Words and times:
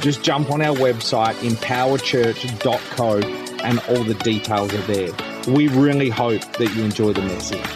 just 0.00 0.22
jump 0.22 0.50
on 0.50 0.62
our 0.62 0.76
website, 0.76 1.34
empowerchurch.co, 1.36 3.20
and 3.64 3.80
all 3.88 4.04
the 4.04 4.14
details 4.14 4.72
are 4.72 4.82
there. 4.82 5.10
We 5.48 5.68
really 5.68 6.08
hope 6.08 6.40
that 6.58 6.74
you 6.74 6.84
enjoy 6.84 7.12
the 7.12 7.22
message. 7.22 7.66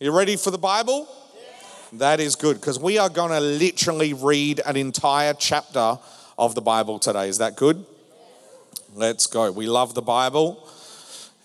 You 0.00 0.10
ready 0.16 0.36
for 0.36 0.50
the 0.50 0.58
Bible? 0.58 1.08
That 1.92 2.20
is 2.20 2.36
good 2.36 2.58
because 2.58 2.78
we 2.78 2.98
are 2.98 3.08
going 3.08 3.30
to 3.30 3.40
literally 3.40 4.14
read 4.14 4.60
an 4.64 4.76
entire 4.76 5.34
chapter 5.34 5.98
of 6.38 6.54
the 6.54 6.62
Bible 6.62 6.98
today. 6.98 7.28
Is 7.28 7.38
that 7.38 7.56
good? 7.56 7.84
Let's 8.94 9.26
go. 9.26 9.52
We 9.52 9.66
love 9.66 9.94
the 9.94 10.02
Bible 10.02 10.68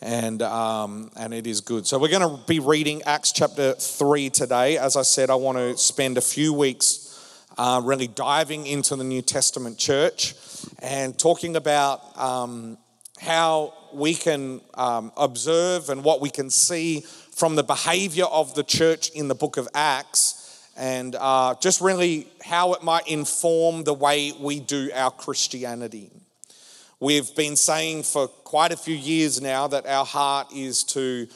and 0.02 0.42
um, 0.42 1.12
and 1.16 1.34
it 1.34 1.48
is 1.48 1.62
good. 1.62 1.88
So 1.88 2.00
we're 2.00 2.10
going 2.10 2.38
to 2.38 2.44
be 2.46 2.60
reading 2.60 3.02
Acts 3.04 3.32
chapter 3.32 3.74
three 3.74 4.30
today. 4.30 4.78
As 4.78 4.96
I 4.96 5.02
said, 5.02 5.30
I 5.30 5.36
want 5.36 5.58
to 5.58 5.78
spend 5.78 6.18
a 6.18 6.22
few 6.22 6.54
weeks 6.54 7.07
uh, 7.58 7.82
really 7.84 8.08
diving 8.08 8.68
into 8.68 8.96
the 8.96 9.04
New 9.04 9.22
Testament 9.22 9.78
church 9.78 10.36
and 10.80 11.18
talking 11.18 11.56
about 11.56 12.18
um, 12.18 12.78
how 13.20 13.74
we 13.94 14.14
can 14.14 14.62
um, 14.76 15.12
observe 15.18 15.90
and 15.90 16.04
what 16.04 16.22
we 16.22 16.30
can 16.30 16.50
see 16.50 17.02
from 17.32 17.56
the 17.56 17.64
behavior 17.64 18.26
of 18.26 18.54
the 18.56 18.64
church 18.64 19.10
in 19.12 19.28
the 19.28 19.36
book 19.36 19.58
of 19.58 19.68
Acts, 19.74 20.70
and 20.76 21.16
uh, 21.20 21.56
just 21.60 21.82
really 21.82 22.28
how 22.44 22.74
it 22.74 22.84
might 22.84 23.08
inform 23.08 23.84
the 23.84 23.94
way 23.94 24.32
we 24.40 24.60
do 24.60 24.92
our 24.94 25.12
Christianity. 25.12 26.12
We've 27.00 27.36
been 27.36 27.56
saying 27.56 28.04
for 28.04 28.28
quite 28.28 28.72
a 28.72 28.78
few 28.78 28.96
years 28.96 29.40
now 29.40 29.68
that 29.68 29.86
our 29.86 30.06
heart 30.06 30.52
is 30.52 30.84
to 30.86 31.28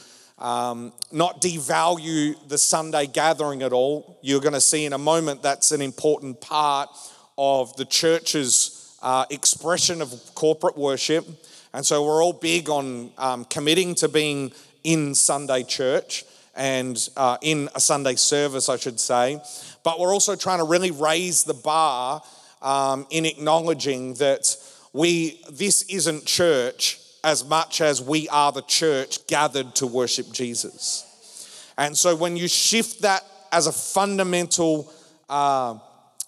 um, 0.41 0.91
not 1.11 1.39
devalue 1.39 2.35
the 2.47 2.57
Sunday 2.57 3.05
gathering 3.05 3.61
at 3.61 3.71
all. 3.71 4.17
You're 4.21 4.41
going 4.41 4.53
to 4.53 4.61
see 4.61 4.85
in 4.85 4.93
a 4.93 4.97
moment 4.97 5.43
that's 5.43 5.71
an 5.71 5.81
important 5.81 6.41
part 6.41 6.89
of 7.37 7.75
the 7.77 7.85
church's 7.85 8.97
uh, 9.01 9.25
expression 9.29 10.01
of 10.01 10.13
corporate 10.35 10.77
worship. 10.77 11.27
And 11.73 11.85
so 11.85 12.05
we're 12.05 12.23
all 12.23 12.33
big 12.33 12.69
on 12.69 13.11
um, 13.17 13.45
committing 13.45 13.95
to 13.95 14.09
being 14.09 14.51
in 14.83 15.15
Sunday 15.15 15.63
church 15.63 16.25
and 16.55 17.07
uh, 17.15 17.37
in 17.41 17.69
a 17.75 17.79
Sunday 17.79 18.15
service, 18.15 18.67
I 18.67 18.77
should 18.77 18.99
say. 18.99 19.39
But 19.83 19.99
we're 19.99 20.13
also 20.13 20.35
trying 20.35 20.59
to 20.59 20.65
really 20.65 20.91
raise 20.91 21.43
the 21.43 21.53
bar 21.53 22.21
um, 22.61 23.07
in 23.09 23.25
acknowledging 23.25 24.15
that 24.15 24.55
we 24.93 25.41
this 25.49 25.83
isn't 25.83 26.25
church 26.25 27.00
as 27.23 27.45
much 27.45 27.81
as 27.81 28.01
we 28.01 28.27
are 28.29 28.51
the 28.51 28.61
church 28.63 29.25
gathered 29.27 29.75
to 29.75 29.87
worship 29.87 30.31
Jesus. 30.31 31.73
And 31.77 31.97
so 31.97 32.15
when 32.15 32.35
you 32.37 32.47
shift 32.47 33.01
that 33.01 33.23
as 33.51 33.67
a 33.67 33.71
fundamental 33.71 34.91
uh, 35.29 35.77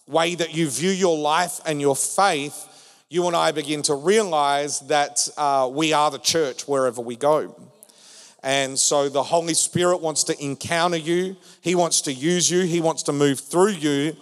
way 0.07 0.35
that 0.35 0.53
you 0.53 0.69
view 0.69 0.91
your 0.91 1.17
life 1.17 1.59
and 1.65 1.81
your 1.81 1.95
faith, 1.95 2.69
you 3.09 3.27
and 3.27 3.35
I 3.35 3.51
begin 3.51 3.81
to 3.83 3.95
realize 3.95 4.79
that 4.81 5.29
uh, 5.37 5.69
we 5.71 5.93
are 5.93 6.11
the 6.11 6.19
church 6.19 6.67
wherever 6.67 7.01
we 7.01 7.15
go. 7.15 7.55
And 8.41 8.77
so 8.77 9.07
the 9.07 9.23
Holy 9.23 9.53
Spirit 9.53 10.01
wants 10.01 10.25
to 10.25 10.43
encounter 10.43 10.97
you, 10.97 11.37
He 11.61 11.75
wants 11.75 12.01
to 12.01 12.13
use 12.13 12.51
you, 12.51 12.61
He 12.61 12.81
wants 12.81 13.03
to 13.03 13.13
move 13.13 13.39
through 13.39 13.71
you 13.71 14.17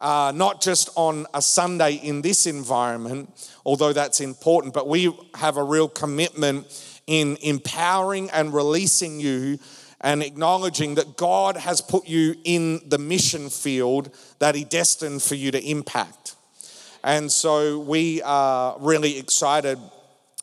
uh, 0.00 0.32
not 0.34 0.60
just 0.60 0.90
on 0.96 1.26
a 1.34 1.42
Sunday 1.42 1.94
in 1.94 2.22
this 2.22 2.46
environment, 2.46 3.30
although 3.66 3.92
that's 3.92 4.20
important, 4.20 4.72
but 4.72 4.88
we 4.88 5.12
have 5.34 5.56
a 5.56 5.62
real 5.62 5.88
commitment 5.88 6.66
in 7.06 7.36
empowering 7.42 8.30
and 8.30 8.54
releasing 8.54 9.20
you 9.20 9.58
and 10.00 10.22
acknowledging 10.22 10.94
that 10.94 11.16
God 11.16 11.56
has 11.56 11.80
put 11.80 12.08
you 12.08 12.34
in 12.44 12.80
the 12.88 12.98
mission 12.98 13.50
field 13.50 14.14
that 14.38 14.54
He 14.54 14.64
destined 14.64 15.22
for 15.22 15.34
you 15.34 15.50
to 15.50 15.62
impact. 15.62 16.36
And 17.04 17.30
so 17.30 17.78
we 17.78 18.22
are 18.22 18.76
really 18.78 19.18
excited 19.18 19.78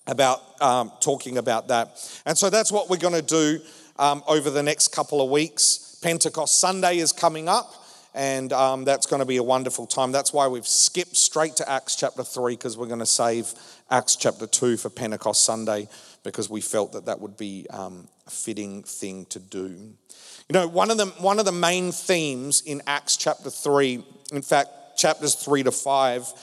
about 0.06 0.41
um, 0.62 0.91
talking 1.00 1.38
about 1.38 1.68
that. 1.69 2.22
And 2.25 2.38
so 2.38 2.50
that's 2.50 2.72
what 2.72 2.89
we're 2.89 2.97
going 2.97 3.13
to 3.13 3.22
do 3.22 3.59
um, 3.97 4.24
over 4.28 4.50
the 4.50 4.63
next 4.63 4.89
couple 4.89 5.22
of 5.22 5.29
weeks. 5.29 5.97
Pentecost 6.01 6.59
Sunday 6.59 6.97
is 6.97 7.12
coming 7.12 7.50
up 7.50 7.86
and 8.17 8.51
um, 8.51 8.83
that's 8.83 9.05
going 9.05 9.19
to 9.19 9.28
be 9.28 9.38
a 9.38 9.44
wonderful 9.44 9.85
time. 9.85 10.11
That's 10.11 10.33
why 10.33 10.47
we've 10.47 10.67
skipped 10.67 11.16
straight 11.16 11.55
to 11.57 11.69
Acts 11.69 11.95
chapter 11.95 12.23
3 12.23 12.55
because 12.55 12.75
we're 12.75 12.88
going 12.88 12.97
to 12.97 13.05
save 13.05 13.53
Acts 13.91 14.16
chapter 14.16 14.47
2 14.47 14.78
for 14.78 14.89
Pentecost 14.89 15.45
Sunday 15.45 15.88
because 16.23 16.50
we 16.50 16.59
felt 16.59 16.94
that 16.94 17.06
that 17.06 17.22
would 17.22 17.38
be 17.38 17.67
um, 17.69 18.07
a 18.25 18.31
fitting 18.31 18.81
thing 18.81 19.25
to 19.27 19.38
do. 19.38 19.67
You 19.67 20.53
know, 20.53 20.67
one 20.67 20.89
of, 20.89 20.97
the, 20.97 21.06
one 21.19 21.38
of 21.38 21.45
the 21.45 21.51
main 21.51 21.91
themes 21.91 22.63
in 22.66 22.81
Acts 22.88 23.17
chapter 23.17 23.51
3, 23.51 24.03
in 24.33 24.41
fact, 24.41 24.97
chapters 24.97 25.35
3 25.35 25.61
to 25.63 25.72
5, 25.72 26.33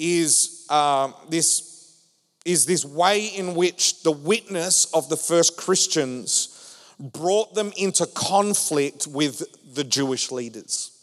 is, 0.00 0.66
uh, 0.68 1.12
this, 1.28 2.02
is 2.44 2.66
this 2.66 2.84
way 2.84 3.26
in 3.26 3.54
which 3.54 4.02
the 4.02 4.10
witness 4.10 4.86
of 4.92 5.08
the 5.08 5.16
first 5.16 5.56
Christians 5.56 6.76
brought 6.98 7.54
them 7.54 7.72
into 7.76 8.04
conflict 8.06 9.06
with 9.06 9.44
the 9.74 9.84
Jewish 9.84 10.32
leaders. 10.32 10.96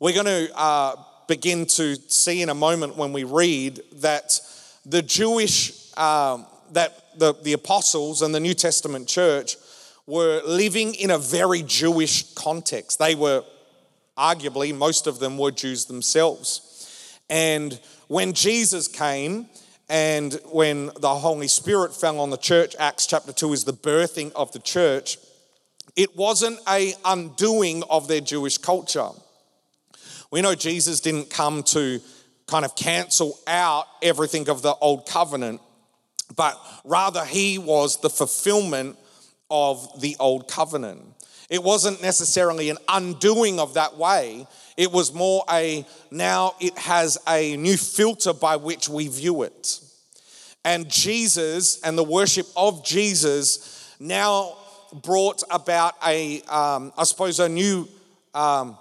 We're 0.00 0.12
going 0.12 0.48
to 0.48 0.58
uh, 0.58 0.96
begin 1.28 1.66
to 1.66 1.94
see 1.94 2.42
in 2.42 2.48
a 2.48 2.54
moment 2.54 2.96
when 2.96 3.12
we 3.12 3.22
read 3.22 3.80
that 4.00 4.40
the 4.84 5.02
Jewish, 5.02 5.96
um, 5.96 6.46
that 6.72 7.16
the, 7.16 7.34
the 7.42 7.52
apostles 7.52 8.20
and 8.20 8.34
the 8.34 8.40
New 8.40 8.54
Testament 8.54 9.06
church 9.06 9.56
were 10.06 10.42
living 10.44 10.94
in 10.94 11.12
a 11.12 11.18
very 11.18 11.62
Jewish 11.62 12.34
context. 12.34 12.98
They 12.98 13.14
were, 13.14 13.44
arguably, 14.18 14.76
most 14.76 15.06
of 15.06 15.20
them 15.20 15.38
were 15.38 15.52
Jews 15.52 15.84
themselves. 15.84 17.20
And 17.30 17.78
when 18.08 18.32
Jesus 18.32 18.88
came, 18.88 19.48
and 19.88 20.38
when 20.46 20.90
the 20.98 21.14
Holy 21.14 21.48
Spirit 21.48 21.94
fell 21.94 22.18
on 22.18 22.30
the 22.30 22.36
church, 22.36 22.74
Acts 22.80 23.06
chapter 23.06 23.32
2 23.32 23.52
is 23.52 23.64
the 23.64 23.72
birthing 23.72 24.32
of 24.32 24.50
the 24.50 24.58
church, 24.58 25.18
it 25.94 26.16
wasn't 26.16 26.58
a 26.68 26.94
undoing 27.04 27.84
of 27.88 28.08
their 28.08 28.20
Jewish 28.20 28.58
culture. 28.58 29.10
We 30.34 30.42
know 30.42 30.56
Jesus 30.56 30.98
didn't 30.98 31.30
come 31.30 31.62
to 31.62 32.00
kind 32.48 32.64
of 32.64 32.74
cancel 32.74 33.38
out 33.46 33.86
everything 34.02 34.48
of 34.48 34.62
the 34.62 34.74
old 34.74 35.06
covenant, 35.06 35.60
but 36.34 36.60
rather 36.84 37.24
he 37.24 37.56
was 37.56 38.00
the 38.00 38.10
fulfillment 38.10 38.98
of 39.48 40.00
the 40.00 40.16
old 40.18 40.48
covenant. 40.48 41.02
It 41.48 41.62
wasn't 41.62 42.02
necessarily 42.02 42.68
an 42.68 42.78
undoing 42.88 43.60
of 43.60 43.74
that 43.74 43.96
way, 43.96 44.48
it 44.76 44.90
was 44.90 45.14
more 45.14 45.44
a 45.48 45.86
now 46.10 46.56
it 46.60 46.76
has 46.78 47.16
a 47.28 47.56
new 47.56 47.76
filter 47.76 48.32
by 48.32 48.56
which 48.56 48.88
we 48.88 49.06
view 49.06 49.44
it. 49.44 49.78
And 50.64 50.90
Jesus 50.90 51.80
and 51.82 51.96
the 51.96 52.02
worship 52.02 52.48
of 52.56 52.84
Jesus 52.84 53.94
now 54.00 54.56
brought 54.92 55.44
about 55.48 55.94
a, 56.04 56.42
um, 56.48 56.92
I 56.98 57.04
suppose, 57.04 57.38
a 57.38 57.48
new 57.48 57.86
um, 58.34 58.76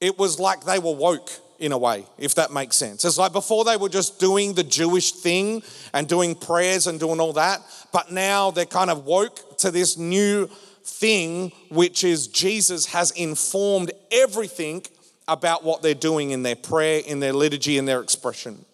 it 0.00 0.18
was 0.18 0.38
like 0.38 0.64
they 0.64 0.78
were 0.78 0.94
woke 0.94 1.30
in 1.58 1.72
a 1.72 1.78
way, 1.78 2.06
if 2.18 2.36
that 2.36 2.52
makes 2.52 2.76
sense. 2.76 3.04
It's 3.04 3.18
like 3.18 3.32
before 3.32 3.64
they 3.64 3.76
were 3.76 3.88
just 3.88 4.20
doing 4.20 4.54
the 4.54 4.62
Jewish 4.62 5.12
thing 5.12 5.62
and 5.92 6.08
doing 6.08 6.34
prayers 6.34 6.86
and 6.86 7.00
doing 7.00 7.18
all 7.18 7.32
that, 7.32 7.60
but 7.92 8.12
now 8.12 8.50
they're 8.50 8.64
kind 8.64 8.90
of 8.90 9.06
woke 9.06 9.58
to 9.58 9.70
this 9.70 9.96
new 9.96 10.48
thing, 10.84 11.50
which 11.70 12.04
is 12.04 12.28
Jesus 12.28 12.86
has 12.86 13.10
informed 13.12 13.90
everything 14.12 14.84
about 15.26 15.64
what 15.64 15.82
they're 15.82 15.94
doing 15.94 16.30
in 16.30 16.42
their 16.42 16.56
prayer, 16.56 17.02
in 17.04 17.20
their 17.20 17.32
liturgy, 17.32 17.76
in 17.76 17.84
their 17.84 18.00
expression. 18.00 18.64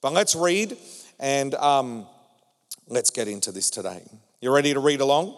But 0.00 0.12
let's 0.12 0.34
read 0.34 0.76
and 1.20 1.54
um, 1.54 2.06
let's 2.88 3.10
get 3.10 3.28
into 3.28 3.52
this 3.52 3.70
today. 3.70 4.02
You 4.40 4.52
ready 4.52 4.74
to 4.74 4.80
read 4.80 5.00
along? 5.00 5.36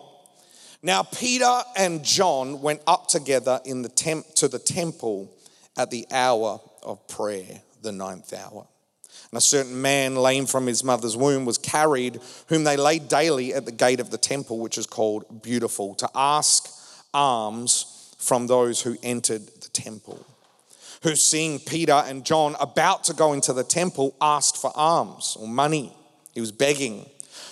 Now, 0.82 1.02
Peter 1.02 1.62
and 1.76 2.04
John 2.04 2.60
went 2.60 2.82
up 2.86 3.08
together 3.08 3.60
in 3.64 3.82
the 3.82 3.88
temp- 3.88 4.34
to 4.36 4.48
the 4.48 4.58
temple 4.58 5.33
at 5.76 5.90
the 5.90 6.06
hour 6.10 6.60
of 6.82 7.06
prayer, 7.08 7.60
the 7.82 7.92
ninth 7.92 8.32
hour. 8.32 8.66
And 9.30 9.38
a 9.38 9.40
certain 9.40 9.80
man, 9.80 10.16
lame 10.16 10.46
from 10.46 10.66
his 10.66 10.84
mother's 10.84 11.16
womb, 11.16 11.44
was 11.44 11.58
carried, 11.58 12.20
whom 12.48 12.64
they 12.64 12.76
laid 12.76 13.08
daily 13.08 13.54
at 13.54 13.64
the 13.64 13.72
gate 13.72 14.00
of 14.00 14.10
the 14.10 14.18
temple, 14.18 14.58
which 14.58 14.78
is 14.78 14.86
called 14.86 15.42
Beautiful, 15.42 15.94
to 15.96 16.08
ask 16.14 16.68
alms 17.12 18.14
from 18.18 18.46
those 18.46 18.82
who 18.82 18.96
entered 19.02 19.46
the 19.46 19.68
temple. 19.70 20.24
Who, 21.02 21.16
seeing 21.16 21.58
Peter 21.58 22.02
and 22.06 22.24
John 22.24 22.56
about 22.60 23.04
to 23.04 23.12
go 23.12 23.32
into 23.32 23.52
the 23.52 23.64
temple, 23.64 24.14
asked 24.20 24.56
for 24.56 24.72
alms 24.74 25.36
or 25.38 25.46
money. 25.46 25.92
He 26.32 26.40
was 26.40 26.52
begging. 26.52 27.06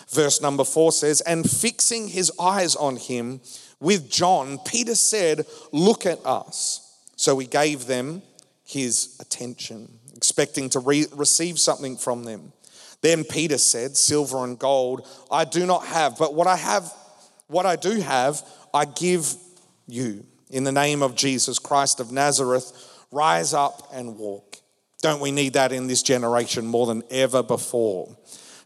Verse 0.09 0.41
number 0.41 0.65
four 0.65 0.93
says, 0.93 1.21
And 1.23 1.49
fixing 1.49 2.09
his 2.09 2.33
eyes 2.41 2.77
on 2.77 2.97
him 2.97 3.41
with 3.81 4.11
John, 4.11 4.59
Peter 4.65 4.95
said, 4.95 5.47
Look 5.73 6.07
at 6.07 6.25
us. 6.25 6.81
So 7.23 7.39
he 7.39 7.47
gave 7.47 7.87
them 7.87 8.21
his 8.65 9.17
attention, 9.21 10.01
expecting 10.17 10.69
to 10.71 10.81
re- 10.81 11.07
receive 11.13 11.57
something 11.57 11.97
from 11.97 12.25
them. 12.25 12.53
Then 13.01 13.23
Peter 13.23 13.59
said, 13.59 13.97
Silver 13.97 14.43
and 14.43 14.59
gold 14.59 15.07
I 15.31 15.45
do 15.45 15.65
not 15.65 15.87
have, 15.87 16.19
but 16.19 16.35
what 16.35 16.49
I 16.49 16.57
have, 16.57 16.93
what 17.47 17.65
I 17.65 17.77
do 17.77 18.01
have, 18.01 18.43
I 18.75 18.87
give 18.87 19.37
you. 19.87 20.27
In 20.51 20.65
the 20.65 20.73
name 20.73 21.01
of 21.01 21.15
Jesus 21.15 21.61
Christ 21.61 22.01
of 22.01 22.11
Nazareth, 22.11 22.73
rise 23.13 23.55
up 23.55 23.89
and 23.93 24.19
walk. 24.19 24.57
Don't 25.01 25.21
we 25.21 25.31
need 25.31 25.53
that 25.53 25.71
in 25.71 25.87
this 25.87 26.03
generation 26.03 26.67
more 26.67 26.87
than 26.89 27.05
ever 27.09 27.45
before? 27.45 28.17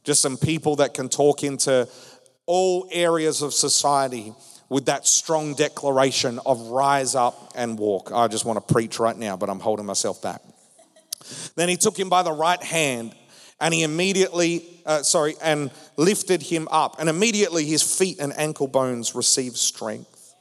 Just 0.02 0.22
some 0.22 0.38
people 0.38 0.76
that 0.76 0.94
can 0.94 1.10
talk 1.10 1.44
into 1.44 1.86
all 2.46 2.88
areas 2.90 3.42
of 3.42 3.52
society 3.52 4.32
with 4.68 4.86
that 4.86 5.06
strong 5.06 5.54
declaration 5.54 6.40
of 6.44 6.60
rise 6.68 7.14
up 7.14 7.52
and 7.54 7.78
walk. 7.78 8.10
I 8.12 8.28
just 8.28 8.44
want 8.44 8.66
to 8.66 8.72
preach 8.72 8.98
right 8.98 9.16
now, 9.16 9.36
but 9.36 9.48
I'm 9.48 9.60
holding 9.60 9.86
myself 9.86 10.20
back. 10.20 10.42
Then 11.54 11.68
he 11.68 11.76
took 11.76 11.98
him 11.98 12.08
by 12.08 12.22
the 12.22 12.32
right 12.32 12.62
hand 12.62 13.14
and 13.60 13.72
he 13.72 13.82
immediately, 13.82 14.64
uh, 14.84 15.02
sorry, 15.02 15.34
and 15.42 15.70
lifted 15.96 16.42
him 16.42 16.68
up. 16.70 16.96
And 16.98 17.08
immediately 17.08 17.64
his 17.64 17.82
feet 17.82 18.18
and 18.20 18.36
ankle 18.36 18.68
bones 18.68 19.14
received 19.14 19.56
strength. 19.56 20.34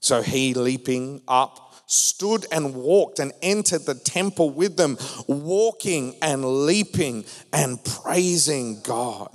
So 0.00 0.22
he, 0.22 0.54
leaping 0.54 1.22
up, 1.26 1.74
stood 1.86 2.44
and 2.52 2.74
walked 2.74 3.18
and 3.18 3.32
entered 3.40 3.86
the 3.86 3.94
temple 3.94 4.50
with 4.50 4.76
them, 4.76 4.98
walking 5.26 6.14
and 6.20 6.66
leaping 6.66 7.24
and 7.52 7.82
praising 7.82 8.80
God. 8.82 9.30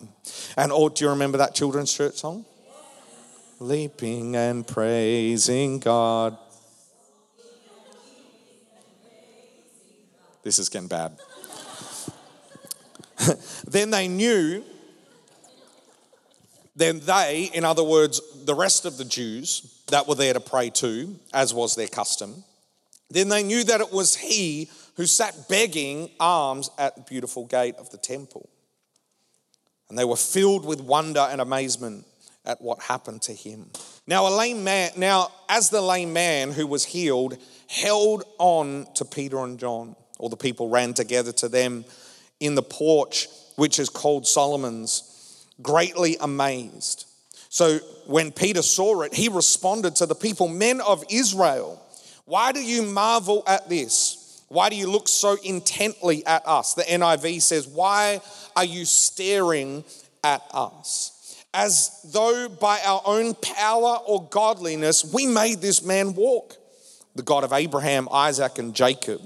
And 0.55 0.71
oh, 0.71 0.89
do 0.89 1.03
you 1.03 1.09
remember 1.09 1.39
that 1.39 1.55
children's 1.55 1.91
church 1.91 2.15
song? 2.15 2.45
Leaping 3.63 4.35
and 4.35 4.67
praising 4.67 5.79
God. 5.79 6.37
This 10.43 10.59
is 10.59 10.67
getting 10.67 10.89
bad. 10.89 11.17
then 13.65 13.89
they 13.89 14.09
knew, 14.09 14.65
then 16.75 16.99
they, 17.05 17.51
in 17.53 17.63
other 17.63 17.85
words, 17.85 18.19
the 18.43 18.53
rest 18.53 18.83
of 18.83 18.97
the 18.97 19.05
Jews 19.05 19.81
that 19.87 20.09
were 20.09 20.15
there 20.15 20.33
to 20.33 20.41
pray 20.41 20.69
to, 20.71 21.17
as 21.33 21.53
was 21.53 21.77
their 21.77 21.87
custom, 21.87 22.43
then 23.09 23.29
they 23.29 23.43
knew 23.43 23.63
that 23.63 23.79
it 23.79 23.93
was 23.93 24.17
he 24.17 24.69
who 24.97 25.05
sat 25.05 25.47
begging 25.47 26.09
alms 26.19 26.69
at 26.77 26.97
the 26.97 27.01
beautiful 27.03 27.45
gate 27.45 27.75
of 27.77 27.91
the 27.91 27.97
temple. 27.97 28.49
And 29.87 29.97
they 29.97 30.03
were 30.03 30.17
filled 30.17 30.65
with 30.65 30.81
wonder 30.81 31.25
and 31.31 31.39
amazement 31.39 32.07
at 32.45 32.61
what 32.61 32.81
happened 32.81 33.21
to 33.23 33.33
him. 33.33 33.69
Now, 34.05 34.27
a 34.27 34.33
lame 34.35 34.63
man, 34.63 34.91
now, 34.97 35.31
as 35.47 35.69
the 35.69 35.81
lame 35.81 36.13
man 36.13 36.51
who 36.51 36.67
was 36.67 36.83
healed 36.83 37.37
held 37.67 38.23
on 38.37 38.87
to 38.95 39.05
Peter 39.05 39.39
and 39.39 39.59
John, 39.59 39.95
all 40.19 40.29
the 40.29 40.37
people 40.37 40.69
ran 40.69 40.93
together 40.93 41.31
to 41.33 41.49
them 41.49 41.85
in 42.39 42.55
the 42.55 42.61
porch, 42.61 43.27
which 43.55 43.79
is 43.79 43.89
called 43.89 44.27
Solomon's, 44.27 45.47
greatly 45.61 46.17
amazed. 46.19 47.05
So 47.49 47.77
when 48.07 48.31
Peter 48.31 48.61
saw 48.61 49.01
it, 49.01 49.13
he 49.13 49.29
responded 49.29 49.95
to 49.97 50.05
the 50.05 50.15
people, 50.15 50.47
Men 50.47 50.81
of 50.81 51.03
Israel, 51.09 51.81
why 52.25 52.51
do 52.51 52.61
you 52.61 52.83
marvel 52.83 53.43
at 53.47 53.69
this? 53.69 54.43
Why 54.49 54.69
do 54.69 54.75
you 54.75 54.89
look 54.89 55.07
so 55.07 55.37
intently 55.43 56.25
at 56.25 56.47
us? 56.47 56.73
The 56.73 56.83
NIV 56.83 57.41
says, 57.41 57.67
Why 57.67 58.21
are 58.55 58.65
you 58.65 58.85
staring 58.85 59.83
at 60.23 60.43
us? 60.51 61.12
As 61.53 62.01
though 62.11 62.49
by 62.49 62.79
our 62.83 63.01
own 63.05 63.35
power 63.35 63.99
or 64.05 64.27
godliness 64.29 65.05
we 65.13 65.27
made 65.27 65.61
this 65.61 65.83
man 65.83 66.13
walk. 66.15 66.57
The 67.15 67.23
God 67.23 67.43
of 67.43 67.53
Abraham, 67.53 68.07
Isaac, 68.11 68.57
and 68.57 68.73
Jacob 68.73 69.21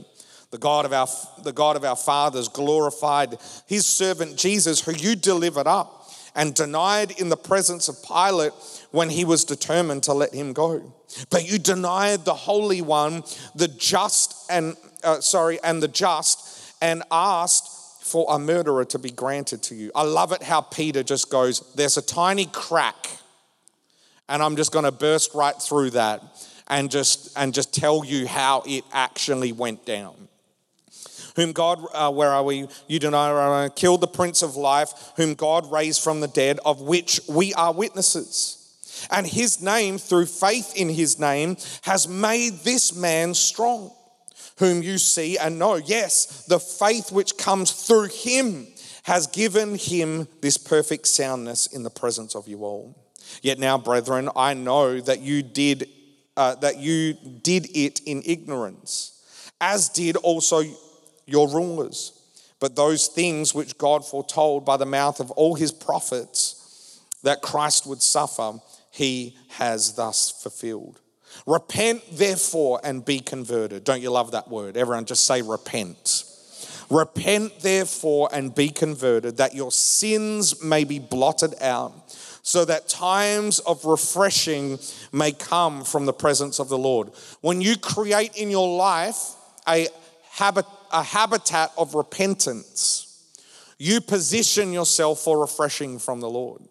the 0.51 0.57
God 0.57 0.85
of 0.85 0.93
our 0.93 1.07
the 1.43 1.51
God 1.51 1.75
of 1.75 1.83
our 1.83 1.95
fathers 1.95 2.47
glorified 2.47 3.37
his 3.65 3.85
servant 3.85 4.37
Jesus 4.37 4.81
who 4.81 4.93
you 4.93 5.15
delivered 5.15 5.67
up 5.67 6.09
and 6.35 6.53
denied 6.53 7.19
in 7.19 7.29
the 7.29 7.37
presence 7.37 7.89
of 7.89 8.01
Pilate 8.03 8.53
when 8.91 9.09
he 9.09 9.25
was 9.25 9.43
determined 9.43 10.03
to 10.03 10.13
let 10.13 10.33
him 10.33 10.53
go 10.53 10.93
but 11.29 11.49
you 11.49 11.59
denied 11.59 12.25
the 12.25 12.33
holy 12.33 12.81
one 12.81 13.23
the 13.55 13.67
just 13.67 14.49
and 14.49 14.77
uh, 15.03 15.19
sorry 15.19 15.59
and 15.63 15.83
the 15.83 15.87
just 15.87 16.73
and 16.81 17.03
asked 17.11 17.76
for 18.07 18.25
a 18.29 18.39
murderer 18.39 18.85
to 18.85 18.97
be 18.97 19.11
granted 19.11 19.61
to 19.61 19.75
you 19.75 19.91
i 19.95 20.03
love 20.03 20.31
it 20.31 20.41
how 20.41 20.61
peter 20.61 21.03
just 21.03 21.29
goes 21.29 21.59
there's 21.75 21.97
a 21.97 22.01
tiny 22.01 22.45
crack 22.45 23.09
and 24.29 24.41
i'm 24.41 24.55
just 24.55 24.71
going 24.71 24.85
to 24.85 24.91
burst 24.91 25.33
right 25.33 25.61
through 25.61 25.89
that 25.89 26.23
and 26.67 26.89
just 26.89 27.37
and 27.37 27.53
just 27.53 27.73
tell 27.73 28.03
you 28.05 28.27
how 28.27 28.63
it 28.65 28.83
actually 28.91 29.51
went 29.51 29.85
down 29.85 30.27
whom 31.37 31.53
God, 31.53 31.79
uh, 31.93 32.11
where 32.11 32.31
are 32.31 32.43
we? 32.43 32.67
You 32.87 32.99
deny, 32.99 33.29
uh, 33.29 33.69
killed 33.69 34.01
the 34.01 34.07
Prince 34.07 34.41
of 34.41 34.57
Life, 34.57 35.13
whom 35.15 35.35
God 35.35 35.71
raised 35.71 36.03
from 36.03 36.19
the 36.19 36.27
dead, 36.27 36.59
of 36.65 36.81
which 36.81 37.21
we 37.29 37.53
are 37.53 37.71
witnesses. 37.71 39.07
And 39.11 39.25
his 39.25 39.61
name, 39.61 39.99
through 39.99 40.25
faith 40.25 40.75
in 40.75 40.89
his 40.89 41.19
name, 41.19 41.57
has 41.83 42.07
made 42.07 42.53
this 42.63 42.95
man 42.95 43.35
strong, 43.35 43.91
whom 44.57 44.81
you 44.83 44.97
see 44.97 45.37
and 45.37 45.59
know. 45.59 45.75
Yes, 45.75 46.45
the 46.45 46.59
faith 46.59 47.11
which 47.11 47.37
comes 47.37 47.71
through 47.71 48.09
him 48.09 48.67
has 49.03 49.27
given 49.27 49.75
him 49.75 50.27
this 50.41 50.57
perfect 50.57 51.07
soundness 51.07 51.67
in 51.67 51.83
the 51.83 51.89
presence 51.89 52.35
of 52.35 52.47
you 52.47 52.63
all. 52.63 52.95
Yet 53.41 53.59
now, 53.59 53.77
brethren, 53.77 54.29
I 54.35 54.53
know 54.53 54.99
that 55.01 55.21
you 55.21 55.43
did 55.43 55.89
uh, 56.35 56.53
that 56.55 56.77
you 56.77 57.13
did 57.13 57.75
it 57.75 57.99
in 58.05 58.21
ignorance, 58.23 59.51
as 59.59 59.89
did 59.89 60.15
also 60.17 60.61
your 61.25 61.49
rulers. 61.49 62.13
But 62.59 62.75
those 62.75 63.07
things 63.07 63.55
which 63.55 63.77
God 63.77 64.05
foretold 64.05 64.65
by 64.65 64.77
the 64.77 64.85
mouth 64.85 65.19
of 65.19 65.31
all 65.31 65.55
his 65.55 65.71
prophets 65.71 67.01
that 67.23 67.41
Christ 67.41 67.87
would 67.87 68.01
suffer, 68.01 68.59
he 68.91 69.35
has 69.49 69.93
thus 69.93 70.29
fulfilled. 70.29 70.99
Repent, 71.45 72.03
therefore, 72.11 72.79
and 72.83 73.05
be 73.05 73.19
converted. 73.19 73.83
Don't 73.83 74.01
you 74.01 74.11
love 74.11 74.31
that 74.31 74.49
word? 74.49 74.77
Everyone 74.77 75.05
just 75.05 75.25
say 75.25 75.41
repent. 75.41 76.23
Repent, 76.89 77.59
therefore, 77.59 78.29
and 78.31 78.55
be 78.55 78.69
converted, 78.69 79.37
that 79.37 79.53
your 79.53 79.71
sins 79.71 80.63
may 80.63 80.83
be 80.83 80.99
blotted 80.99 81.53
out, 81.61 81.93
so 82.41 82.63
that 82.63 82.87
times 82.87 83.59
of 83.59 83.83
refreshing 83.83 84.79
may 85.11 85.33
come 85.33 85.83
from 85.83 86.05
the 86.05 86.13
presence 86.13 86.59
of 86.59 86.69
the 86.69 86.77
Lord. 86.77 87.11
When 87.41 87.59
you 87.59 87.77
create 87.77 88.37
in 88.37 88.49
your 88.49 88.77
life 88.77 89.35
a 89.67 89.87
habit 90.31 90.65
a 90.91 91.03
habitat 91.03 91.71
of 91.77 91.95
repentance, 91.95 93.03
you 93.77 94.01
position 94.01 94.71
yourself 94.71 95.19
for 95.19 95.39
refreshing 95.39 95.99
from 95.99 96.21
the 96.21 96.29
Lord. 96.29 96.61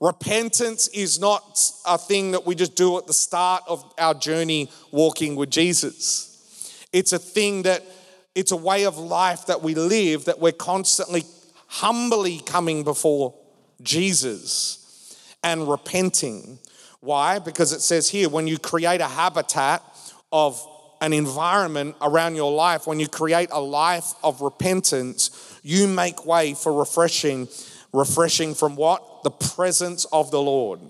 Repentance 0.00 0.86
is 0.88 1.18
not 1.18 1.60
a 1.84 1.98
thing 1.98 2.30
that 2.30 2.46
we 2.46 2.54
just 2.54 2.76
do 2.76 2.98
at 2.98 3.06
the 3.06 3.12
start 3.12 3.64
of 3.66 3.84
our 3.98 4.14
journey 4.14 4.70
walking 4.92 5.34
with 5.34 5.50
Jesus. 5.50 6.86
It's 6.92 7.12
a 7.12 7.18
thing 7.18 7.62
that, 7.62 7.84
it's 8.34 8.52
a 8.52 8.56
way 8.56 8.84
of 8.84 8.96
life 8.96 9.46
that 9.46 9.62
we 9.62 9.74
live 9.74 10.26
that 10.26 10.38
we're 10.38 10.52
constantly 10.52 11.24
humbly 11.66 12.40
coming 12.46 12.84
before 12.84 13.34
Jesus 13.82 15.16
and 15.42 15.68
repenting. 15.68 16.58
Why? 17.00 17.40
Because 17.40 17.72
it 17.72 17.80
says 17.80 18.08
here 18.08 18.28
when 18.28 18.46
you 18.46 18.58
create 18.58 19.00
a 19.00 19.08
habitat 19.08 19.82
of 20.32 20.64
an 21.00 21.12
environment 21.12 21.96
around 22.02 22.34
your 22.34 22.52
life, 22.52 22.86
when 22.86 22.98
you 22.98 23.08
create 23.08 23.48
a 23.52 23.60
life 23.60 24.14
of 24.22 24.40
repentance, 24.40 25.58
you 25.62 25.86
make 25.86 26.26
way 26.26 26.54
for 26.54 26.72
refreshing. 26.72 27.48
Refreshing 27.92 28.54
from 28.54 28.76
what? 28.76 29.22
The 29.22 29.30
presence 29.30 30.04
of 30.06 30.30
the 30.30 30.40
Lord. 30.40 30.80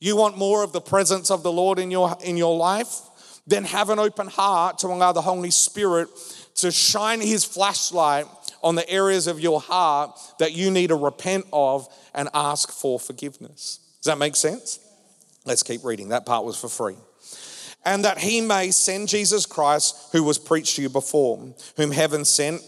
You 0.00 0.16
want 0.16 0.36
more 0.36 0.62
of 0.62 0.72
the 0.72 0.80
presence 0.80 1.30
of 1.30 1.42
the 1.42 1.52
Lord 1.52 1.78
in 1.78 1.90
your, 1.90 2.16
in 2.22 2.36
your 2.36 2.56
life? 2.56 3.00
Then 3.46 3.64
have 3.64 3.90
an 3.90 3.98
open 3.98 4.28
heart 4.28 4.78
to 4.78 4.88
allow 4.88 5.12
the 5.12 5.22
Holy 5.22 5.50
Spirit 5.50 6.08
to 6.56 6.70
shine 6.70 7.20
His 7.20 7.44
flashlight 7.44 8.26
on 8.62 8.74
the 8.74 8.88
areas 8.88 9.26
of 9.26 9.40
your 9.40 9.60
heart 9.60 10.18
that 10.38 10.52
you 10.52 10.70
need 10.70 10.88
to 10.88 10.96
repent 10.96 11.46
of 11.52 11.88
and 12.14 12.28
ask 12.34 12.70
for 12.70 13.00
forgiveness. 13.00 13.80
Does 14.02 14.12
that 14.12 14.18
make 14.18 14.36
sense? 14.36 14.78
Let's 15.44 15.62
keep 15.62 15.84
reading. 15.84 16.10
That 16.10 16.26
part 16.26 16.44
was 16.44 16.56
for 16.56 16.68
free 16.68 16.96
and 17.84 18.04
that 18.04 18.18
he 18.18 18.40
may 18.40 18.70
send 18.70 19.08
Jesus 19.08 19.46
Christ, 19.46 20.10
who 20.12 20.22
was 20.22 20.38
preached 20.38 20.76
to 20.76 20.82
you 20.82 20.88
before, 20.88 21.54
whom 21.76 21.90
heaven 21.90 22.24
sent, 22.24 22.62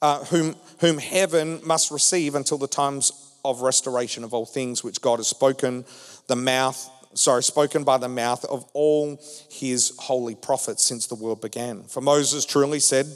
uh, 0.00 0.24
whom, 0.26 0.56
whom 0.80 0.98
heaven 0.98 1.60
must 1.64 1.90
receive 1.90 2.34
until 2.34 2.58
the 2.58 2.68
times 2.68 3.21
of 3.44 3.62
restoration 3.62 4.24
of 4.24 4.34
all 4.34 4.46
things 4.46 4.84
which 4.84 5.00
God 5.00 5.18
has 5.18 5.28
spoken, 5.28 5.84
the 6.26 6.36
mouth, 6.36 6.90
sorry, 7.14 7.42
spoken 7.42 7.84
by 7.84 7.98
the 7.98 8.08
mouth 8.08 8.44
of 8.44 8.64
all 8.72 9.20
his 9.50 9.92
holy 9.98 10.34
prophets 10.34 10.84
since 10.84 11.06
the 11.06 11.14
world 11.14 11.40
began. 11.40 11.82
For 11.84 12.00
Moses 12.00 12.44
truly 12.44 12.80
said, 12.80 13.06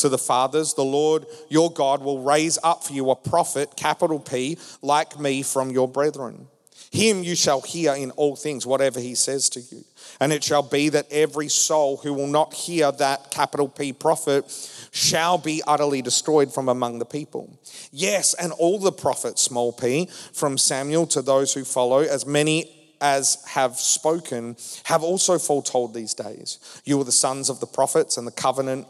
to 0.00 0.08
the 0.08 0.18
fathers, 0.18 0.74
the 0.74 0.84
Lord 0.84 1.26
your 1.48 1.70
God 1.70 2.02
will 2.02 2.22
raise 2.22 2.58
up 2.62 2.84
for 2.84 2.92
you 2.92 3.10
a 3.10 3.16
prophet, 3.16 3.76
capital 3.76 4.18
P, 4.18 4.58
like 4.82 5.20
me 5.20 5.42
from 5.42 5.70
your 5.70 5.88
brethren. 5.88 6.48
Him 6.90 7.22
you 7.22 7.36
shall 7.36 7.60
hear 7.60 7.94
in 7.94 8.10
all 8.12 8.34
things, 8.34 8.66
whatever 8.66 8.98
he 8.98 9.14
says 9.14 9.48
to 9.50 9.60
you. 9.60 9.84
And 10.20 10.32
it 10.32 10.42
shall 10.42 10.62
be 10.62 10.88
that 10.88 11.06
every 11.10 11.48
soul 11.48 11.98
who 11.98 12.12
will 12.12 12.26
not 12.26 12.52
hear 12.52 12.90
that 12.90 13.30
capital 13.30 13.68
P 13.68 13.92
prophet 13.92 14.44
shall 14.90 15.38
be 15.38 15.62
utterly 15.66 16.02
destroyed 16.02 16.52
from 16.52 16.68
among 16.68 16.98
the 16.98 17.04
people. 17.04 17.58
Yes, 17.92 18.34
and 18.34 18.52
all 18.52 18.80
the 18.80 18.92
prophets, 18.92 19.40
small 19.40 19.72
p, 19.72 20.08
from 20.32 20.58
Samuel 20.58 21.06
to 21.08 21.22
those 21.22 21.54
who 21.54 21.64
follow, 21.64 22.00
as 22.00 22.26
many 22.26 22.96
as 23.00 23.42
have 23.46 23.76
spoken, 23.76 24.56
have 24.84 25.02
also 25.02 25.38
foretold 25.38 25.94
these 25.94 26.12
days. 26.12 26.58
You 26.84 27.00
are 27.00 27.04
the 27.04 27.12
sons 27.12 27.48
of 27.48 27.60
the 27.60 27.66
prophets 27.66 28.16
and 28.16 28.26
the 28.26 28.32
covenant 28.32 28.86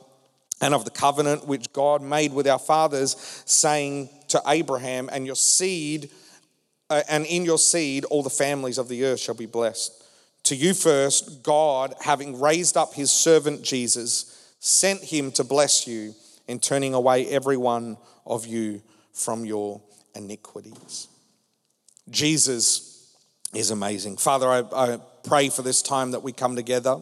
and 0.61 0.75
of 0.75 0.85
the 0.85 0.90
covenant 0.90 1.47
which 1.47 1.73
God 1.73 2.02
made 2.02 2.33
with 2.33 2.47
our 2.47 2.59
fathers, 2.59 3.16
saying 3.47 4.11
to 4.28 4.42
Abraham, 4.47 5.09
and 5.11 5.26
your 5.26 5.37
seed, 5.37 6.11
Uh, 6.90 7.02
and 7.09 7.25
in 7.26 7.44
your 7.44 7.59
seed 7.59 8.04
all 8.06 8.23
the 8.23 8.28
families 8.28 8.76
of 8.76 8.88
the 8.88 9.04
earth 9.04 9.20
shall 9.20 9.35
be 9.35 9.47
blessed. 9.47 10.04
To 10.44 10.56
you 10.56 10.75
first, 10.75 11.42
God, 11.42 11.94
having 12.00 12.40
raised 12.40 12.76
up 12.76 12.94
his 12.94 13.11
servant 13.11 13.62
Jesus, 13.62 14.54
sent 14.59 15.02
him 15.02 15.30
to 15.32 15.44
bless 15.44 15.87
you 15.87 16.14
in 16.49 16.59
turning 16.59 16.92
away 16.92 17.26
every 17.28 17.56
one 17.56 17.97
of 18.26 18.47
you 18.47 18.82
from 19.12 19.44
your 19.44 19.80
iniquities. 20.14 21.09
Jesus 22.09 23.16
is 23.54 23.70
amazing. 23.70 24.16
Father, 24.16 24.49
I, 24.49 24.64
I, 24.75 24.99
pray 25.23 25.50
for 25.50 25.61
this 25.61 25.82
time 25.82 26.12
that 26.12 26.23
we 26.23 26.32
come 26.32 26.56
together, 26.56 26.99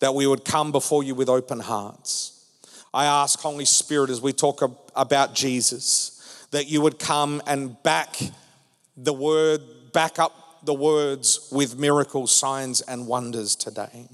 that 0.00 0.14
we 0.14 0.26
would 0.26 0.44
come 0.44 0.72
before 0.72 1.04
you 1.04 1.14
with 1.14 1.28
open 1.28 1.60
hearts. 1.60 2.44
I 2.92 3.06
ask, 3.06 3.38
Holy 3.38 3.64
Spirit, 3.64 4.10
as 4.10 4.20
we 4.20 4.32
talk 4.32 4.62
about 4.96 5.34
Jesus, 5.34 6.48
that 6.50 6.66
you 6.66 6.80
would 6.80 6.98
come 6.98 7.40
and 7.46 7.80
back 7.84 8.16
the 8.96 9.12
word, 9.12 9.60
back 9.92 10.18
up 10.18 10.64
the 10.64 10.74
words 10.74 11.48
with 11.52 11.78
miracles, 11.78 12.32
signs, 12.32 12.80
and 12.80 13.06
wonders 13.06 13.54
today. 13.54 14.08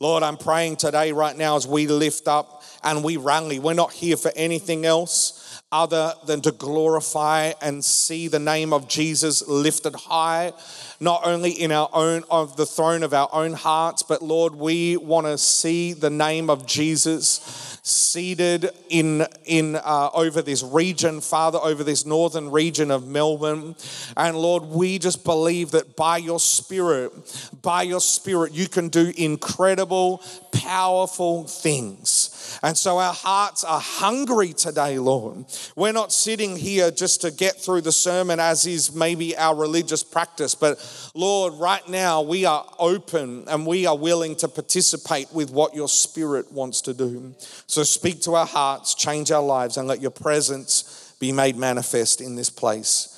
Lord, 0.00 0.22
I'm 0.22 0.36
praying 0.36 0.76
today, 0.76 1.12
right 1.12 1.36
now, 1.36 1.56
as 1.56 1.66
we 1.66 1.86
lift 1.86 2.26
up 2.26 2.62
and 2.82 3.04
we 3.04 3.16
rally. 3.16 3.58
We're 3.58 3.74
not 3.74 3.92
here 3.92 4.16
for 4.16 4.32
anything 4.34 4.84
else 4.84 5.62
other 5.70 6.14
than 6.26 6.40
to 6.42 6.52
glorify 6.52 7.52
and 7.60 7.84
see 7.84 8.28
the 8.28 8.38
name 8.38 8.72
of 8.72 8.88
Jesus 8.88 9.46
lifted 9.48 9.94
high, 9.94 10.52
not 11.00 11.26
only 11.26 11.50
in 11.50 11.72
our 11.72 11.88
own, 11.92 12.22
of 12.30 12.56
the 12.56 12.66
throne 12.66 13.02
of 13.02 13.12
our 13.12 13.28
own 13.32 13.52
hearts, 13.52 14.02
but 14.02 14.22
Lord, 14.22 14.54
we 14.54 14.96
want 14.96 15.26
to 15.26 15.38
see 15.38 15.92
the 15.92 16.10
name 16.10 16.50
of 16.50 16.66
Jesus 16.66 17.73
seated 17.86 18.70
in, 18.88 19.26
in 19.44 19.76
uh, 19.76 20.08
over 20.14 20.40
this 20.40 20.62
region, 20.62 21.20
Father, 21.20 21.58
over 21.62 21.84
this 21.84 22.06
northern 22.06 22.50
region 22.50 22.90
of 22.90 23.06
Melbourne. 23.06 23.76
And 24.16 24.38
Lord, 24.38 24.62
we 24.62 24.98
just 24.98 25.22
believe 25.22 25.72
that 25.72 25.94
by 25.94 26.16
your 26.16 26.40
Spirit, 26.40 27.12
by 27.60 27.82
your 27.82 28.00
Spirit, 28.00 28.52
you 28.52 28.68
can 28.68 28.88
do 28.88 29.12
incredible, 29.18 30.22
powerful 30.50 31.44
things. 31.44 32.58
And 32.62 32.76
so 32.76 32.98
our 32.98 33.12
hearts 33.12 33.64
are 33.64 33.80
hungry 33.80 34.54
today, 34.54 34.98
Lord. 34.98 35.44
We're 35.76 35.92
not 35.92 36.10
sitting 36.10 36.56
here 36.56 36.90
just 36.90 37.20
to 37.20 37.30
get 37.30 37.56
through 37.56 37.82
the 37.82 37.92
sermon 37.92 38.40
as 38.40 38.64
is 38.64 38.94
maybe 38.94 39.36
our 39.36 39.54
religious 39.54 40.02
practice, 40.02 40.54
but 40.54 40.78
Lord, 41.14 41.54
right 41.54 41.86
now 41.86 42.22
we 42.22 42.46
are 42.46 42.64
open 42.78 43.44
and 43.48 43.66
we 43.66 43.84
are 43.84 43.96
willing 43.96 44.36
to 44.36 44.48
participate 44.48 45.30
with 45.32 45.50
what 45.50 45.74
your 45.74 45.88
Spirit 45.88 46.50
wants 46.50 46.80
to 46.82 46.94
do. 46.94 47.34
Speak 47.82 48.20
to 48.22 48.34
our 48.34 48.46
hearts, 48.46 48.94
change 48.94 49.30
our 49.30 49.42
lives, 49.42 49.78
and 49.78 49.88
let 49.88 50.02
your 50.02 50.10
presence 50.10 51.14
be 51.18 51.32
made 51.32 51.56
manifest 51.56 52.20
in 52.20 52.36
this 52.36 52.50
place 52.50 53.10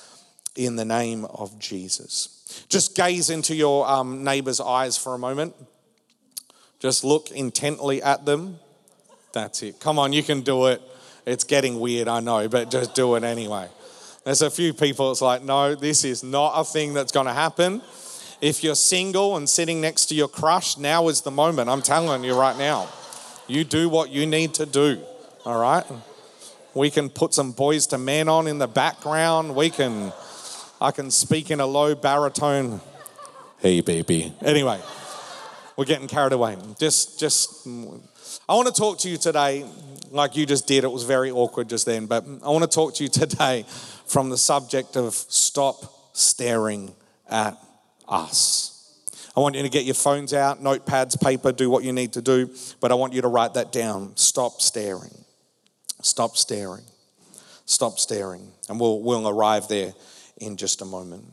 in 0.54 0.76
the 0.76 0.84
name 0.84 1.24
of 1.26 1.58
Jesus. 1.58 2.64
Just 2.68 2.94
gaze 2.94 3.28
into 3.28 3.54
your 3.54 3.88
um, 3.88 4.24
neighbor's 4.24 4.60
eyes 4.60 4.96
for 4.96 5.14
a 5.14 5.18
moment. 5.18 5.54
Just 6.78 7.04
look 7.04 7.30
intently 7.30 8.02
at 8.02 8.24
them. 8.24 8.58
That's 9.32 9.62
it. 9.62 9.80
Come 9.80 9.98
on, 9.98 10.12
you 10.12 10.22
can 10.22 10.42
do 10.42 10.66
it. 10.66 10.80
It's 11.26 11.44
getting 11.44 11.80
weird, 11.80 12.06
I 12.06 12.20
know, 12.20 12.48
but 12.48 12.70
just 12.70 12.94
do 12.94 13.16
it 13.16 13.24
anyway. 13.24 13.68
There's 14.24 14.42
a 14.42 14.50
few 14.50 14.72
people, 14.72 15.10
it's 15.10 15.20
like, 15.20 15.42
no, 15.42 15.74
this 15.74 16.04
is 16.04 16.22
not 16.22 16.52
a 16.54 16.64
thing 16.64 16.94
that's 16.94 17.12
going 17.12 17.26
to 17.26 17.32
happen. 17.32 17.82
If 18.40 18.62
you're 18.62 18.74
single 18.74 19.36
and 19.36 19.48
sitting 19.48 19.80
next 19.80 20.06
to 20.06 20.14
your 20.14 20.28
crush, 20.28 20.76
now 20.78 21.08
is 21.08 21.22
the 21.22 21.30
moment. 21.30 21.68
I'm 21.68 21.82
telling 21.82 22.22
you 22.22 22.38
right 22.38 22.56
now. 22.56 22.88
You 23.48 23.62
do 23.62 23.88
what 23.88 24.10
you 24.10 24.26
need 24.26 24.54
to 24.54 24.66
do, 24.66 25.00
all 25.44 25.60
right? 25.60 25.84
We 26.74 26.90
can 26.90 27.08
put 27.08 27.32
some 27.32 27.54
Boyz 27.54 27.92
II 27.92 28.00
Men 28.00 28.28
on 28.28 28.48
in 28.48 28.58
the 28.58 28.66
background. 28.66 29.54
We 29.54 29.70
can, 29.70 30.12
I 30.80 30.90
can 30.90 31.12
speak 31.12 31.50
in 31.50 31.60
a 31.60 31.66
low 31.66 31.94
baritone. 31.94 32.80
Hey, 33.58 33.82
baby. 33.82 34.32
Anyway, 34.44 34.80
we're 35.76 35.84
getting 35.84 36.08
carried 36.08 36.32
away. 36.32 36.56
Just, 36.78 37.20
just, 37.20 37.66
I 38.48 38.54
want 38.54 38.66
to 38.66 38.74
talk 38.74 38.98
to 39.00 39.08
you 39.08 39.16
today, 39.16 39.64
like 40.10 40.36
you 40.36 40.44
just 40.44 40.66
did. 40.66 40.82
It 40.82 40.90
was 40.90 41.04
very 41.04 41.30
awkward 41.30 41.68
just 41.68 41.86
then, 41.86 42.06
but 42.06 42.24
I 42.44 42.48
want 42.50 42.64
to 42.64 42.70
talk 42.70 42.94
to 42.96 43.04
you 43.04 43.08
today 43.08 43.64
from 44.06 44.28
the 44.28 44.38
subject 44.38 44.96
of 44.96 45.14
stop 45.14 46.16
staring 46.16 46.94
at 47.30 47.56
us. 48.08 48.75
I 49.36 49.40
want 49.40 49.54
you 49.54 49.62
to 49.62 49.68
get 49.68 49.84
your 49.84 49.94
phones 49.94 50.32
out, 50.32 50.62
notepads, 50.62 51.20
paper, 51.20 51.52
do 51.52 51.68
what 51.68 51.84
you 51.84 51.92
need 51.92 52.14
to 52.14 52.22
do, 52.22 52.50
but 52.80 52.90
I 52.90 52.94
want 52.94 53.12
you 53.12 53.20
to 53.20 53.28
write 53.28 53.54
that 53.54 53.70
down. 53.70 54.16
Stop 54.16 54.62
staring. 54.62 55.14
Stop 56.00 56.36
staring. 56.36 56.84
Stop 57.66 57.98
staring. 57.98 58.50
And 58.68 58.80
we'll, 58.80 59.00
we'll 59.00 59.28
arrive 59.28 59.68
there 59.68 59.92
in 60.38 60.56
just 60.56 60.80
a 60.80 60.86
moment. 60.86 61.24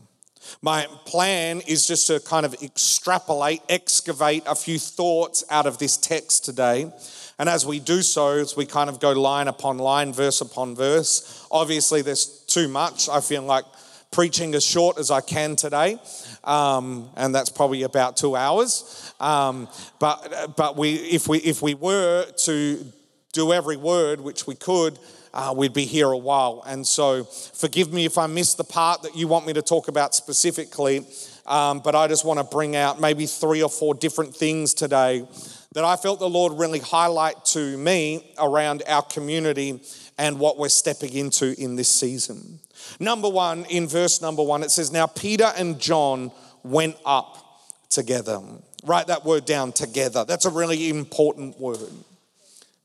My 0.62 0.88
plan 1.06 1.62
is 1.62 1.88
just 1.88 2.08
to 2.08 2.20
kind 2.20 2.46
of 2.46 2.54
extrapolate, 2.62 3.62
excavate 3.70 4.44
a 4.46 4.56
few 4.56 4.78
thoughts 4.80 5.46
out 5.50 5.66
of 5.66 5.78
this 5.78 5.96
text 5.96 6.44
today. 6.44 6.92
And 7.40 7.50
as 7.50 7.66
we 7.66 7.80
do 7.80 8.02
so, 8.02 8.32
as 8.32 8.56
we 8.56 8.66
kind 8.66 8.90
of 8.90 9.00
go 9.00 9.14
line 9.14 9.48
upon 9.48 9.78
line, 9.78 10.12
verse 10.12 10.42
upon 10.42 10.76
verse, 10.76 11.48
obviously 11.50 12.02
there's 12.02 12.26
too 12.48 12.68
much. 12.68 13.08
I 13.08 13.22
feel 13.22 13.44
like 13.44 13.66
preaching 14.14 14.56
as 14.56 14.64
short 14.64 14.98
as 14.98 15.12
I 15.12 15.20
can 15.20 15.58
today, 15.58 16.00
um, 16.46 17.10
and 17.18 17.36
that's 17.36 17.50
probably 17.50 17.84
about 17.84 18.16
two 18.16 18.36
hours. 18.38 19.14
Um, 19.20 19.68
but 20.00 20.56
but 20.56 20.78
we 20.78 20.94
if 20.94 21.28
we 21.28 21.40
if 21.40 21.62
we 21.62 21.74
were 21.74 22.26
to 22.46 22.86
do 23.34 23.52
every 23.52 23.76
word, 23.76 24.22
which 24.22 24.48
we 24.48 24.56
could, 24.56 24.98
uh, 25.34 25.54
we'd 25.58 25.74
be 25.74 25.86
here 25.86 26.12
a 26.12 26.18
while. 26.18 26.64
And 26.66 26.86
so, 26.88 27.24
forgive 27.24 27.92
me 27.92 28.06
if 28.06 28.18
I 28.18 28.28
missed 28.28 28.58
the 28.58 28.64
part 28.64 29.02
that 29.02 29.16
you 29.16 29.28
want 29.28 29.46
me 29.46 29.54
to 29.54 29.62
talk 29.62 29.88
about 29.88 30.16
specifically. 30.16 31.06
Um, 31.46 31.80
but 31.80 31.94
I 31.94 32.08
just 32.08 32.24
want 32.24 32.40
to 32.40 32.46
bring 32.46 32.76
out 32.78 33.02
maybe 33.02 33.26
three 33.26 33.62
or 33.62 33.70
four 33.70 33.94
different 33.96 34.34
things 34.34 34.74
today 34.74 35.28
that 35.74 35.84
I 35.84 35.96
felt 35.98 36.20
the 36.20 36.30
Lord 36.30 36.54
really 36.54 36.80
highlight 36.80 37.44
to 37.46 37.78
me 37.78 38.34
around 38.38 38.84
our 38.88 39.02
community 39.02 39.82
and 40.18 40.40
what 40.40 40.58
we're 40.58 40.70
stepping 40.70 41.14
into 41.14 41.60
in 41.60 41.76
this 41.76 41.90
season. 41.90 42.60
Number 43.00 43.30
one, 43.30 43.66
in 43.66 43.88
verse 43.88 44.22
number 44.22 44.44
one, 44.44 44.64
it 44.64 44.72
says, 44.72 44.92
Now 44.92 45.08
Peter 45.08 45.52
and 45.58 45.80
John 45.80 46.32
went 46.64 46.98
up 47.06 47.62
together. 47.90 48.42
Write 48.84 49.08
that 49.08 49.24
word 49.26 49.46
down 49.46 49.72
together. 49.72 50.26
That's 50.26 50.46
a 50.46 50.50
really 50.50 50.90
important 50.90 51.60
word. 51.60 51.80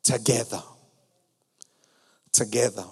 Together. 0.02 0.62
Together. 2.32 2.84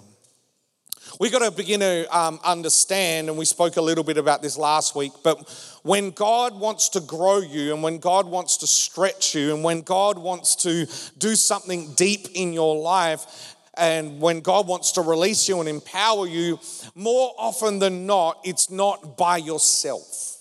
We've 1.19 1.31
got 1.31 1.39
to 1.39 1.51
begin 1.51 1.79
to 1.79 2.05
um, 2.15 2.39
understand, 2.43 3.29
and 3.29 3.37
we 3.37 3.45
spoke 3.45 3.77
a 3.77 3.81
little 3.81 4.03
bit 4.03 4.17
about 4.17 4.41
this 4.41 4.57
last 4.57 4.93
week, 4.93 5.13
but 5.23 5.49
when 5.83 6.11
God 6.11 6.59
wants 6.59 6.89
to 6.89 6.99
grow 6.99 7.39
you, 7.39 7.73
and 7.73 7.81
when 7.81 7.97
God 7.97 8.27
wants 8.27 8.57
to 8.57 8.67
stretch 8.67 9.33
you, 9.33 9.53
and 9.53 9.63
when 9.63 9.81
God 9.81 10.19
wants 10.19 10.55
to 10.57 10.85
do 11.17 11.35
something 11.35 11.93
deep 11.93 12.27
in 12.35 12.53
your 12.53 12.75
life, 12.75 13.55
and 13.77 14.19
when 14.19 14.41
God 14.41 14.67
wants 14.67 14.93
to 14.93 15.01
release 15.01 15.47
you 15.47 15.59
and 15.59 15.69
empower 15.69 16.27
you, 16.27 16.59
more 16.95 17.33
often 17.37 17.79
than 17.79 18.05
not, 18.05 18.39
it's 18.43 18.69
not 18.69 19.17
by 19.17 19.37
yourself. 19.37 20.37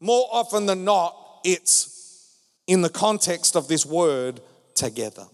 More 0.00 0.26
often 0.32 0.66
than 0.66 0.84
not, 0.84 1.40
it's 1.44 2.36
in 2.66 2.82
the 2.82 2.88
context 2.88 3.56
of 3.56 3.68
this 3.68 3.84
word 3.84 4.40
together. 4.74 5.26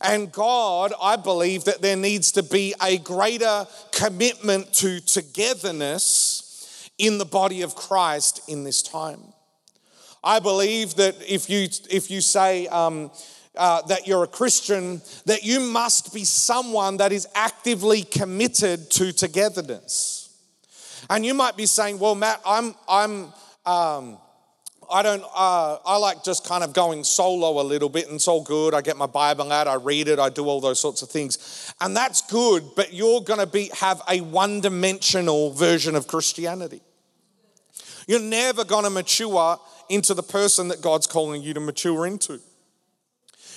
And 0.00 0.32
God, 0.32 0.92
I 1.00 1.16
believe 1.16 1.64
that 1.64 1.82
there 1.82 1.96
needs 1.96 2.32
to 2.32 2.42
be 2.42 2.74
a 2.82 2.98
greater 2.98 3.66
commitment 3.92 4.72
to 4.74 5.00
togetherness 5.00 6.90
in 6.98 7.18
the 7.18 7.24
body 7.24 7.62
of 7.62 7.74
Christ 7.74 8.48
in 8.48 8.64
this 8.64 8.82
time. 8.82 9.20
I 10.24 10.38
believe 10.38 10.94
that 10.96 11.16
if 11.26 11.50
you 11.50 11.68
if 11.90 12.10
you 12.10 12.20
say 12.20 12.68
um, 12.68 13.10
uh, 13.56 13.82
that 13.82 14.06
you're 14.06 14.24
a 14.24 14.28
Christian, 14.28 15.02
that 15.26 15.44
you 15.44 15.60
must 15.60 16.14
be 16.14 16.24
someone 16.24 16.96
that 16.98 17.12
is 17.12 17.26
actively 17.34 18.02
committed 18.02 18.90
to 18.92 19.12
togetherness. 19.12 20.34
And 21.10 21.26
you 21.26 21.34
might 21.34 21.56
be 21.56 21.66
saying, 21.66 21.98
"Well, 21.98 22.14
Matt, 22.14 22.40
I'm 22.46 22.74
I'm." 22.88 23.32
Um, 23.64 24.18
I 24.90 25.02
don't, 25.02 25.22
uh, 25.22 25.78
I 25.86 25.96
like 25.96 26.22
just 26.22 26.46
kind 26.46 26.62
of 26.62 26.74
going 26.74 27.02
solo 27.02 27.62
a 27.62 27.64
little 27.64 27.88
bit, 27.88 28.06
and 28.08 28.16
it's 28.16 28.28
all 28.28 28.42
good. 28.42 28.74
I 28.74 28.82
get 28.82 28.98
my 28.98 29.06
Bible 29.06 29.50
out, 29.50 29.66
I 29.66 29.74
read 29.74 30.06
it, 30.06 30.18
I 30.18 30.28
do 30.28 30.44
all 30.44 30.60
those 30.60 30.80
sorts 30.80 31.00
of 31.00 31.08
things. 31.08 31.72
And 31.80 31.96
that's 31.96 32.20
good, 32.20 32.62
but 32.76 32.92
you're 32.92 33.22
going 33.22 33.40
to 33.40 33.46
be, 33.46 33.70
have 33.80 34.02
a 34.06 34.20
one 34.20 34.60
dimensional 34.60 35.52
version 35.52 35.96
of 35.96 36.06
Christianity. 36.08 36.82
You're 38.06 38.20
never 38.20 38.64
going 38.64 38.84
to 38.84 38.90
mature 38.90 39.58
into 39.88 40.12
the 40.12 40.22
person 40.22 40.68
that 40.68 40.82
God's 40.82 41.06
calling 41.06 41.42
you 41.42 41.54
to 41.54 41.60
mature 41.60 42.06
into. 42.06 42.40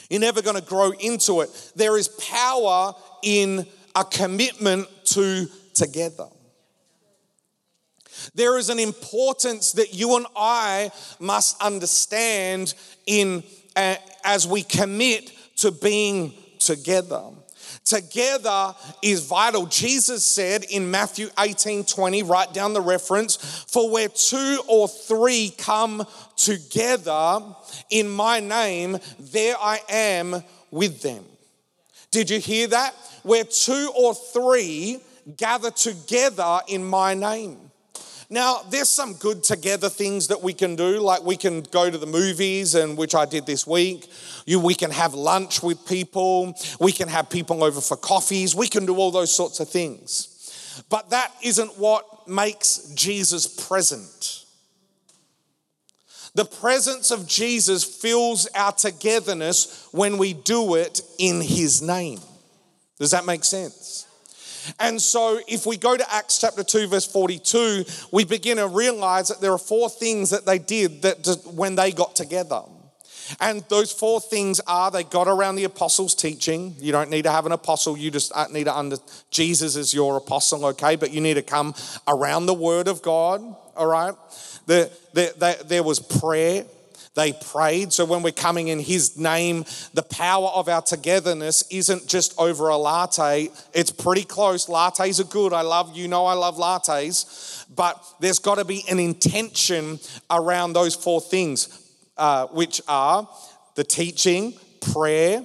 You're 0.10 0.22
never 0.22 0.42
going 0.42 0.56
to 0.56 0.62
grow 0.62 0.92
into 0.92 1.42
it. 1.42 1.72
There 1.76 1.98
is 1.98 2.08
power 2.08 2.94
in 3.24 3.66
a 3.96 4.04
commitment 4.04 4.88
to 5.06 5.48
together. 5.74 6.28
There 8.34 8.58
is 8.58 8.70
an 8.70 8.80
importance 8.80 9.74
that 9.74 9.94
you 9.94 10.16
and 10.16 10.26
I 10.36 10.92
must 11.20 11.62
understand 11.62 12.74
in 13.06 13.44
uh, 13.76 13.96
as 14.24 14.48
we 14.48 14.64
commit 14.64 15.32
to 15.58 15.72
being 15.72 16.34
together. 16.60 17.24
Together 17.86 18.74
is 19.04 19.26
vital. 19.26 19.68
Jesus 19.68 20.26
said 20.26 20.64
in 20.64 20.90
Matthew 20.90 21.30
18 21.38 21.86
20, 21.86 22.24
write 22.24 22.52
down 22.52 22.74
the 22.74 22.82
reference, 22.82 23.36
for 23.68 23.92
where 23.92 24.10
two 24.10 24.60
or 24.68 24.88
three 24.88 25.54
come 25.56 26.04
together 26.36 27.42
in 27.92 28.10
my 28.10 28.40
name, 28.40 28.98
there 29.20 29.56
I 29.60 29.82
am 29.88 30.44
with 30.72 31.04
them. 31.04 31.24
Did 32.10 32.32
you 32.32 32.40
hear 32.40 32.68
that? 32.68 32.96
Where 33.22 33.44
two 33.44 33.92
or 33.96 34.16
three 34.16 35.00
gather 35.38 35.70
together 35.70 36.62
in 36.68 36.84
my 36.84 37.14
name. 37.14 37.72
Now, 38.36 38.64
there's 38.70 38.90
some 38.90 39.14
good 39.14 39.44
together 39.44 39.88
things 39.88 40.28
that 40.28 40.44
we 40.44 40.52
can 40.52 40.76
do, 40.76 41.00
like 41.00 41.24
we 41.24 41.38
can 41.38 41.62
go 41.62 41.90
to 41.90 41.98
the 41.98 42.06
movies, 42.06 42.76
and 42.76 42.98
which 42.98 43.16
I 43.16 43.24
did 43.24 43.46
this 43.46 43.66
week. 43.66 44.10
You, 44.46 44.60
we 44.60 44.76
can 44.76 44.92
have 44.92 45.14
lunch 45.14 45.64
with 45.64 45.88
people. 45.88 46.54
We 46.82 46.92
can 46.92 47.08
have 47.08 47.30
people 47.30 47.64
over 47.64 47.80
for 47.80 47.96
coffees. 47.96 48.54
We 48.54 48.68
can 48.68 48.86
do 48.86 48.98
all 48.98 49.10
those 49.10 49.34
sorts 49.34 49.62
of 49.62 49.70
things. 49.70 50.84
But 50.90 51.12
that 51.12 51.32
isn't 51.46 51.80
what 51.80 52.28
makes 52.28 52.92
Jesus 52.94 53.48
present. 53.48 54.44
The 56.34 56.44
presence 56.44 57.12
of 57.12 57.30
Jesus 57.30 57.86
fills 57.86 58.48
our 58.48 58.74
togetherness 58.74 59.88
when 59.94 60.18
we 60.18 60.34
do 60.34 60.76
it 60.76 61.00
in 61.18 61.40
His 61.40 61.82
name. 61.82 62.20
Does 63.00 63.12
that 63.12 63.26
make 63.26 63.46
sense? 63.46 64.05
And 64.80 65.02
so, 65.02 65.40
if 65.48 65.66
we 65.66 65.78
go 65.78 65.98
to 65.98 66.14
Acts 66.14 66.40
chapter 66.40 66.64
2, 66.64 66.88
verse 66.88 67.06
42, 67.06 67.86
we 68.12 68.24
begin 68.26 68.58
to 68.58 68.68
realize 68.68 69.28
that 69.28 69.42
there 69.42 69.52
are 69.52 69.58
four 69.58 69.90
things 69.90 70.30
that 70.30 70.46
they 70.46 70.60
did 70.60 71.02
that 71.02 71.42
when 71.54 71.76
they 71.76 71.92
got 71.92 72.16
together. 72.16 72.62
And 73.40 73.64
those 73.70 73.92
four 73.92 74.22
things 74.22 74.60
are 74.68 74.92
they 74.92 75.04
got 75.04 75.28
around 75.28 75.56
the 75.56 75.64
apostles' 75.64 76.16
teaching. 76.16 76.76
You 76.80 76.92
don't 76.92 77.10
need 77.10 77.24
to 77.24 77.32
have 77.32 77.46
an 77.46 77.52
apostle, 77.52 77.98
you 77.98 78.12
just 78.12 78.32
uh, 78.36 78.48
need 78.52 78.66
to 78.66 78.76
under 78.76 78.98
Jesus 79.32 79.76
is 79.76 79.94
your 79.94 80.18
apostle, 80.18 80.66
okay? 80.66 80.96
But 80.96 81.12
you 81.12 81.22
need 81.22 81.36
to 81.36 81.42
come 81.42 81.74
around 82.08 82.46
the 82.46 82.54
word 82.54 82.88
of 82.88 83.02
God, 83.02 83.42
all 83.76 83.88
right? 83.88 84.14
The, 84.68 84.92
the, 85.14 85.34
the, 85.38 85.66
there 85.66 85.84
was 85.84 86.00
prayer, 86.00 86.66
they 87.16 87.34
prayed. 87.34 87.94
So 87.94 88.06
when 88.06 88.22
we're 88.22 88.32
coming 88.32 88.68
in 88.68 88.80
His 88.80 89.18
name, 89.18 89.66
the 89.94 90.04
power 90.04 90.50
of 90.50 90.68
our 90.70 90.82
togetherness 90.82 91.64
isn't 91.72 92.08
just 92.08 92.38
over 92.38 92.68
a 92.68 92.78
latte. 92.78 93.50
It's 93.74 93.92
pretty 93.92 94.24
close. 94.24 94.68
Lattes 94.68 95.20
are 95.20 95.24
good. 95.24 95.54
I 95.54 95.62
love, 95.62 95.96
you 95.96 96.08
know, 96.08 96.26
I 96.26 96.34
love 96.34 96.58
lattes. 96.58 97.66
But 97.74 98.04
there's 98.20 98.40
got 98.40 98.56
to 98.56 98.66
be 98.66 98.84
an 98.90 99.00
intention 99.00 100.00
around 100.30 100.74
those 100.74 100.94
four 100.96 101.22
things, 101.22 101.90
uh, 102.18 102.48
which 102.48 102.82
are 102.88 103.28
the 103.76 103.84
teaching, 103.84 104.54
prayer, 104.94 105.44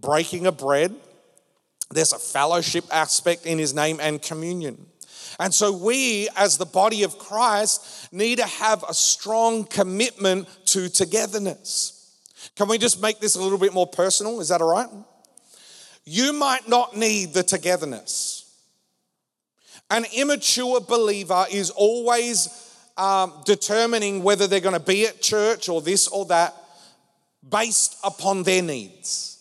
breaking 0.00 0.46
of 0.46 0.58
bread. 0.58 0.94
There's 1.90 2.12
a 2.12 2.18
fellowship 2.18 2.84
aspect 2.92 3.46
in 3.46 3.58
His 3.58 3.74
name 3.74 3.98
and 4.00 4.20
communion. 4.20 4.86
And 5.38 5.52
so 5.52 5.72
we, 5.72 6.28
as 6.36 6.56
the 6.56 6.66
body 6.66 7.02
of 7.02 7.18
Christ, 7.18 8.12
need 8.12 8.38
to 8.38 8.46
have 8.46 8.84
a 8.88 8.94
strong 8.94 9.64
commitment 9.64 10.48
to 10.66 10.88
togetherness. 10.88 12.16
Can 12.56 12.68
we 12.68 12.78
just 12.78 13.02
make 13.02 13.20
this 13.20 13.34
a 13.34 13.42
little 13.42 13.58
bit 13.58 13.74
more 13.74 13.86
personal? 13.86 14.40
Is 14.40 14.48
that 14.48 14.62
all 14.62 14.70
right? 14.70 14.88
You 16.04 16.32
might 16.32 16.68
not 16.68 16.96
need 16.96 17.34
the 17.34 17.42
togetherness. 17.42 18.44
An 19.90 20.04
immature 20.14 20.80
believer 20.80 21.44
is 21.50 21.70
always 21.70 22.48
um, 22.96 23.32
determining 23.44 24.22
whether 24.22 24.46
they're 24.46 24.60
going 24.60 24.78
to 24.78 24.80
be 24.80 25.06
at 25.06 25.20
church 25.20 25.68
or 25.68 25.82
this 25.82 26.08
or 26.08 26.24
that 26.26 26.54
based 27.48 27.96
upon 28.02 28.42
their 28.42 28.62
needs. 28.62 29.35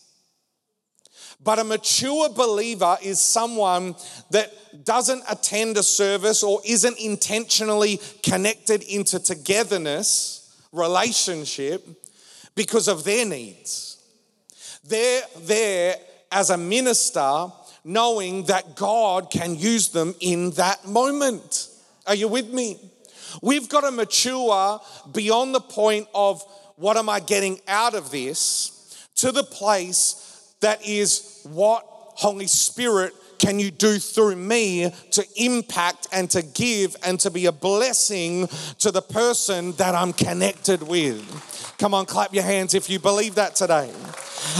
But 1.45 1.59
a 1.59 1.63
mature 1.63 2.27
believer 2.29 2.97
is 3.03 3.19
someone 3.19 3.95
that 4.31 4.51
doesn't 4.83 5.23
attend 5.29 5.77
a 5.77 5.83
service 5.83 6.41
or 6.41 6.59
isn't 6.65 6.97
intentionally 6.99 8.01
connected 8.23 8.81
into 8.81 9.19
togetherness, 9.19 10.59
relationship, 10.71 11.87
because 12.55 12.87
of 12.87 13.03
their 13.03 13.27
needs. 13.27 13.99
They're 14.87 15.21
there 15.41 15.97
as 16.31 16.49
a 16.49 16.57
minister, 16.57 17.47
knowing 17.83 18.45
that 18.45 18.75
God 18.75 19.29
can 19.29 19.55
use 19.55 19.89
them 19.89 20.15
in 20.19 20.49
that 20.51 20.87
moment. 20.87 21.69
Are 22.07 22.15
you 22.15 22.27
with 22.27 22.51
me? 22.51 22.79
We've 23.43 23.69
got 23.69 23.81
to 23.81 23.91
mature 23.91 24.81
beyond 25.13 25.53
the 25.53 25.61
point 25.61 26.07
of 26.15 26.43
what 26.75 26.97
am 26.97 27.07
I 27.07 27.19
getting 27.19 27.61
out 27.67 27.93
of 27.93 28.09
this 28.09 29.07
to 29.17 29.31
the 29.31 29.43
place 29.43 30.55
that 30.61 30.83
is 30.83 31.34
what 31.45 31.83
Holy 31.87 32.47
Spirit 32.47 33.13
can 33.37 33.59
you 33.59 33.71
do 33.71 33.97
through 33.99 34.35
me 34.35 34.91
to 35.11 35.25
impact 35.35 36.07
and 36.11 36.29
to 36.31 36.41
give 36.41 36.95
and 37.05 37.19
to 37.19 37.29
be 37.29 37.45
a 37.45 37.51
blessing 37.51 38.47
to 38.79 38.91
the 38.91 39.01
person 39.01 39.73
that 39.73 39.93
I'm 39.95 40.13
connected 40.13 40.83
with? 40.83 41.75
Come 41.77 41.93
on, 41.93 42.05
clap 42.05 42.33
your 42.33 42.43
hands 42.43 42.73
if 42.73 42.89
you 42.89 42.99
believe 42.99 43.35
that 43.35 43.55
today. 43.55 43.91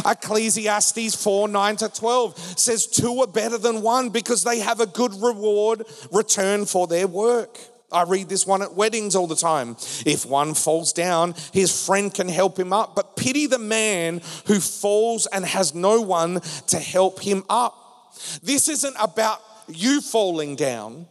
Ecclesiastes 0.06 1.16
4 1.24 1.48
9 1.48 1.76
to 1.78 1.90
12 1.90 2.60
says, 2.60 2.88
Two 2.88 3.22
are 3.22 3.28
better 3.28 3.58
than 3.58 3.82
one 3.82 4.10
because 4.10 4.44
they 4.44 4.60
have 4.60 4.80
a 4.80 4.86
good 4.86 5.14
reward 5.22 5.84
return 6.12 6.66
for 6.66 6.88
their 6.88 7.08
work. 7.08 7.58
I 7.96 8.04
read 8.04 8.28
this 8.28 8.46
one 8.46 8.62
at 8.62 8.76
weddings 8.76 9.16
all 9.16 9.26
the 9.26 9.36
time. 9.36 9.78
If 10.06 10.26
one 10.26 10.54
falls 10.54 10.92
down, 10.92 11.34
his 11.54 11.86
friend 11.86 12.14
can 12.14 12.28
help 12.28 12.60
him 12.60 12.74
up, 12.74 12.96
but 12.96 13.16
pity 13.16 13.48
the 13.48 13.58
man 13.58 14.22
who 14.48 14.60
falls 14.60 15.26
and 15.28 15.46
has 15.46 15.74
no 15.74 16.02
one 16.02 16.42
to 16.68 16.78
help 16.78 17.22
him 17.22 17.44
up. 17.50 18.14
This 18.44 18.68
isn't 18.68 18.96
about 19.00 19.42
you 19.68 20.02
falling 20.02 20.56
down 20.56 21.08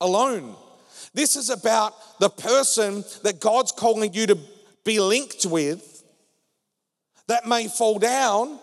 alone. 0.00 0.56
This 1.14 1.36
is 1.36 1.50
about 1.50 1.94
the 2.18 2.30
person 2.30 3.04
that 3.22 3.40
God's 3.40 3.70
calling 3.72 4.12
you 4.12 4.26
to 4.26 4.38
be 4.84 4.98
linked 4.98 5.46
with 5.46 6.02
that 7.28 7.46
may 7.46 7.68
fall 7.68 7.98
down. 7.98 8.58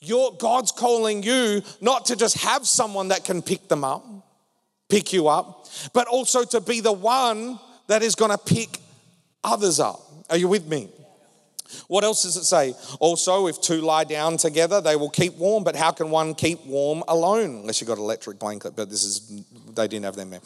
Your 0.00 0.36
God's 0.36 0.72
calling 0.72 1.22
you 1.22 1.62
not 1.80 2.06
to 2.06 2.16
just 2.16 2.38
have 2.38 2.66
someone 2.66 3.08
that 3.08 3.24
can 3.24 3.40
pick 3.40 3.68
them 3.68 3.82
up, 3.82 4.04
pick 4.88 5.12
you 5.12 5.28
up, 5.28 5.68
but 5.92 6.06
also 6.06 6.44
to 6.44 6.60
be 6.60 6.80
the 6.80 6.92
one 6.92 7.58
that 7.86 8.02
is 8.02 8.14
going 8.14 8.30
to 8.30 8.38
pick 8.38 8.78
others 9.42 9.80
up. 9.80 10.00
Are 10.30 10.36
you 10.36 10.48
with 10.48 10.66
me? 10.66 10.88
What 11.88 12.04
else 12.04 12.22
does 12.22 12.36
it 12.36 12.44
say? 12.44 12.74
Also, 13.00 13.48
if 13.48 13.60
two 13.60 13.80
lie 13.80 14.04
down 14.04 14.36
together, 14.36 14.80
they 14.80 14.96
will 14.96 15.10
keep 15.10 15.36
warm. 15.36 15.64
But 15.64 15.76
how 15.76 15.90
can 15.90 16.10
one 16.10 16.34
keep 16.34 16.64
warm 16.64 17.02
alone? 17.08 17.60
Unless 17.60 17.80
you've 17.80 17.88
got 17.88 17.98
an 17.98 18.04
electric 18.04 18.38
blanket, 18.38 18.74
but 18.76 18.88
this 18.88 19.04
is, 19.04 19.42
they 19.74 19.88
didn't 19.88 20.04
have 20.04 20.16
them 20.16 20.30
there. 20.30 20.40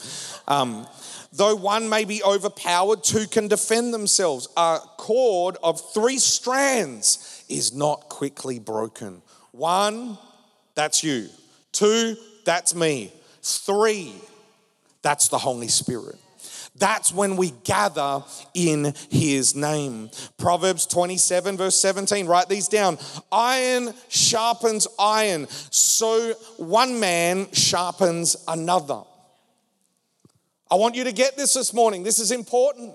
Um, 0.47 0.87
though 1.31 1.55
one 1.55 1.89
may 1.89 2.05
be 2.05 2.23
overpowered, 2.23 3.03
two 3.03 3.27
can 3.27 3.47
defend 3.47 3.93
themselves. 3.93 4.47
A 4.57 4.79
cord 4.97 5.57
of 5.63 5.93
three 5.93 6.17
strands 6.17 7.43
is 7.49 7.73
not 7.73 8.09
quickly 8.09 8.59
broken. 8.59 9.21
One, 9.51 10.17
that's 10.75 11.03
you. 11.03 11.29
Two, 11.71 12.15
that's 12.45 12.73
me. 12.73 13.13
Three, 13.43 14.13
that's 15.01 15.29
the 15.29 15.37
Holy 15.37 15.67
Spirit. 15.67 16.15
That's 16.75 17.13
when 17.13 17.35
we 17.35 17.51
gather 17.63 18.23
in 18.53 18.93
his 19.09 19.55
name. 19.55 20.09
Proverbs 20.37 20.85
27, 20.85 21.57
verse 21.57 21.79
17, 21.79 22.25
write 22.27 22.49
these 22.49 22.67
down. 22.67 22.97
Iron 23.31 23.93
sharpens 24.07 24.87
iron, 24.97 25.47
so 25.49 26.33
one 26.57 26.99
man 26.99 27.51
sharpens 27.51 28.37
another. 28.47 29.01
I 30.71 30.75
want 30.75 30.95
you 30.95 31.03
to 31.03 31.11
get 31.11 31.35
this 31.35 31.53
this 31.53 31.73
morning. 31.73 32.03
This 32.03 32.19
is 32.19 32.31
important 32.31 32.93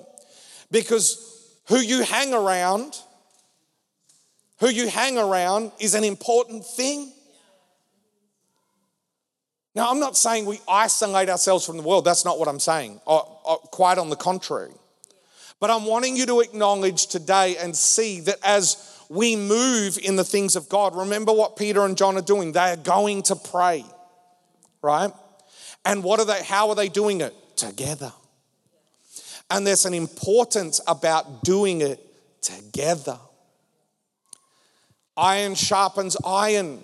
because 0.71 1.55
who 1.69 1.77
you 1.77 2.03
hang 2.03 2.33
around, 2.33 2.99
who 4.61 4.69
you 4.69 4.89
hang 4.89 5.19
around 5.19 5.73
is 5.79 5.95
an 5.95 6.03
important 6.03 6.65
thing. 6.65 7.13
Now, 9.77 9.91
I'm 9.91 10.01
not 10.01 10.17
saying 10.17 10.47
we 10.47 10.59
isolate 10.67 11.29
ourselves 11.29 11.67
from 11.67 11.77
the 11.77 11.83
world. 11.83 12.07
That's 12.07 12.25
not 12.25 12.39
what 12.39 12.49
I'm 12.49 12.59
saying. 12.59 12.99
Uh, 13.07 13.19
uh, 13.19 13.57
quite 13.57 13.99
on 13.99 14.09
the 14.09 14.17
contrary. 14.17 14.73
But 15.61 15.71
I'm 15.71 15.85
wanting 15.85 16.17
you 16.17 16.25
to 16.27 16.41
acknowledge 16.41 17.09
today 17.09 17.59
and 17.59 17.77
see 17.77 18.21
that 18.21 18.39
as 18.43 19.05
we 19.11 19.37
move 19.37 19.99
in 19.99 20.17
the 20.17 20.25
things 20.25 20.57
of 20.57 20.71
God, 20.71 20.97
remember 20.97 21.31
what 21.31 21.59
Peter 21.59 21.85
and 21.85 21.95
John 21.95 22.17
are 22.17 22.23
doing. 22.23 22.53
They 22.53 22.71
are 22.71 22.77
going 22.77 23.23
to 23.25 23.37
pray, 23.37 23.85
right? 24.81 25.13
And 25.85 26.03
what 26.03 26.21
are 26.21 26.27
they, 26.27 26.43
how 26.43 26.71
are 26.71 26.75
they 26.75 26.89
doing 26.89 27.21
it? 27.21 27.35
Together. 27.57 28.13
And 29.51 29.67
there's 29.67 29.85
an 29.85 29.93
importance 29.93 30.81
about 30.87 31.45
doing 31.45 31.83
it 31.83 32.01
together. 32.41 33.19
Iron 35.19 35.55
sharpens 35.55 36.17
iron. 36.25 36.81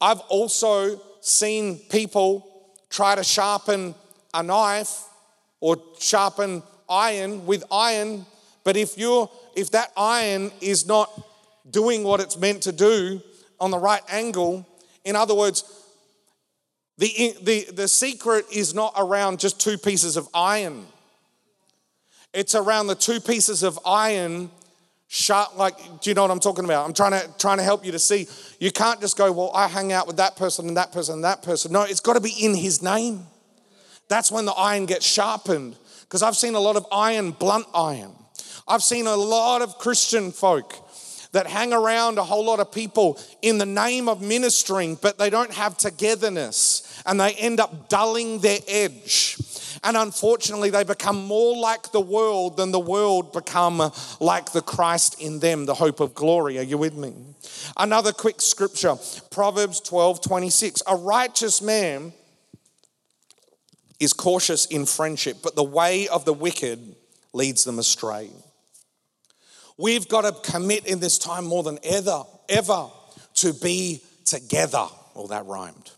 I've 0.00 0.20
also 0.20 1.00
seen 1.26 1.78
people 1.90 2.46
try 2.90 3.14
to 3.14 3.24
sharpen 3.24 3.94
a 4.32 4.42
knife 4.42 5.02
or 5.60 5.76
sharpen 5.98 6.62
iron 6.88 7.46
with 7.46 7.64
iron, 7.70 8.24
but 8.64 8.76
if 8.76 8.96
you're 8.96 9.30
if 9.54 9.70
that 9.70 9.90
iron 9.96 10.52
is 10.60 10.86
not 10.86 11.10
doing 11.68 12.04
what 12.04 12.20
it's 12.20 12.38
meant 12.38 12.62
to 12.62 12.72
do 12.72 13.20
on 13.58 13.70
the 13.70 13.78
right 13.78 14.02
angle, 14.08 14.66
in 15.04 15.16
other 15.16 15.34
words, 15.34 15.64
the, 16.98 17.34
the, 17.42 17.66
the 17.72 17.88
secret 17.88 18.46
is 18.52 18.74
not 18.74 18.94
around 18.96 19.38
just 19.38 19.60
two 19.60 19.76
pieces 19.76 20.16
of 20.16 20.28
iron. 20.32 20.86
It's 22.32 22.54
around 22.54 22.86
the 22.86 22.94
two 22.94 23.20
pieces 23.20 23.62
of 23.62 23.78
iron 23.84 24.50
sharp 25.08 25.56
like 25.56 25.76
do 26.00 26.10
you 26.10 26.14
know 26.14 26.22
what 26.22 26.30
i'm 26.30 26.40
talking 26.40 26.64
about? 26.64 26.84
I'm 26.84 26.92
trying 26.92 27.12
to 27.12 27.30
trying 27.38 27.58
to 27.58 27.64
help 27.64 27.84
you 27.84 27.92
to 27.92 27.98
see. 27.98 28.26
You 28.58 28.72
can't 28.72 29.00
just 29.00 29.16
go 29.16 29.30
well 29.32 29.50
i 29.54 29.68
hang 29.68 29.92
out 29.92 30.06
with 30.06 30.16
that 30.16 30.36
person 30.36 30.68
and 30.68 30.76
that 30.76 30.92
person 30.92 31.16
and 31.16 31.24
that 31.24 31.42
person. 31.42 31.72
No 31.72 31.82
it's 31.82 32.00
got 32.00 32.14
to 32.14 32.20
be 32.20 32.34
in 32.40 32.54
his 32.54 32.82
name. 32.82 33.26
That's 34.08 34.30
when 34.30 34.44
the 34.44 34.52
iron 34.52 34.86
gets 34.86 35.06
sharpened 35.06 35.76
because 36.02 36.22
i've 36.22 36.36
seen 36.36 36.54
a 36.54 36.60
lot 36.60 36.76
of 36.76 36.86
iron 36.92 37.32
blunt 37.32 37.66
iron. 37.74 38.12
I've 38.68 38.82
seen 38.82 39.06
a 39.06 39.16
lot 39.16 39.62
of 39.62 39.78
christian 39.78 40.32
folk 40.32 40.74
that 41.32 41.46
hang 41.46 41.72
around 41.72 42.18
a 42.18 42.24
whole 42.24 42.44
lot 42.44 42.60
of 42.60 42.72
people 42.72 43.20
in 43.42 43.58
the 43.58 43.66
name 43.66 44.08
of 44.08 44.22
ministering 44.22 44.96
but 45.00 45.18
they 45.18 45.30
don't 45.30 45.52
have 45.52 45.76
togetherness 45.76 47.02
and 47.04 47.20
they 47.20 47.32
end 47.34 47.60
up 47.60 47.88
dulling 47.88 48.40
their 48.40 48.58
edge 48.66 49.36
and 49.82 49.96
unfortunately, 49.96 50.70
they 50.70 50.84
become 50.84 51.24
more 51.26 51.56
like 51.56 51.92
the 51.92 52.00
world 52.00 52.56
than 52.56 52.72
the 52.72 52.80
world 52.80 53.32
become 53.32 53.92
like 54.20 54.52
the 54.52 54.62
Christ 54.62 55.20
in 55.20 55.40
them, 55.40 55.66
the 55.66 55.74
hope 55.74 56.00
of 56.00 56.14
glory. 56.14 56.58
Are 56.58 56.62
you 56.62 56.78
with 56.78 56.94
me? 56.94 57.14
Another 57.76 58.12
quick 58.12 58.40
scripture 58.40 58.96
Proverbs 59.30 59.80
12 59.80 60.20
26. 60.20 60.82
A 60.86 60.96
righteous 60.96 61.62
man 61.62 62.12
is 63.98 64.12
cautious 64.12 64.66
in 64.66 64.86
friendship, 64.86 65.38
but 65.42 65.54
the 65.54 65.64
way 65.64 66.08
of 66.08 66.24
the 66.24 66.34
wicked 66.34 66.94
leads 67.32 67.64
them 67.64 67.78
astray. 67.78 68.30
We've 69.78 70.08
got 70.08 70.22
to 70.22 70.50
commit 70.50 70.86
in 70.86 71.00
this 71.00 71.18
time 71.18 71.44
more 71.44 71.62
than 71.62 71.78
ever, 71.82 72.24
ever 72.48 72.88
to 73.36 73.52
be 73.52 74.02
together. 74.24 74.86
Well, 75.14 75.26
that 75.28 75.46
rhymed. 75.46 75.90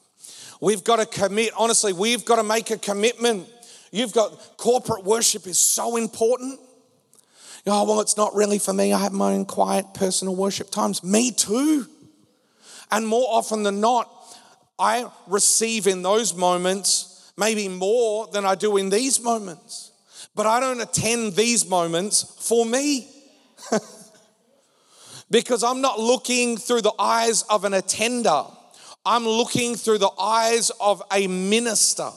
We've 0.61 0.83
got 0.83 0.97
to 0.97 1.07
commit, 1.07 1.53
honestly, 1.57 1.93
we've 1.93 2.25
got 2.25 2.37
to 2.37 2.43
make 2.43 2.71
a 2.71 2.79
commitment 2.79 3.49
You've 3.91 4.13
got 4.13 4.57
corporate 4.57 5.05
worship 5.05 5.47
is 5.47 5.59
so 5.59 5.97
important. 5.97 6.61
Oh, 7.67 7.85
well, 7.85 8.01
it's 8.01 8.17
not 8.17 8.35
really 8.35 8.59
for 8.59 8.73
me. 8.73 8.93
I 8.93 8.99
have 8.99 9.13
my 9.13 9.33
own 9.35 9.45
quiet 9.45 9.93
personal 9.95 10.35
worship 10.35 10.71
times. 10.71 11.05
Me 11.05 11.31
too. 11.31 11.87
And 12.91 13.07
more 13.07 13.27
often 13.29 13.63
than 13.63 13.81
not, 13.81 14.11
I 14.79 15.11
receive 15.27 15.87
in 15.87 16.03
those 16.03 16.35
moments 16.35 17.33
maybe 17.37 17.69
more 17.69 18.27
than 18.33 18.45
I 18.45 18.55
do 18.55 18.77
in 18.77 18.91
these 18.91 19.21
moments. 19.21 19.93
But 20.35 20.47
I 20.47 20.61
don't 20.61 20.81
attend 20.81 21.35
these 21.35 21.69
moments 21.69 22.23
for 22.41 22.65
me. 22.65 23.09
because 25.31 25.63
I'm 25.63 25.81
not 25.81 25.99
looking 25.99 26.57
through 26.57 26.83
the 26.83 26.93
eyes 26.99 27.43
of 27.43 27.65
an 27.65 27.75
attender, 27.75 28.45
I'm 29.05 29.25
looking 29.25 29.75
through 29.75 29.99
the 29.99 30.11
eyes 30.21 30.71
of 30.81 31.03
a 31.13 31.27
minister. 31.27 32.11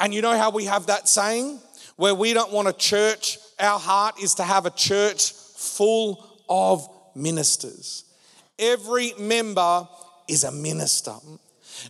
And 0.00 0.14
you 0.14 0.22
know 0.22 0.36
how 0.36 0.50
we 0.50 0.64
have 0.64 0.86
that 0.86 1.08
saying? 1.08 1.60
Where 1.96 2.14
we 2.14 2.32
don't 2.32 2.50
want 2.50 2.66
a 2.66 2.72
church, 2.72 3.38
our 3.58 3.78
heart 3.78 4.18
is 4.20 4.34
to 4.36 4.42
have 4.42 4.64
a 4.64 4.70
church 4.70 5.32
full 5.32 6.26
of 6.48 6.88
ministers. 7.14 8.04
Every 8.58 9.12
member 9.18 9.86
is 10.26 10.44
a 10.44 10.50
minister. 10.50 11.14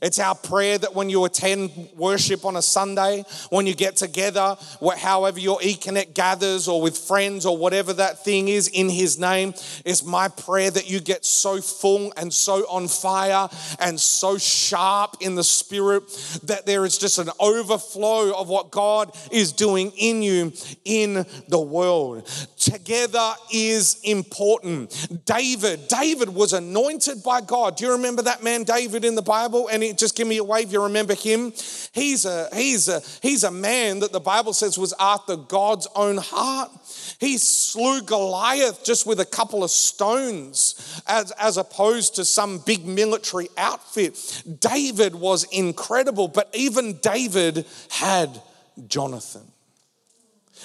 It's 0.02 0.18
our 0.18 0.34
prayer 0.34 0.78
that 0.78 0.94
when 0.94 1.10
you 1.10 1.24
attend 1.24 1.70
worship 1.96 2.44
on 2.44 2.56
a 2.56 2.62
Sunday, 2.62 3.24
when 3.50 3.66
you 3.66 3.74
get 3.74 3.96
together, 3.96 4.56
however 4.98 5.38
your 5.38 5.58
eConnect 5.60 6.14
gathers 6.14 6.68
or 6.68 6.80
with 6.80 6.96
friends 6.96 7.46
or 7.46 7.56
whatever 7.56 7.92
that 7.94 8.24
thing 8.24 8.48
is 8.48 8.68
in 8.68 8.88
His 8.88 9.18
name, 9.18 9.54
it's 9.84 10.04
my 10.04 10.28
prayer 10.28 10.70
that 10.70 10.88
you 10.90 11.00
get 11.00 11.24
so 11.24 11.60
full 11.60 12.12
and 12.16 12.32
so 12.32 12.66
on 12.68 12.88
fire 12.88 13.48
and 13.78 13.98
so 13.98 14.38
sharp 14.38 15.16
in 15.20 15.34
the 15.34 15.44
Spirit 15.44 16.08
that 16.44 16.66
there 16.66 16.84
is 16.84 16.98
just 16.98 17.18
an 17.18 17.30
overflow 17.38 18.32
of 18.38 18.48
what 18.48 18.70
God 18.70 19.16
is 19.30 19.52
doing 19.52 19.92
in 19.96 20.22
you 20.22 20.52
in 20.84 21.24
the 21.48 21.60
world. 21.60 22.26
Together 22.58 23.32
is 23.52 24.00
important. 24.04 25.24
David, 25.24 25.88
David 25.88 26.28
was 26.28 26.52
anointed 26.52 27.22
by 27.22 27.40
God. 27.40 27.76
Do 27.76 27.86
you 27.86 27.92
remember 27.92 28.22
that 28.22 28.42
man, 28.42 28.64
David, 28.64 29.04
in 29.04 29.14
the 29.14 29.22
Bible? 29.22 29.68
And 29.68 29.79
just 29.94 30.16
give 30.16 30.26
me 30.26 30.38
a 30.38 30.44
wave. 30.44 30.72
You 30.72 30.82
remember 30.84 31.14
him? 31.14 31.52
He's 31.92 32.24
a 32.24 32.48
he's 32.54 32.88
a 32.88 33.00
he's 33.22 33.44
a 33.44 33.50
man 33.50 34.00
that 34.00 34.12
the 34.12 34.20
Bible 34.20 34.52
says 34.52 34.78
was 34.78 34.94
after 34.98 35.36
God's 35.36 35.88
own 35.94 36.18
heart. 36.18 36.70
He 37.18 37.36
slew 37.36 38.02
Goliath 38.02 38.84
just 38.84 39.06
with 39.06 39.20
a 39.20 39.24
couple 39.24 39.62
of 39.62 39.70
stones, 39.70 41.02
as, 41.06 41.30
as 41.32 41.56
opposed 41.58 42.16
to 42.16 42.24
some 42.24 42.58
big 42.58 42.86
military 42.86 43.48
outfit. 43.58 44.42
David 44.58 45.14
was 45.14 45.44
incredible, 45.44 46.28
but 46.28 46.48
even 46.54 46.98
David 47.02 47.66
had 47.90 48.40
Jonathan. 48.86 49.42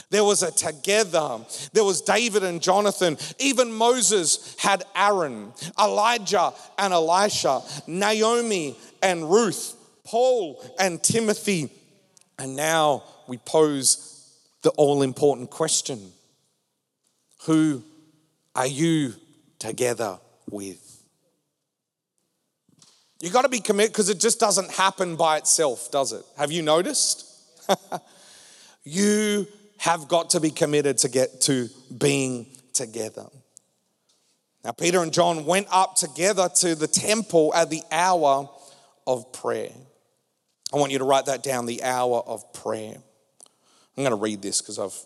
There 0.09 0.23
was 0.23 0.43
a 0.43 0.51
together. 0.51 1.39
There 1.73 1.83
was 1.83 2.01
David 2.01 2.43
and 2.43 2.61
Jonathan. 2.61 3.17
Even 3.39 3.71
Moses 3.71 4.55
had 4.59 4.83
Aaron, 4.95 5.53
Elijah 5.79 6.53
and 6.77 6.93
Elisha, 6.93 7.61
Naomi 7.87 8.77
and 9.05 9.29
Ruth, 9.29 9.75
Paul 10.03 10.61
and 10.79 11.01
Timothy. 11.01 11.69
And 12.39 12.55
now 12.55 13.03
we 13.27 13.37
pose 13.37 14.35
the 14.63 14.71
all 14.71 15.03
important 15.03 15.51
question 15.51 16.11
Who 17.45 17.83
are 18.55 18.67
you 18.67 19.13
together 19.59 20.17
with? 20.49 20.81
You 23.21 23.29
got 23.29 23.43
to 23.43 23.49
be 23.49 23.59
committed 23.59 23.93
because 23.93 24.09
it 24.09 24.19
just 24.19 24.39
doesn't 24.39 24.71
happen 24.71 25.15
by 25.15 25.37
itself, 25.37 25.89
does 25.91 26.11
it? 26.11 26.23
Have 26.37 26.51
you 26.51 26.61
noticed? 26.61 27.25
you 28.83 29.47
have 29.77 30.07
got 30.07 30.31
to 30.31 30.39
be 30.39 30.49
committed 30.49 30.97
to 30.99 31.09
get 31.09 31.41
to 31.41 31.69
being 31.97 32.47
together. 32.73 33.27
Now, 34.63 34.71
Peter 34.71 35.01
and 35.01 35.13
John 35.13 35.45
went 35.45 35.67
up 35.71 35.95
together 35.95 36.49
to 36.57 36.73
the 36.73 36.87
temple 36.87 37.53
at 37.53 37.69
the 37.69 37.83
hour 37.91 38.49
of 39.07 39.31
prayer. 39.31 39.71
I 40.73 40.77
want 40.77 40.91
you 40.91 40.97
to 40.97 41.03
write 41.03 41.25
that 41.27 41.43
down 41.43 41.65
the 41.65 41.83
hour 41.83 42.23
of 42.25 42.53
prayer. 42.53 42.95
I'm 43.97 44.03
going 44.03 44.09
to 44.09 44.21
read 44.21 44.41
this 44.41 44.61
because 44.61 44.79
I've, 44.79 44.97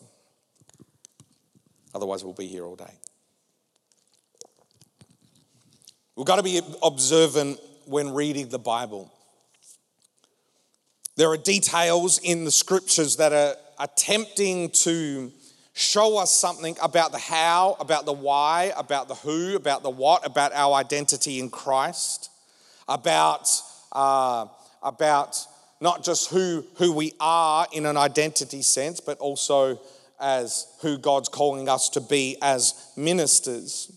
otherwise, 1.93 2.23
we'll 2.23 2.33
be 2.33 2.47
here 2.47 2.65
all 2.65 2.75
day. 2.75 2.93
We've 6.15 6.25
got 6.25 6.37
to 6.37 6.43
be 6.43 6.59
observant 6.81 7.59
when 7.85 8.13
reading 8.13 8.49
the 8.49 8.59
Bible. 8.59 9.11
There 11.15 11.29
are 11.29 11.37
details 11.37 12.19
in 12.19 12.45
the 12.45 12.51
scriptures 12.51 13.17
that 13.17 13.33
are 13.33 13.55
attempting 13.79 14.69
to 14.69 15.31
show 15.73 16.17
us 16.17 16.33
something 16.33 16.75
about 16.81 17.11
the 17.11 17.17
how, 17.17 17.77
about 17.79 18.05
the 18.05 18.13
why, 18.13 18.73
about 18.75 19.07
the 19.07 19.15
who, 19.15 19.55
about 19.55 19.83
the 19.83 19.89
what, 19.89 20.25
about 20.25 20.51
our 20.53 20.73
identity 20.75 21.39
in 21.39 21.49
Christ, 21.49 22.29
about 22.87 23.49
uh, 23.91 24.47
about 24.81 25.37
not 25.81 26.03
just 26.03 26.29
who, 26.29 26.65
who 26.75 26.91
we 26.91 27.13
are 27.19 27.67
in 27.71 27.85
an 27.85 27.97
identity 27.97 28.61
sense, 28.61 28.99
but 28.99 29.17
also 29.19 29.79
as 30.19 30.67
who 30.81 30.97
God's 30.97 31.29
calling 31.29 31.69
us 31.69 31.89
to 31.89 32.01
be 32.01 32.37
as 32.41 32.91
ministers. 32.97 33.91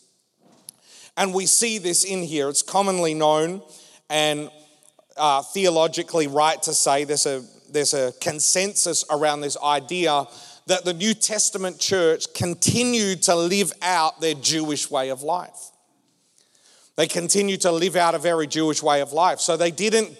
And 1.16 1.34
we 1.34 1.46
see 1.46 1.78
this 1.78 2.04
in 2.04 2.22
here. 2.22 2.48
It's 2.48 2.62
commonly 2.62 3.14
known 3.14 3.62
and 4.08 4.50
uh, 5.16 5.42
theologically 5.42 6.26
right 6.26 6.62
to 6.62 6.72
say 6.72 7.04
there's 7.04 7.26
a, 7.26 7.44
there's 7.70 7.94
a 7.94 8.12
consensus 8.20 9.04
around 9.10 9.40
this 9.40 9.56
idea 9.62 10.26
that 10.66 10.84
the 10.84 10.94
New 10.94 11.12
Testament 11.12 11.78
church 11.78 12.32
continued 12.34 13.22
to 13.22 13.34
live 13.34 13.72
out 13.82 14.20
their 14.20 14.34
Jewish 14.34 14.90
way 14.90 15.10
of 15.10 15.22
life. 15.22 15.71
They 16.96 17.06
continued 17.06 17.62
to 17.62 17.72
live 17.72 17.96
out 17.96 18.14
a 18.14 18.18
very 18.18 18.46
Jewish 18.46 18.82
way 18.82 19.00
of 19.00 19.12
life. 19.12 19.40
So 19.40 19.56
they 19.56 19.70
didn't 19.70 20.16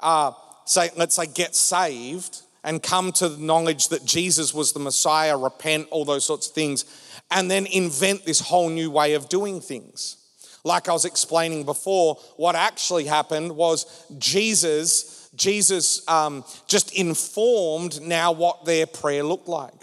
uh, 0.00 0.32
say, 0.64 0.90
let's 0.96 1.16
say, 1.16 1.26
get 1.26 1.54
saved 1.54 2.42
and 2.64 2.82
come 2.82 3.12
to 3.12 3.28
the 3.28 3.42
knowledge 3.42 3.88
that 3.88 4.04
Jesus 4.04 4.54
was 4.54 4.72
the 4.72 4.78
Messiah, 4.80 5.36
repent, 5.36 5.88
all 5.90 6.04
those 6.04 6.24
sorts 6.24 6.48
of 6.48 6.54
things, 6.54 6.84
and 7.30 7.50
then 7.50 7.66
invent 7.66 8.24
this 8.24 8.40
whole 8.40 8.68
new 8.68 8.90
way 8.90 9.14
of 9.14 9.28
doing 9.28 9.60
things. 9.60 10.18
Like 10.64 10.88
I 10.88 10.92
was 10.92 11.04
explaining 11.04 11.64
before, 11.64 12.16
what 12.36 12.54
actually 12.54 13.04
happened 13.04 13.56
was 13.56 14.06
Jesus, 14.18 15.28
Jesus 15.34 16.06
um, 16.08 16.44
just 16.68 16.94
informed 16.94 18.00
now 18.00 18.30
what 18.30 18.64
their 18.64 18.86
prayer 18.86 19.24
looked 19.24 19.48
like. 19.48 19.74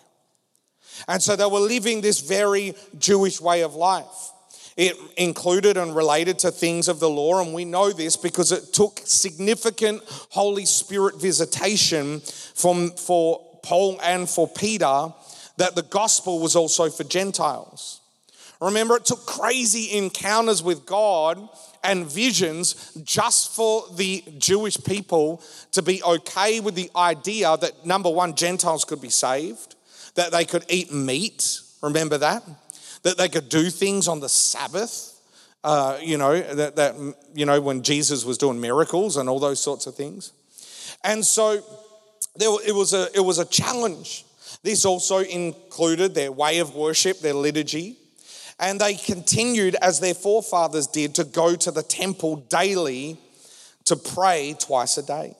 And 1.07 1.21
so 1.21 1.35
they 1.35 1.45
were 1.45 1.59
living 1.59 2.01
this 2.01 2.21
very 2.21 2.75
Jewish 2.97 3.41
way 3.41 3.61
of 3.61 3.75
life. 3.75 4.31
It 4.79 4.95
included 5.17 5.75
and 5.75 5.93
related 5.93 6.39
to 6.39 6.51
things 6.51 6.87
of 6.87 7.01
the 7.01 7.09
law, 7.09 7.41
and 7.41 7.53
we 7.53 7.65
know 7.65 7.91
this 7.91 8.15
because 8.15 8.53
it 8.53 8.71
took 8.71 9.01
significant 9.03 10.01
Holy 10.29 10.63
Spirit 10.63 11.19
visitation 11.19 12.21
from, 12.21 12.91
for 12.91 13.59
Paul 13.61 13.99
and 14.01 14.29
for 14.29 14.47
Peter 14.47 15.13
that 15.57 15.75
the 15.75 15.81
gospel 15.81 16.39
was 16.39 16.55
also 16.55 16.89
for 16.89 17.03
Gentiles. 17.03 17.99
Remember, 18.61 18.95
it 18.95 19.03
took 19.03 19.25
crazy 19.25 19.97
encounters 19.97 20.63
with 20.63 20.85
God 20.85 21.49
and 21.83 22.09
visions 22.09 22.93
just 23.03 23.53
for 23.53 23.83
the 23.95 24.23
Jewish 24.37 24.81
people 24.81 25.43
to 25.73 25.81
be 25.81 26.01
okay 26.03 26.61
with 26.61 26.75
the 26.75 26.89
idea 26.95 27.57
that 27.57 27.85
number 27.85 28.09
one, 28.09 28.33
Gentiles 28.33 28.85
could 28.85 29.01
be 29.01 29.09
saved, 29.09 29.75
that 30.15 30.31
they 30.31 30.45
could 30.45 30.63
eat 30.69 30.93
meat. 30.93 31.59
Remember 31.81 32.17
that? 32.17 32.43
That 33.03 33.17
they 33.17 33.29
could 33.29 33.49
do 33.49 33.69
things 33.69 34.07
on 34.07 34.19
the 34.19 34.29
Sabbath. 34.29 35.15
Uh, 35.63 35.97
you 36.01 36.17
know, 36.17 36.39
that, 36.39 36.77
that, 36.77 36.95
you 37.33 37.45
know, 37.45 37.59
when 37.59 37.83
Jesus 37.83 38.23
was 38.23 38.37
doing 38.37 38.61
miracles 38.61 39.17
and 39.17 39.27
all 39.27 39.39
those 39.39 39.59
sorts 39.59 39.87
of 39.87 39.95
things. 39.95 40.31
And 41.03 41.25
so 41.25 41.61
there, 42.35 42.49
it, 42.65 42.73
was 42.73 42.93
a, 42.93 43.07
it 43.13 43.19
was 43.19 43.39
a 43.39 43.45
challenge. 43.45 44.25
This 44.63 44.85
also 44.85 45.19
included 45.19 46.15
their 46.15 46.31
way 46.31 46.59
of 46.59 46.75
worship, 46.75 47.19
their 47.19 47.33
liturgy. 47.33 47.97
And 48.59 48.79
they 48.79 48.95
continued, 48.95 49.75
as 49.81 49.99
their 49.99 50.13
forefathers 50.13 50.87
did, 50.87 51.15
to 51.15 51.23
go 51.23 51.55
to 51.55 51.71
the 51.71 51.83
temple 51.83 52.37
daily 52.37 53.17
to 53.85 53.95
pray 53.95 54.55
twice 54.59 54.97
a 54.97 55.03
day. 55.03 55.35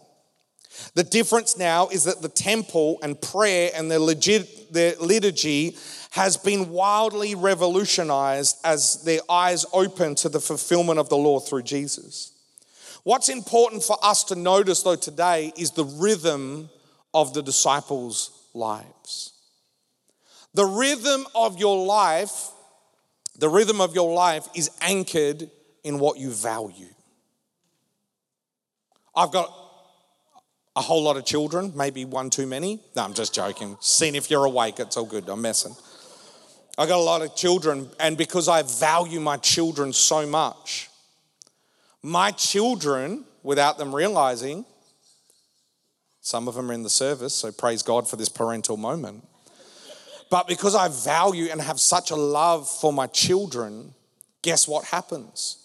The 0.95 1.03
difference 1.03 1.57
now 1.57 1.89
is 1.89 2.05
that 2.05 2.21
the 2.21 2.29
temple 2.29 2.99
and 3.03 3.19
prayer 3.19 3.71
and 3.75 3.91
their, 3.91 3.99
legit, 3.99 4.71
their 4.71 4.95
liturgy 4.99 5.77
has 6.11 6.37
been 6.37 6.69
wildly 6.69 7.35
revolutionized 7.35 8.57
as 8.63 9.03
their 9.03 9.19
eyes 9.29 9.65
open 9.73 10.15
to 10.15 10.29
the 10.29 10.39
fulfillment 10.39 10.99
of 10.99 11.09
the 11.09 11.17
law 11.17 11.39
through 11.39 11.61
Jesus. 11.61 12.33
What's 13.03 13.29
important 13.29 13.83
for 13.83 13.97
us 14.03 14.23
to 14.25 14.35
notice, 14.35 14.81
though, 14.81 14.95
today 14.95 15.53
is 15.57 15.71
the 15.71 15.85
rhythm 15.85 16.69
of 17.13 17.33
the 17.33 17.41
disciples' 17.41 18.31
lives. 18.53 19.33
The 20.53 20.65
rhythm 20.65 21.25
of 21.35 21.59
your 21.59 21.85
life, 21.85 22.47
the 23.37 23.49
rhythm 23.49 23.79
of 23.79 23.93
your 23.93 24.13
life 24.13 24.47
is 24.55 24.71
anchored 24.81 25.49
in 25.83 25.99
what 25.99 26.17
you 26.17 26.31
value. 26.31 26.93
I've 29.15 29.31
got 29.31 29.53
a 30.75 30.81
whole 30.81 31.03
lot 31.03 31.17
of 31.17 31.25
children, 31.25 31.73
maybe 31.75 32.05
one 32.05 32.29
too 32.29 32.47
many. 32.47 32.79
No, 32.95 33.03
I'm 33.03 33.13
just 33.13 33.33
joking. 33.33 33.77
Seeing 33.79 34.15
if 34.15 34.31
you're 34.31 34.45
awake, 34.45 34.79
it's 34.79 34.97
all 34.97 35.05
good. 35.05 35.27
I'm 35.29 35.41
messing. 35.41 35.75
I 36.79 36.85
got 36.85 36.97
a 36.97 37.03
lot 37.03 37.21
of 37.21 37.35
children, 37.35 37.89
and 37.99 38.17
because 38.17 38.47
I 38.47 38.61
value 38.61 39.19
my 39.19 39.35
children 39.35 39.91
so 39.91 40.25
much, 40.25 40.89
my 42.01 42.31
children, 42.31 43.25
without 43.43 43.77
them 43.77 43.93
realizing, 43.93 44.63
some 46.21 46.47
of 46.47 46.55
them 46.55 46.71
are 46.71 46.73
in 46.73 46.83
the 46.83 46.89
service, 46.89 47.33
so 47.33 47.51
praise 47.51 47.83
God 47.83 48.09
for 48.09 48.15
this 48.15 48.29
parental 48.29 48.77
moment. 48.77 49.27
But 50.29 50.47
because 50.47 50.73
I 50.73 50.87
value 50.87 51.49
and 51.51 51.59
have 51.59 51.81
such 51.81 52.11
a 52.11 52.15
love 52.15 52.69
for 52.69 52.93
my 52.93 53.07
children, 53.07 53.93
guess 54.41 54.65
what 54.65 54.85
happens? 54.85 55.57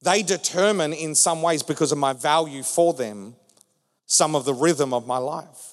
They 0.00 0.22
determine, 0.22 0.94
in 0.94 1.14
some 1.14 1.42
ways, 1.42 1.62
because 1.62 1.92
of 1.92 1.98
my 1.98 2.14
value 2.14 2.62
for 2.62 2.94
them, 2.94 3.34
some 4.06 4.34
of 4.34 4.46
the 4.46 4.54
rhythm 4.54 4.94
of 4.94 5.06
my 5.06 5.18
life. 5.18 5.71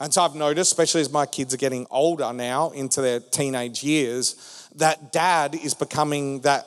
And 0.00 0.12
so 0.12 0.22
I've 0.22 0.34
noticed, 0.34 0.72
especially 0.72 1.02
as 1.02 1.10
my 1.10 1.26
kids 1.26 1.54
are 1.54 1.58
getting 1.58 1.86
older 1.90 2.32
now 2.32 2.70
into 2.70 3.00
their 3.00 3.20
teenage 3.20 3.82
years, 3.82 4.68
that 4.76 5.12
dad 5.12 5.54
is 5.54 5.74
becoming 5.74 6.40
that 6.40 6.66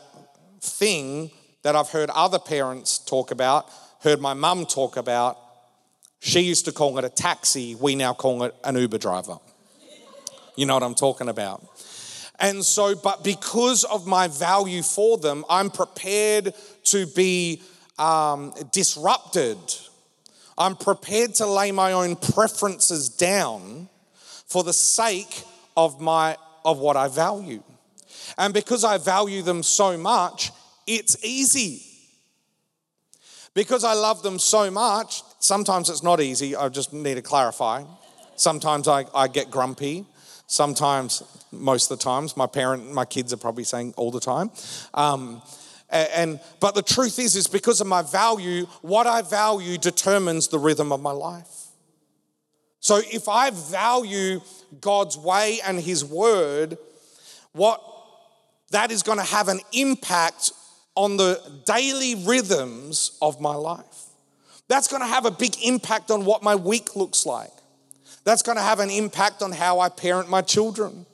thing 0.61 1.31
that 1.63 1.75
I've 1.75 1.89
heard 1.89 2.09
other 2.11 2.39
parents 2.39 2.97
talk 2.97 3.31
about, 3.31 3.69
heard 4.01 4.21
my 4.21 4.33
mum 4.33 4.65
talk 4.65 4.97
about. 4.97 5.37
She 6.19 6.39
used 6.39 6.65
to 6.65 6.71
call 6.71 6.97
it 6.97 7.05
a 7.05 7.09
taxi, 7.09 7.75
we 7.75 7.95
now 7.95 8.13
call 8.13 8.43
it 8.43 8.55
an 8.63 8.75
Uber 8.75 8.97
driver. 8.97 9.37
You 10.55 10.65
know 10.65 10.73
what 10.73 10.83
I'm 10.83 10.95
talking 10.95 11.29
about. 11.29 11.63
And 12.39 12.63
so, 12.63 12.95
but 12.95 13.23
because 13.23 13.83
of 13.83 14.07
my 14.07 14.27
value 14.27 14.83
for 14.83 15.17
them, 15.17 15.43
I'm 15.49 15.69
prepared 15.69 16.53
to 16.85 17.07
be 17.07 17.61
um, 17.97 18.53
disrupted 18.71 19.57
I'm 20.58 20.76
prepared 20.76 21.36
to 21.36 21.46
lay 21.46 21.72
my 21.72 21.91
own 21.93 22.15
preferences 22.15 23.10
down 23.10 23.89
for 24.48 24.63
the 24.63 24.74
sake 24.74 25.43
of 25.76 26.02
my 26.02 26.38
of 26.65 26.80
what 26.80 26.98
I 26.98 27.08
value. 27.08 27.63
And 28.38 28.54
because 28.54 28.84
I 28.84 28.98
value 28.98 29.41
them 29.41 29.63
so 29.63 29.98
much, 29.98 30.52
it's 30.86 31.24
easy. 31.24 31.82
Because 33.54 33.84
I 33.84 33.93
love 33.93 34.22
them 34.22 34.38
so 34.38 34.70
much, 34.70 35.24
sometimes 35.39 35.89
it's 35.89 36.04
not 36.04 36.22
easy. 36.22 36.56
I 36.56 36.70
just 36.70 36.93
need 36.93 37.15
to 37.15 37.22
clarify. 37.22 37.84
Sometimes 38.36 38.88
I, 38.88 39.06
I 39.15 39.28
get 39.28 39.50
grumpy. 39.50 40.06
Sometimes, 40.46 41.24
most 41.52 41.91
of 41.91 41.98
the 41.98 42.04
times, 42.04 42.38
my 42.38 42.48
parent, 42.48 42.93
my 42.93 43.04
kids 43.04 43.34
are 43.34 43.38
probably 43.38 43.63
saying 43.63 43.93
all 43.98 44.12
the 44.12 44.20
time. 44.20 44.52
Um, 44.93 45.41
and, 45.89 46.39
but 46.60 46.76
the 46.76 46.82
truth 46.82 47.17
is, 47.19 47.36
is 47.36 47.47
because 47.47 47.80
of 47.82 47.88
my 47.88 48.02
value, 48.02 48.65
what 48.82 49.08
I 49.08 49.21
value 49.21 49.78
determines 49.78 50.50
the 50.50 50.60
rhythm 50.60 50.91
of 50.91 51.02
my 51.02 51.12
life. 51.12 51.67
So 52.80 53.02
if 53.12 53.28
I 53.28 53.52
value 53.52 54.41
God's 54.82 55.17
way 55.17 55.60
and 55.65 55.80
His 55.80 56.04
word, 56.04 56.78
what 57.54 57.82
that 58.71 58.91
is 58.91 59.04
going 59.04 59.17
to 59.17 59.23
have 59.23 59.47
an 59.47 59.62
impact 59.71 60.52
on 60.95 61.15
the 61.15 61.41
daily 61.65 62.15
rhythms 62.15 63.17
of 63.21 63.39
my 63.39 63.56
life. 63.56 63.84
That's 64.67 64.88
going 64.88 65.02
to 65.02 65.08
have 65.08 65.26
a 65.26 65.32
big 65.32 65.56
impact 65.63 66.12
on 66.12 66.26
what 66.26 66.43
my 66.43 66.56
week 66.56 66.95
looks 66.95 67.26
like. 67.26 67.52
That's 68.26 68.41
going 68.41 68.58
to 68.58 68.63
have 68.63 68.80
an 68.80 68.89
impact 68.89 69.41
on 69.41 69.54
how 69.54 69.80
I 69.80 69.89
parent 69.89 70.30
my 70.30 70.41
children 70.41 71.06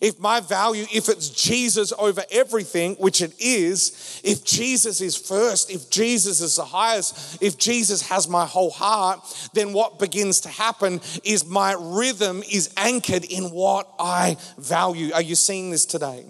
if 0.00 0.18
my 0.18 0.40
value, 0.40 0.86
if 0.92 1.08
it's 1.08 1.28
Jesus 1.28 1.92
over 1.98 2.22
everything, 2.30 2.94
which 2.96 3.20
it 3.20 3.32
is, 3.40 4.20
if 4.24 4.44
Jesus 4.44 5.00
is 5.00 5.16
first, 5.16 5.70
if 5.70 5.90
Jesus 5.90 6.40
is 6.40 6.56
the 6.56 6.64
highest, 6.64 7.42
if 7.42 7.58
Jesus 7.58 8.02
has 8.08 8.28
my 8.28 8.46
whole 8.46 8.70
heart, 8.70 9.50
then 9.54 9.72
what 9.72 9.98
begins 9.98 10.40
to 10.42 10.48
happen 10.48 11.00
is 11.24 11.46
my 11.46 11.74
rhythm 11.78 12.42
is 12.50 12.72
anchored 12.76 13.24
in 13.24 13.44
what 13.50 13.88
I 13.98 14.36
value. 14.58 15.12
Are 15.12 15.22
you 15.22 15.34
seeing 15.34 15.70
this 15.70 15.86
today? 15.86 16.24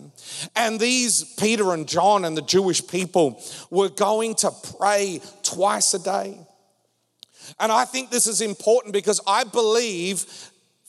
And 0.56 0.78
these 0.78 1.24
Peter 1.34 1.72
and 1.72 1.88
John 1.88 2.24
and 2.24 2.36
the 2.36 2.42
Jewish 2.42 2.86
people 2.86 3.42
were 3.70 3.88
going 3.88 4.34
to 4.36 4.50
pray 4.78 5.20
twice 5.42 5.94
a 5.94 5.98
day. 5.98 6.38
And 7.58 7.72
I 7.72 7.84
think 7.84 8.10
this 8.10 8.26
is 8.26 8.40
important 8.40 8.92
because 8.92 9.20
I 9.26 9.44
believe 9.44 10.47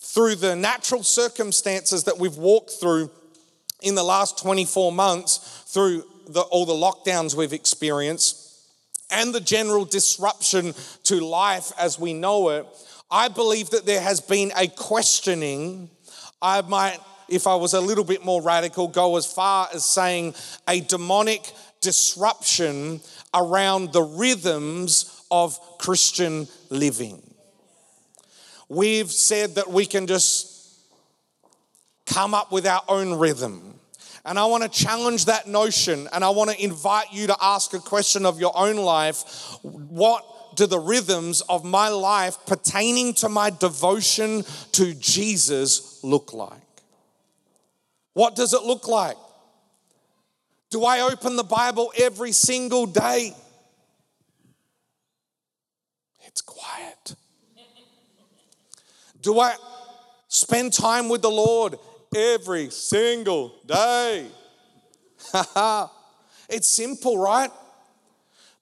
through 0.09 0.35
the 0.35 0.55
natural 0.55 1.03
circumstances 1.03 2.05
that 2.05 2.17
we've 2.17 2.37
walked 2.37 2.71
through 2.71 3.11
in 3.83 3.93
the 3.93 4.03
last 4.03 4.39
24 4.39 4.91
months, 4.91 5.63
through 5.67 6.03
the, 6.27 6.41
all 6.41 6.65
the 6.65 6.73
lockdowns 6.73 7.35
we've 7.35 7.53
experienced, 7.53 8.59
and 9.11 9.35
the 9.35 9.39
general 9.39 9.85
disruption 9.85 10.73
to 11.03 11.19
life 11.19 11.71
as 11.79 11.99
we 11.99 12.13
know 12.13 12.49
it, 12.49 12.65
I 13.11 13.27
believe 13.27 13.69
that 13.69 13.85
there 13.85 14.01
has 14.01 14.19
been 14.19 14.51
a 14.57 14.67
questioning. 14.67 15.91
I 16.41 16.61
might, 16.61 16.97
if 17.27 17.45
I 17.45 17.55
was 17.55 17.73
a 17.73 17.81
little 17.81 18.03
bit 18.03 18.25
more 18.25 18.41
radical, 18.41 18.87
go 18.87 19.15
as 19.15 19.31
far 19.31 19.67
as 19.73 19.85
saying 19.85 20.33
a 20.67 20.81
demonic 20.81 21.51
disruption 21.81 23.01
around 23.33 23.93
the 23.93 24.03
rhythms 24.03 25.23
of 25.29 25.59
Christian 25.77 26.47
living. 26.71 27.28
We've 28.69 29.11
said 29.11 29.55
that 29.55 29.69
we 29.69 29.85
can 29.85 30.07
just 30.07 30.79
come 32.05 32.33
up 32.33 32.51
with 32.51 32.65
our 32.65 32.83
own 32.87 33.15
rhythm. 33.15 33.79
And 34.25 34.37
I 34.37 34.45
want 34.45 34.63
to 34.63 34.69
challenge 34.69 35.25
that 35.25 35.47
notion 35.47 36.07
and 36.13 36.23
I 36.23 36.29
want 36.29 36.51
to 36.51 36.63
invite 36.63 37.11
you 37.11 37.27
to 37.27 37.37
ask 37.41 37.73
a 37.73 37.79
question 37.79 38.25
of 38.25 38.39
your 38.39 38.55
own 38.55 38.75
life. 38.75 39.57
What 39.63 40.55
do 40.55 40.67
the 40.67 40.79
rhythms 40.79 41.41
of 41.41 41.63
my 41.63 41.87
life 41.87 42.37
pertaining 42.45 43.13
to 43.15 43.29
my 43.29 43.49
devotion 43.49 44.43
to 44.73 44.93
Jesus 44.95 46.03
look 46.03 46.33
like? 46.33 46.61
What 48.13 48.35
does 48.35 48.53
it 48.53 48.63
look 48.63 48.87
like? 48.87 49.17
Do 50.69 50.83
I 50.83 51.01
open 51.01 51.35
the 51.35 51.43
Bible 51.43 51.91
every 51.97 52.31
single 52.31 52.85
day? 52.85 53.33
It's 56.25 56.41
quiet. 56.41 57.15
Do 59.21 59.39
I 59.39 59.55
spend 60.27 60.73
time 60.73 61.09
with 61.09 61.21
the 61.21 61.29
Lord 61.29 61.77
every 62.15 62.69
single 62.69 63.53
day? 63.65 64.27
it's 66.49 66.67
simple, 66.67 67.17
right? 67.17 67.51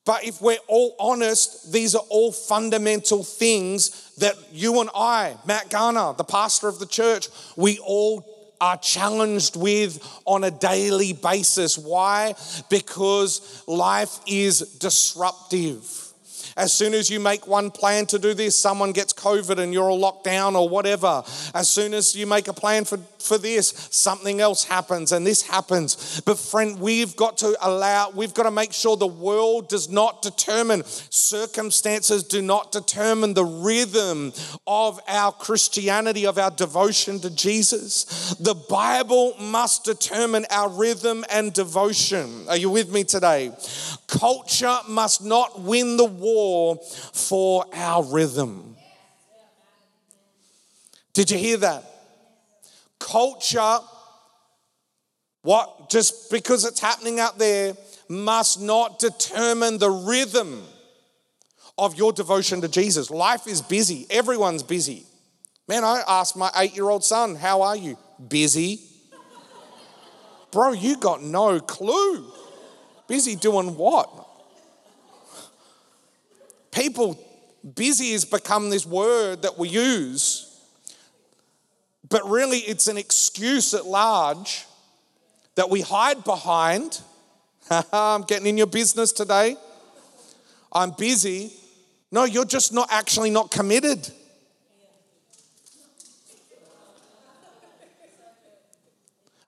But 0.06 0.24
if 0.24 0.42
we're 0.42 0.58
all 0.68 0.96
honest, 1.00 1.74
these 1.74 1.94
are 1.94 2.04
all 2.10 2.32
fundamental 2.32 3.24
things 3.24 4.14
that 4.16 4.36
you 4.54 4.80
and 4.80 4.90
I, 4.96 5.36
Matt 5.46 5.70
Garner, 5.70 6.14
the 6.14 6.24
pastor 6.24 6.70
of 6.70 6.80
the 6.80 6.86
church, 6.86 7.28
we 7.58 7.78
all 7.80 8.26
are 8.62 8.78
challenged 8.78 9.56
with 9.56 10.02
on 10.26 10.44
a 10.44 10.52
daily 10.52 11.14
basis. 11.14 11.78
Why? 11.78 12.36
Because 12.70 13.64
life 13.68 14.20
is 14.26 14.60
disruptive. 14.80 16.07
As 16.58 16.74
soon 16.74 16.96
as 16.96 17.10
you 17.12 17.20
make 17.20 17.46
one 17.46 17.70
plan 17.70 18.08
to 18.08 18.18
do 18.18 18.34
this, 18.34 18.56
someone 18.56 18.92
gets 18.92 19.14
COVID 19.14 19.60
and 19.60 19.72
you're 19.72 19.90
all 19.92 20.00
locked 20.00 20.24
down 20.24 20.56
or 20.56 20.68
whatever. 20.68 21.24
As 21.54 21.70
soon 21.70 21.94
as 21.94 22.16
you 22.16 22.26
make 22.26 22.48
a 22.48 22.54
plan 22.54 22.84
for, 22.84 22.98
for 23.22 23.38
this, 23.38 23.90
something 23.92 24.40
else 24.42 24.64
happens 24.64 25.12
and 25.12 25.26
this 25.26 25.42
happens. 25.42 26.22
But, 26.22 26.38
friend, 26.38 26.80
we've 26.80 27.16
got 27.16 27.38
to 27.40 27.58
allow, 27.62 28.12
we've 28.12 28.34
got 28.34 28.44
to 28.44 28.52
make 28.52 28.74
sure 28.74 28.96
the 28.96 29.08
world 29.08 29.70
does 29.70 29.90
not 29.90 30.22
determine, 30.22 30.84
circumstances 30.86 32.24
do 32.24 32.42
not 32.42 32.72
determine 32.72 33.34
the 33.34 33.46
rhythm 33.46 34.34
of 34.66 35.00
our 35.08 35.32
Christianity, 35.32 36.26
of 36.26 36.38
our 36.38 36.52
devotion 36.52 37.20
to 37.20 37.30
Jesus. 37.30 38.36
The 38.40 38.56
Bible 38.56 39.36
must 39.40 39.84
determine 39.84 40.46
our 40.50 40.70
rhythm 40.70 41.26
and 41.30 41.54
devotion. 41.54 42.46
Are 42.48 42.58
you 42.58 42.70
with 42.70 42.92
me 42.92 43.04
today? 43.04 43.52
Culture 44.08 44.80
must 44.88 45.24
not 45.24 45.62
win 45.62 45.98
the 45.98 46.06
war 46.06 46.78
for 47.14 47.66
our 47.74 48.04
rhythm. 48.04 48.76
Did 51.14 51.32
you 51.32 51.38
hear 51.38 51.58
that? 51.58 51.84
Culture, 53.00 53.78
what, 55.42 55.90
just 55.90 56.32
because 56.32 56.66
it's 56.66 56.80
happening 56.80 57.20
out 57.20 57.38
there, 57.38 57.74
must 58.10 58.62
not 58.62 59.00
determine 59.00 59.78
the 59.78 59.90
rhythm 59.90 60.64
of 61.78 61.96
your 61.96 62.12
devotion 62.12 62.62
to 62.62 62.68
Jesus. 62.68 63.10
Life 63.10 63.48
is 63.48 63.62
busy, 63.62 64.08
everyone's 64.10 64.64
busy. 64.64 65.06
Man, 65.68 65.84
I 65.84 66.02
asked 66.08 66.38
my 66.38 66.50
eight 66.56 66.76
year 66.76 66.90
old 66.90 67.04
son, 67.04 67.36
How 67.36 67.62
are 67.62 67.76
you? 67.76 67.98
Busy. 68.30 68.82
Bro, 70.52 70.74
you 70.74 70.98
got 70.98 71.22
no 71.22 71.60
clue. 71.60 72.26
Busy 73.08 73.36
doing 73.36 73.76
what? 73.76 74.10
People, 76.72 77.20
busy 77.76 78.14
has 78.14 78.24
become 78.26 78.70
this 78.70 78.86
word 78.86 79.42
that 79.42 79.58
we 79.58 79.70
use, 79.70 80.47
but 82.10 82.28
really 82.30 82.60
it's 82.60 82.88
an 82.88 82.98
excuse 82.98 83.74
at 83.74 83.86
large 83.86 84.66
that 85.56 85.70
we 85.70 85.82
hide 85.82 86.24
behind. 86.24 87.02
I'm 87.92 88.24
getting 88.24 88.48
in 88.48 88.58
your 88.58 88.68
business 88.68 89.12
today. 89.12 89.58
I'm 90.72 90.92
busy. 90.92 91.52
No, 92.12 92.24
you're 92.24 92.46
just 92.46 92.74
not 92.74 92.88
actually 92.92 93.30
not 93.30 93.52
committed. 93.52 94.10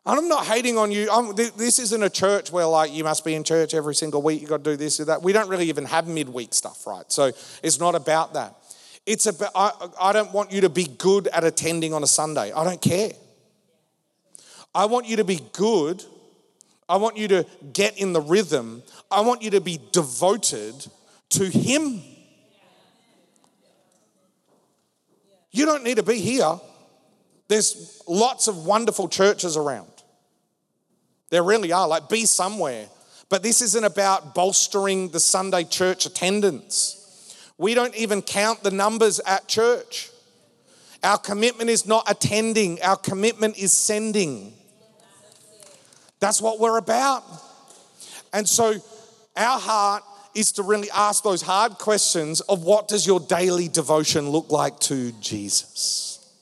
And 0.06 0.18
I'm 0.18 0.28
not 0.28 0.46
hating 0.46 0.76
on 0.78 0.92
you. 0.92 1.08
I'm, 1.12 1.36
this 1.36 1.78
isn't 1.78 2.02
a 2.02 2.10
church 2.10 2.52
where 2.52 2.66
like 2.66 2.92
you 2.92 3.04
must 3.04 3.24
be 3.24 3.36
in 3.36 3.44
church 3.44 3.76
every 3.76 3.94
single 3.94 4.24
week. 4.24 4.42
You 4.42 4.48
got 4.48 4.64
to 4.64 4.72
do 4.72 4.76
this 4.76 5.00
or 5.00 5.06
that. 5.06 5.22
We 5.22 5.34
don't 5.34 5.48
really 5.50 5.70
even 5.70 5.86
have 5.86 6.08
midweek 6.08 6.54
stuff, 6.54 6.88
right? 6.88 7.06
So 7.12 7.32
it's 7.62 7.80
not 7.80 7.94
about 7.94 8.34
that. 8.34 8.56
It's 9.10 9.26
about. 9.26 9.52
I, 9.56 9.72
I 10.00 10.14
don't 10.14 10.32
want 10.34 10.52
you 10.52 10.62
to 10.62 10.70
be 10.70 10.84
good 10.84 11.28
at 11.30 11.44
attending 11.44 11.96
on 11.96 12.04
a 12.04 12.08
Sunday. 12.08 12.52
I 12.52 12.64
don't 12.64 12.80
care. 12.80 13.10
I 14.76 14.86
want 14.86 15.08
you 15.08 15.16
to 15.16 15.24
be 15.24 15.40
good. 15.52 16.04
I 16.88 16.98
want 16.98 17.18
you 17.18 17.28
to 17.30 17.48
get 17.74 17.98
in 17.98 18.14
the 18.14 18.22
rhythm. 18.22 18.84
I 19.10 19.22
want 19.22 19.42
you 19.42 19.50
to 19.50 19.62
be 19.62 19.80
devoted 19.92 20.86
to 21.30 21.46
Him. 21.46 22.04
You 25.50 25.66
don't 25.66 25.84
need 25.84 25.98
to 25.98 26.04
be 26.04 26.20
here. 26.20 26.60
There's 27.48 28.04
lots 28.08 28.48
of 28.48 28.58
wonderful 28.58 29.08
churches 29.08 29.58
around. 29.58 29.92
There 31.32 31.42
really 31.42 31.72
are. 31.72 31.88
Like, 31.88 32.10
be 32.10 32.26
somewhere. 32.26 32.86
But 33.28 33.42
this 33.42 33.64
isn't 33.64 33.84
about 33.84 34.36
bolstering 34.36 35.10
the 35.10 35.20
Sunday 35.20 35.64
church 35.64 36.06
attendance. 36.06 37.00
We 37.60 37.74
don't 37.74 37.94
even 37.96 38.22
count 38.22 38.64
the 38.64 38.72
numbers 38.72 39.20
at 39.20 39.48
church. 39.48 40.10
Our 41.04 41.18
commitment 41.18 41.70
is 41.70 41.86
not 41.86 42.10
attending, 42.10 42.82
our 42.82 42.96
commitment 42.96 43.58
is 43.58 43.74
sending. 43.74 44.54
That's 46.20 46.42
what 46.42 46.60
we're 46.60 46.78
about. 46.78 47.24
And 48.34 48.48
so, 48.48 48.76
our 49.36 49.60
heart 49.60 50.04
is 50.34 50.54
to 50.54 50.64
really 50.64 50.90
ask 50.92 51.24
those 51.24 51.42
hard 51.42 51.74
questions 51.74 52.40
of 52.42 52.64
what 52.64 52.88
does 52.88 53.06
your 53.06 53.20
daily 53.20 53.68
devotion 53.68 54.30
look 54.30 54.52
like 54.52 54.80
to 54.82 55.12
Jesus? 55.14 56.34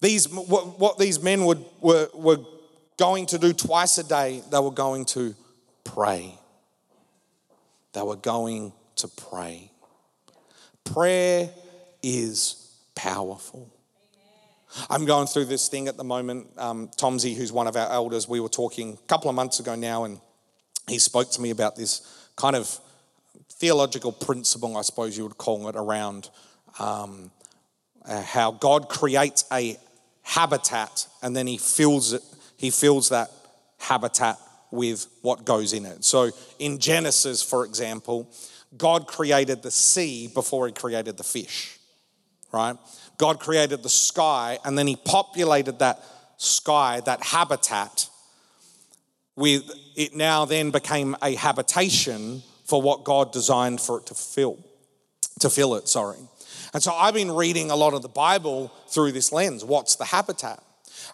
These, 0.00 0.28
what, 0.28 0.78
what 0.78 0.98
these 0.98 1.22
men 1.22 1.44
would, 1.44 1.64
were, 1.80 2.08
were 2.14 2.38
going 2.96 3.26
to 3.26 3.38
do 3.38 3.52
twice 3.52 3.98
a 3.98 4.04
day, 4.04 4.42
they 4.50 4.58
were 4.58 4.70
going 4.70 5.04
to 5.06 5.34
pray. 5.84 6.36
They 7.96 8.02
were 8.02 8.16
going 8.16 8.74
to 8.96 9.08
pray. 9.08 9.70
Prayer 10.84 11.48
is 12.02 12.76
powerful. 12.94 13.72
I'm 14.90 15.06
going 15.06 15.26
through 15.26 15.46
this 15.46 15.68
thing 15.68 15.88
at 15.88 15.96
the 15.96 16.04
moment. 16.04 16.48
Um, 16.58 16.90
Tomsy, 16.98 17.32
who's 17.32 17.52
one 17.52 17.66
of 17.66 17.74
our 17.74 17.90
elders, 17.90 18.28
we 18.28 18.38
were 18.38 18.50
talking 18.50 18.98
a 19.02 19.06
couple 19.06 19.30
of 19.30 19.34
months 19.34 19.60
ago 19.60 19.74
now, 19.76 20.04
and 20.04 20.20
he 20.86 20.98
spoke 20.98 21.30
to 21.30 21.40
me 21.40 21.48
about 21.48 21.76
this 21.76 22.28
kind 22.36 22.54
of 22.54 22.68
theological 23.52 24.12
principle, 24.12 24.76
I 24.76 24.82
suppose 24.82 25.16
you 25.16 25.24
would 25.24 25.38
call 25.38 25.66
it, 25.66 25.74
around 25.74 26.28
um, 26.78 27.30
uh, 28.04 28.20
how 28.20 28.50
God 28.50 28.90
creates 28.90 29.46
a 29.50 29.78
habitat 30.20 31.06
and 31.22 31.34
then 31.34 31.46
he 31.46 31.56
fills 31.56 32.12
it 32.12 32.22
he 32.58 32.68
fills 32.68 33.10
that 33.10 33.30
habitat 33.78 34.36
with 34.70 35.06
what 35.22 35.44
goes 35.44 35.72
in 35.72 35.84
it 35.84 36.04
so 36.04 36.30
in 36.58 36.78
genesis 36.78 37.42
for 37.42 37.64
example 37.64 38.30
god 38.76 39.06
created 39.06 39.62
the 39.62 39.70
sea 39.70 40.28
before 40.28 40.66
he 40.66 40.72
created 40.72 41.16
the 41.16 41.24
fish 41.24 41.78
right 42.52 42.76
god 43.18 43.38
created 43.40 43.82
the 43.82 43.88
sky 43.88 44.58
and 44.64 44.76
then 44.76 44.86
he 44.86 44.96
populated 44.96 45.78
that 45.78 46.02
sky 46.36 47.00
that 47.04 47.22
habitat 47.22 48.08
with 49.36 49.62
it 49.96 50.14
now 50.14 50.44
then 50.44 50.70
became 50.70 51.16
a 51.22 51.34
habitation 51.34 52.42
for 52.64 52.82
what 52.82 53.04
god 53.04 53.32
designed 53.32 53.80
for 53.80 53.98
it 53.98 54.06
to 54.06 54.14
fill 54.14 54.58
to 55.38 55.48
fill 55.48 55.74
it 55.74 55.88
sorry 55.88 56.18
and 56.76 56.82
so 56.82 56.92
I've 56.92 57.14
been 57.14 57.32
reading 57.32 57.70
a 57.70 57.74
lot 57.74 57.94
of 57.94 58.02
the 58.02 58.08
Bible 58.08 58.70
through 58.88 59.12
this 59.12 59.32
lens. 59.32 59.64
What's 59.64 59.96
the 59.96 60.04
habitat? 60.04 60.62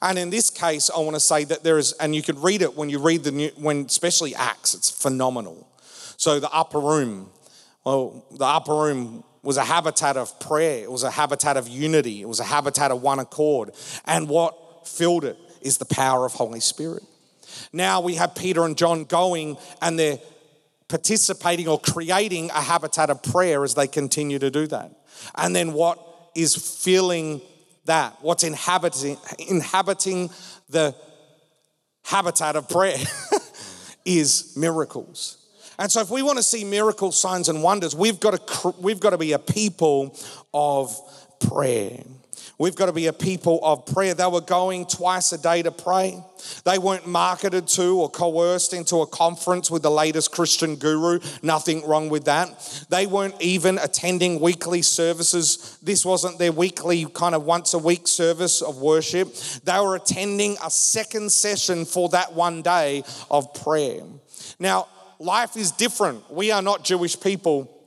And 0.01 0.19
in 0.19 0.31
this 0.31 0.51
case, 0.51 0.91
I 0.91 0.99
want 1.01 1.15
to 1.15 1.21
say 1.21 1.45
that 1.45 1.63
there 1.63 1.79
is, 1.79 1.93
and 1.93 2.15
you 2.15 2.23
can 2.23 2.41
read 2.41 2.63
it 2.63 2.77
when 2.77 2.89
you 2.89 2.99
read 2.99 3.25
the 3.25 3.33
new, 3.33 3.51
when 3.57 3.85
especially 3.87 4.35
Acts, 4.35 4.75
it's 4.75 4.91
phenomenal. 4.91 5.69
So 6.17 6.41
the 6.41 6.51
upper 6.51 6.79
room, 6.79 7.31
well, 7.85 8.25
the 8.31 8.45
upper 8.45 8.75
room 8.75 9.25
was 9.43 9.57
a 9.57 9.65
habitat 9.65 10.17
of 10.17 10.39
prayer, 10.39 10.85
it 10.85 10.91
was 10.91 11.03
a 11.03 11.11
habitat 11.11 11.57
of 11.57 11.69
unity, 11.69 12.23
it 12.23 12.29
was 12.29 12.39
a 12.41 12.45
habitat 12.45 12.91
of 12.91 13.03
one 13.03 13.19
accord. 13.19 13.73
And 14.05 14.29
what 14.29 14.87
filled 14.87 15.25
it 15.25 15.37
is 15.61 15.79
the 15.79 15.85
power 15.85 16.25
of 16.25 16.33
Holy 16.33 16.61
Spirit. 16.61 17.03
Now 17.73 18.01
we 18.01 18.15
have 18.15 18.35
Peter 18.35 18.65
and 18.65 18.77
John 18.77 19.05
going 19.05 19.57
and 19.81 19.99
they're 19.99 20.19
participating 20.89 21.69
or 21.69 21.81
creating 21.81 22.51
a 22.51 22.61
habitat 22.61 23.11
of 23.11 23.23
prayer 23.23 23.65
as 23.65 23.75
they 23.75 23.87
continue 23.87 24.39
to 24.39 24.51
do 24.51 24.67
that. 24.69 24.93
And 25.35 25.55
then 25.57 25.73
what 25.73 25.99
is 26.35 26.55
filling 26.55 27.41
that? 27.85 28.17
What's 28.21 28.45
inhabiting, 28.45 29.17
inhabiting 29.39 30.31
the 30.69 30.95
habitat 32.05 32.57
of 32.57 32.69
prayer 32.69 32.99
is 34.05 34.57
miracles. 34.57 35.39
And 35.79 35.91
so, 35.91 36.01
if 36.01 36.11
we 36.11 36.23
want 36.23 36.37
to 36.37 36.43
see 36.43 36.65
miracles, 36.65 37.19
signs, 37.19 37.49
and 37.49 37.63
wonders, 37.63 37.95
we've 37.95 38.21
got 38.21 38.47
to, 38.47 38.75
we've 38.81 39.01
got 39.01 39.11
to 39.11 39.19
be 39.19 39.33
a 39.33 39.39
people 39.39 40.17
of 40.53 40.95
prayer. 41.41 42.03
We've 42.63 42.77
got 42.77 42.87
to 42.87 42.93
be 42.93 43.09
a 43.09 43.13
people 43.13 43.59
of 43.65 43.87
prayer. 43.87 44.15
They 44.15 44.29
were 44.29 44.41
going 44.41 44.87
twice 44.87 45.33
a 45.33 45.43
day 45.43 45.63
to 45.63 45.73
pray. 45.73 46.23
They 46.65 46.79
weren't 46.79 47.09
marketed 47.09 47.67
to 47.67 47.99
or 47.99 48.09
coerced 48.09 48.73
into 48.73 48.99
a 48.99 49.07
conference 49.09 49.69
with 49.69 49.83
the 49.83 49.91
latest 49.91 50.31
Christian 50.31 50.77
guru. 50.77 51.19
Nothing 51.43 51.85
wrong 51.85 52.09
with 52.09 52.27
that. 52.27 52.87
They 52.89 53.09
weren't 53.09 53.35
even 53.43 53.79
attending 53.79 54.39
weekly 54.39 54.81
services. 54.83 55.77
This 55.83 56.05
wasn't 56.05 56.39
their 56.39 56.53
weekly, 56.53 57.05
kind 57.07 57.35
of 57.35 57.43
once 57.43 57.75
a 57.75 57.79
week 57.79 58.07
service 58.07 58.63
of 58.63 58.77
worship. 58.77 59.35
They 59.65 59.81
were 59.81 59.97
attending 59.97 60.57
a 60.65 60.71
second 60.71 61.33
session 61.33 61.85
for 61.85 62.11
that 62.11 62.33
one 62.33 62.63
day 62.63 63.03
of 63.29 63.53
prayer. 63.55 64.03
Now, 64.61 64.87
life 65.19 65.57
is 65.57 65.73
different. 65.73 66.31
We 66.31 66.53
are 66.53 66.63
not 66.63 66.85
Jewish 66.85 67.19
people 67.19 67.82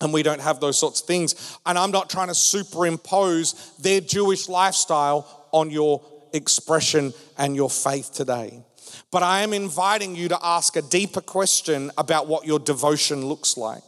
and 0.00 0.12
we 0.12 0.22
don't 0.22 0.40
have 0.40 0.60
those 0.60 0.78
sorts 0.78 1.00
of 1.00 1.06
things. 1.06 1.58
And 1.66 1.78
I'm 1.78 1.90
not 1.90 2.10
trying 2.10 2.28
to 2.28 2.34
superimpose 2.34 3.76
their 3.78 4.00
Jewish 4.00 4.48
lifestyle 4.48 5.48
on 5.52 5.70
your 5.70 6.02
expression 6.32 7.12
and 7.38 7.54
your 7.56 7.70
faith 7.70 8.12
today. 8.12 8.62
But 9.10 9.22
I 9.22 9.42
am 9.42 9.52
inviting 9.52 10.14
you 10.14 10.28
to 10.28 10.38
ask 10.42 10.76
a 10.76 10.82
deeper 10.82 11.20
question 11.20 11.90
about 11.98 12.28
what 12.28 12.46
your 12.46 12.58
devotion 12.58 13.26
looks 13.26 13.56
like. 13.56 13.82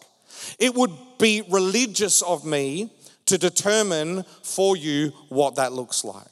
It 0.59 0.75
would 0.75 0.93
be 1.19 1.43
religious 1.51 2.23
of 2.23 2.45
me 2.45 2.91
to 3.27 3.39
determine 3.39 4.25
for 4.43 4.77
you 4.77 5.13
what 5.29 5.57
that 5.57 5.73
looks 5.73 6.05
like. 6.05 6.27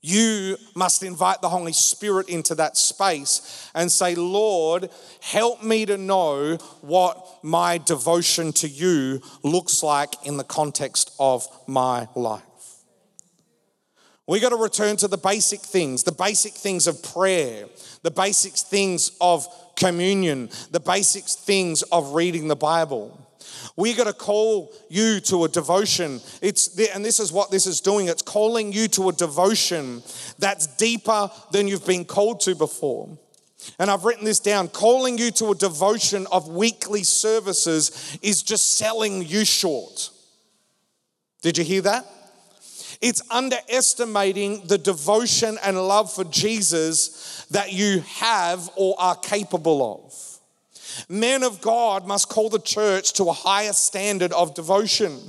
You 0.00 0.56
must 0.76 1.02
invite 1.02 1.40
the 1.40 1.48
Holy 1.48 1.72
Spirit 1.72 2.28
into 2.28 2.54
that 2.54 2.76
space 2.76 3.68
and 3.74 3.90
say, 3.90 4.14
Lord, 4.14 4.90
help 5.20 5.62
me 5.62 5.86
to 5.86 5.98
know 5.98 6.56
what 6.82 7.26
my 7.42 7.78
devotion 7.78 8.52
to 8.54 8.68
you 8.68 9.20
looks 9.42 9.82
like 9.82 10.14
in 10.24 10.36
the 10.36 10.44
context 10.44 11.14
of 11.18 11.46
my 11.66 12.06
life. 12.14 12.42
We 14.28 14.40
got 14.40 14.50
to 14.50 14.56
return 14.56 14.96
to 14.98 15.08
the 15.08 15.16
basic 15.16 15.60
things, 15.60 16.04
the 16.04 16.12
basic 16.12 16.52
things 16.52 16.86
of 16.86 17.02
prayer, 17.02 17.64
the 18.02 18.10
basic 18.10 18.52
things 18.52 19.16
of 19.20 19.48
communion, 19.74 20.50
the 20.70 20.80
basic 20.80 21.24
things 21.24 21.82
of 21.82 22.12
reading 22.12 22.46
the 22.46 22.54
Bible. 22.54 23.27
We 23.78 23.94
got 23.94 24.08
to 24.08 24.12
call 24.12 24.74
you 24.88 25.20
to 25.20 25.44
a 25.44 25.48
devotion. 25.48 26.20
It's 26.42 26.76
and 26.92 27.04
this 27.04 27.20
is 27.20 27.32
what 27.32 27.52
this 27.52 27.64
is 27.64 27.80
doing. 27.80 28.08
It's 28.08 28.22
calling 28.22 28.72
you 28.72 28.88
to 28.88 29.08
a 29.08 29.12
devotion 29.12 30.02
that's 30.36 30.66
deeper 30.66 31.30
than 31.52 31.68
you've 31.68 31.86
been 31.86 32.04
called 32.04 32.40
to 32.40 32.56
before. 32.56 33.16
And 33.78 33.88
I've 33.88 34.04
written 34.04 34.24
this 34.24 34.40
down. 34.40 34.66
Calling 34.66 35.16
you 35.16 35.30
to 35.30 35.52
a 35.52 35.54
devotion 35.54 36.26
of 36.32 36.48
weekly 36.48 37.04
services 37.04 38.18
is 38.20 38.42
just 38.42 38.78
selling 38.78 39.22
you 39.22 39.44
short. 39.44 40.10
Did 41.42 41.56
you 41.56 41.62
hear 41.62 41.82
that? 41.82 42.04
It's 43.00 43.22
underestimating 43.30 44.66
the 44.66 44.78
devotion 44.78 45.56
and 45.62 45.78
love 45.78 46.12
for 46.12 46.24
Jesus 46.24 47.46
that 47.52 47.72
you 47.72 48.00
have 48.16 48.68
or 48.74 48.96
are 48.98 49.14
capable 49.14 50.04
of. 50.04 50.27
Men 51.08 51.42
of 51.42 51.60
God 51.60 52.06
must 52.06 52.28
call 52.28 52.48
the 52.48 52.58
church 52.58 53.12
to 53.14 53.24
a 53.24 53.32
higher 53.32 53.72
standard 53.72 54.32
of 54.32 54.54
devotion, 54.54 55.20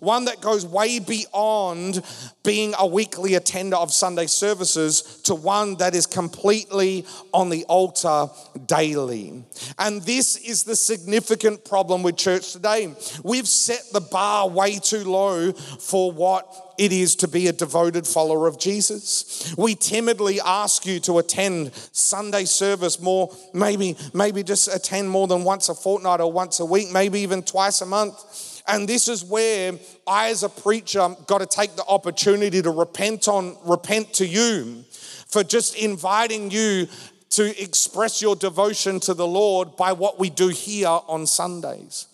one 0.00 0.26
that 0.26 0.40
goes 0.40 0.66
way 0.66 0.98
beyond 0.98 2.02
being 2.42 2.74
a 2.78 2.86
weekly 2.86 3.34
attender 3.34 3.76
of 3.76 3.92
Sunday 3.92 4.26
services 4.26 5.20
to 5.24 5.34
one 5.34 5.76
that 5.76 5.94
is 5.94 6.06
completely 6.06 7.04
on 7.32 7.50
the 7.50 7.64
altar 7.64 8.28
daily. 8.66 9.44
And 9.78 10.02
this 10.02 10.36
is 10.36 10.64
the 10.64 10.76
significant 10.76 11.64
problem 11.64 12.02
with 12.02 12.16
church 12.16 12.52
today. 12.52 12.94
We've 13.22 13.48
set 13.48 13.82
the 13.92 14.00
bar 14.00 14.48
way 14.48 14.78
too 14.78 15.04
low 15.04 15.52
for 15.52 16.12
what 16.12 16.74
it 16.78 16.92
is 16.92 17.16
to 17.16 17.28
be 17.28 17.46
a 17.46 17.52
devoted 17.52 18.06
follower 18.06 18.46
of 18.46 18.58
Jesus. 18.58 19.54
We 19.56 19.74
timidly 19.74 20.40
ask 20.40 20.86
you 20.86 21.00
to 21.00 21.18
attend 21.18 21.72
Sunday 21.92 22.44
service 22.44 23.00
more, 23.00 23.34
maybe, 23.54 23.96
maybe 24.12 24.42
just 24.42 24.74
attend 24.74 25.10
more 25.10 25.26
than 25.26 25.44
once 25.44 25.68
a 25.68 25.74
fortnight 25.74 26.20
or 26.20 26.30
once 26.30 26.60
a 26.60 26.64
week, 26.64 26.90
maybe 26.92 27.20
even 27.20 27.42
twice 27.42 27.80
a 27.80 27.86
month. 27.86 28.55
And 28.68 28.88
this 28.88 29.08
is 29.08 29.24
where 29.24 29.72
I, 30.06 30.28
as 30.28 30.42
a 30.42 30.48
preacher, 30.48 31.08
got 31.26 31.38
to 31.38 31.46
take 31.46 31.76
the 31.76 31.84
opportunity 31.86 32.62
to 32.62 32.70
repent 32.70 33.28
on, 33.28 33.56
repent 33.64 34.12
to 34.14 34.26
you 34.26 34.84
for 35.28 35.44
just 35.44 35.76
inviting 35.76 36.50
you 36.50 36.88
to 37.30 37.62
express 37.62 38.22
your 38.22 38.34
devotion 38.36 38.98
to 39.00 39.14
the 39.14 39.26
Lord 39.26 39.76
by 39.76 39.92
what 39.92 40.18
we 40.18 40.30
do 40.30 40.48
here 40.48 40.88
on 40.88 41.26
Sundays. 41.26 42.06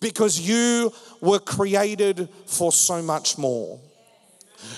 Because 0.00 0.40
you 0.40 0.92
were 1.20 1.38
created 1.38 2.28
for 2.46 2.72
so 2.72 3.02
much 3.02 3.38
more. 3.38 3.78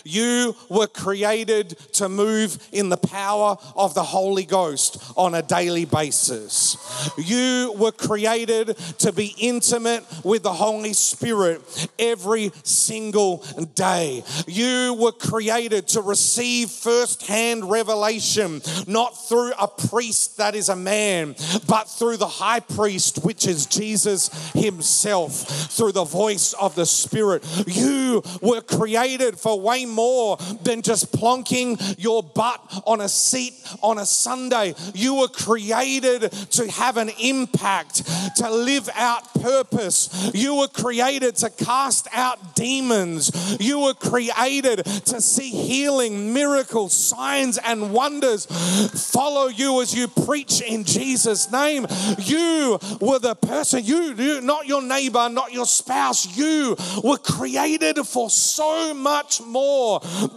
You 0.05 0.55
were 0.69 0.87
created 0.87 1.71
to 1.95 2.09
move 2.09 2.59
in 2.73 2.89
the 2.89 2.97
power 2.97 3.57
of 3.77 3.95
the 3.95 4.03
Holy 4.03 4.45
Ghost 4.45 5.03
on 5.17 5.35
a 5.35 5.43
daily 5.43 5.85
basis. 5.85 6.77
You 7.17 7.75
were 7.77 7.93
created 7.93 8.77
to 8.99 9.13
be 9.13 9.35
intimate 9.39 10.05
with 10.25 10.43
the 10.43 10.53
Holy 10.53 10.93
Spirit 10.93 11.89
every 11.99 12.53
single 12.63 13.45
day. 13.75 14.23
You 14.47 14.97
were 14.99 15.13
created 15.13 15.89
to 15.89 16.01
receive 16.01 16.71
first-hand 16.71 17.71
revelation, 17.71 18.63
not 18.87 19.29
through 19.29 19.53
a 19.61 19.69
priest 19.69 20.37
that 20.39 20.55
is 20.55 20.69
a 20.69 20.77
man, 20.77 21.35
but 21.67 21.89
through 21.89 22.17
the 22.17 22.27
high 22.27 22.61
priest, 22.61 23.25
which 23.25 23.47
is 23.47 23.67
Jesus 23.67 24.29
Himself, 24.53 25.35
through 25.73 25.93
the 25.93 26.05
voice 26.05 26.53
of 26.55 26.75
the 26.75 26.87
Spirit. 26.87 27.45
You 27.67 28.23
were 28.41 28.61
created 28.61 29.39
for 29.39 29.61
way 29.75 29.85
more 29.87 30.37
than 30.63 30.83
just 30.83 31.13
plonking 31.13 31.77
your 31.99 32.23
butt 32.23 32.61
on 32.87 33.01
a 33.01 33.09
seat 33.09 33.55
on 33.83 33.99
a 33.99 34.07
Sunday. 34.07 34.75
You 34.95 35.17
were 35.17 35.29
created 35.29 36.31
to 36.31 36.71
have 36.71 36.97
an 36.97 37.11
impact, 37.21 38.05
to 38.37 38.51
live 38.51 38.89
out 38.95 39.23
purpose. 39.35 40.31
You 40.33 40.57
were 40.57 40.69
created 40.69 41.37
to 41.37 41.51
cast 41.51 42.07
out 42.13 42.55
demons. 42.55 43.57
You 43.61 43.81
were 43.81 43.95
created 43.95 44.85
to 44.85 45.21
see 45.21 45.51
healing, 45.51 46.33
miracles, 46.33 46.93
signs, 46.93 47.59
and 47.59 47.93
wonders 47.93 48.47
follow 49.11 49.49
you 49.49 49.83
as 49.83 49.95
you 49.95 50.07
preach 50.09 50.61
in 50.61 50.85
Jesus' 50.85 51.51
name. 51.51 51.87
You 52.19 52.79
were 53.01 53.19
the 53.19 53.35
person, 53.35 53.85
you, 53.85 54.15
you 54.15 54.41
not 54.41 54.67
your 54.67 54.83
neighbor, 54.83 55.29
not 55.29 55.53
your 55.53 55.67
spouse, 55.67 56.37
you 56.37 56.77
were 57.03 57.19
created 57.19 57.99
for 58.07 58.31
so 58.31 58.95
much 58.95 59.41
more 59.41 59.64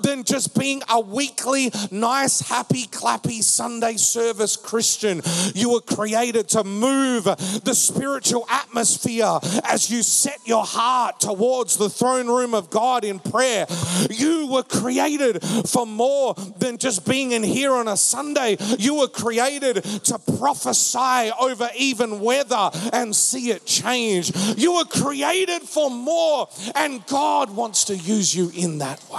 than 0.02 0.24
just 0.24 0.58
being 0.58 0.82
a 0.90 1.00
weekly, 1.00 1.72
nice, 1.92 2.42
happy, 2.42 2.86
clappy 2.88 3.42
Sunday 3.42 3.96
service 3.96 4.56
Christian. 4.56 5.22
You 5.54 5.72
were 5.74 5.82
created 5.82 6.48
to 6.50 6.64
move 6.64 7.24
the 7.24 7.74
spiritual 7.74 8.46
atmosphere 8.50 9.40
as 9.64 9.90
you 9.90 10.04
set 10.04 10.40
your 10.46 10.66
heart 10.66 11.20
towards 11.20 11.78
the 11.78 11.90
throne 11.90 12.28
room 12.28 12.54
of 12.54 12.70
God 12.70 13.04
in 13.04 13.20
prayer. 13.20 13.66
You 14.10 14.48
were 14.48 14.64
created 14.64 15.42
for 15.68 15.86
more 15.86 16.34
than 16.58 16.78
just 16.78 17.08
being 17.08 17.32
in 17.32 17.44
here 17.44 17.74
on 17.74 17.88
a 17.88 17.98
Sunday. 17.98 18.58
You 18.78 18.96
were 18.96 19.08
created 19.08 19.84
to 19.84 20.20
prophesy 20.38 21.32
over 21.40 21.70
even 21.78 22.20
weather 22.20 22.70
and 22.94 23.16
see 23.16 23.52
it 23.52 23.66
change. 23.66 24.36
You 24.58 24.76
were 24.76 24.86
created 24.86 25.62
for 25.64 25.90
more, 25.90 26.50
and 26.76 27.06
God 27.08 27.56
wants 27.56 27.86
to 27.86 27.98
use 27.98 28.36
you 28.36 28.52
in 28.56 28.80
that 28.80 29.04
way 29.10 29.16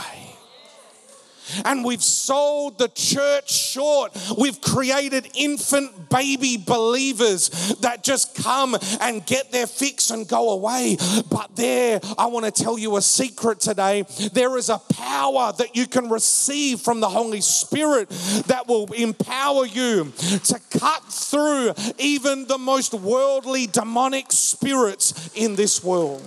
and 1.65 1.85
we've 1.85 2.03
sold 2.03 2.79
the 2.79 2.89
church 2.89 3.51
short. 3.51 4.17
We've 4.39 4.61
created 4.61 5.29
infant 5.35 6.11
baby 6.11 6.57
believers 6.57 7.49
that 7.81 8.03
just 8.03 8.35
come 8.35 8.77
and 9.01 9.25
get 9.25 9.53
their 9.53 9.67
fix 9.67 10.11
and 10.11 10.29
go 10.29 10.51
away. 10.51 10.97
But 11.31 11.57
there, 11.57 12.01
I 12.17 12.27
want 12.27 12.45
to 12.47 12.51
tell 12.51 12.79
you 12.79 12.97
a 12.97 13.03
secret 13.03 13.61
today. 13.61 14.05
There 14.33 14.57
is 14.57 14.69
a 14.69 14.79
power 14.79 15.53
that 15.59 15.77
you 15.77 15.87
can 15.87 16.09
receive 16.09 16.81
from 16.81 17.01
the 17.01 17.09
Holy 17.09 17.41
Spirit 17.41 18.09
that 18.47 18.67
will 18.69 18.93
empower 18.93 19.67
you 19.67 20.13
to 20.45 20.61
cut 20.71 21.05
through 21.05 21.73
even 21.99 22.47
the 22.47 22.59
most 22.59 22.95
worldly 22.95 23.67
demonic 23.67 24.33
spirits 24.33 25.31
in 25.35 25.57
this 25.57 25.83
world. 25.83 26.23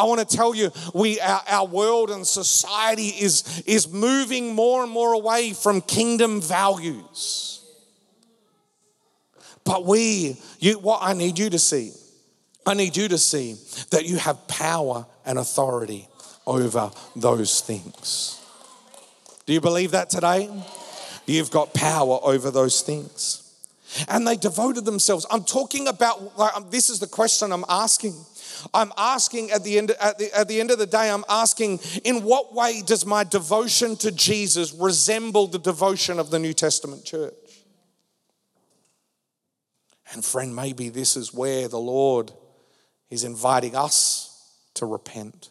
I 0.00 0.04
want 0.04 0.26
to 0.26 0.36
tell 0.36 0.54
you, 0.54 0.70
we 0.94 1.20
our, 1.20 1.42
our 1.46 1.66
world 1.66 2.10
and 2.10 2.26
society 2.26 3.08
is, 3.08 3.62
is 3.66 3.86
moving 3.92 4.54
more 4.54 4.82
and 4.82 4.90
more 4.90 5.12
away 5.12 5.52
from 5.52 5.82
kingdom 5.82 6.40
values. 6.40 7.62
But 9.64 9.84
we, 9.84 10.38
you, 10.58 10.78
what 10.78 11.00
I 11.02 11.12
need 11.12 11.38
you 11.38 11.50
to 11.50 11.58
see, 11.58 11.92
I 12.64 12.72
need 12.74 12.96
you 12.96 13.08
to 13.08 13.18
see 13.18 13.56
that 13.90 14.06
you 14.06 14.16
have 14.16 14.48
power 14.48 15.06
and 15.26 15.38
authority 15.38 16.08
over 16.46 16.90
those 17.14 17.60
things. 17.60 18.40
Do 19.44 19.52
you 19.52 19.60
believe 19.60 19.90
that 19.90 20.08
today? 20.08 20.48
You've 21.26 21.50
got 21.50 21.74
power 21.74 22.18
over 22.22 22.50
those 22.50 22.80
things. 22.80 23.46
And 24.08 24.26
they 24.26 24.36
devoted 24.36 24.84
themselves. 24.84 25.26
I'm 25.30 25.44
talking 25.44 25.88
about, 25.88 26.38
like, 26.38 26.56
um, 26.56 26.66
this 26.70 26.90
is 26.90 27.00
the 27.00 27.06
question 27.06 27.52
I'm 27.52 27.64
asking. 27.68 28.14
I'm 28.74 28.92
asking 28.96 29.50
at 29.50 29.64
the, 29.64 29.78
end, 29.78 29.92
at, 30.00 30.18
the, 30.18 30.36
at 30.36 30.48
the 30.48 30.60
end 30.60 30.70
of 30.70 30.78
the 30.78 30.86
day, 30.86 31.10
I'm 31.10 31.24
asking, 31.28 31.80
in 32.04 32.22
what 32.22 32.54
way 32.54 32.82
does 32.82 33.06
my 33.06 33.24
devotion 33.24 33.96
to 33.96 34.10
Jesus 34.10 34.72
resemble 34.72 35.46
the 35.46 35.58
devotion 35.58 36.18
of 36.18 36.30
the 36.30 36.38
New 36.38 36.52
Testament 36.52 37.04
church? 37.04 37.34
And 40.12 40.24
friend, 40.24 40.54
maybe 40.54 40.88
this 40.88 41.16
is 41.16 41.32
where 41.32 41.68
the 41.68 41.78
Lord 41.78 42.32
is 43.10 43.24
inviting 43.24 43.76
us 43.76 44.56
to 44.74 44.86
repent. 44.86 45.50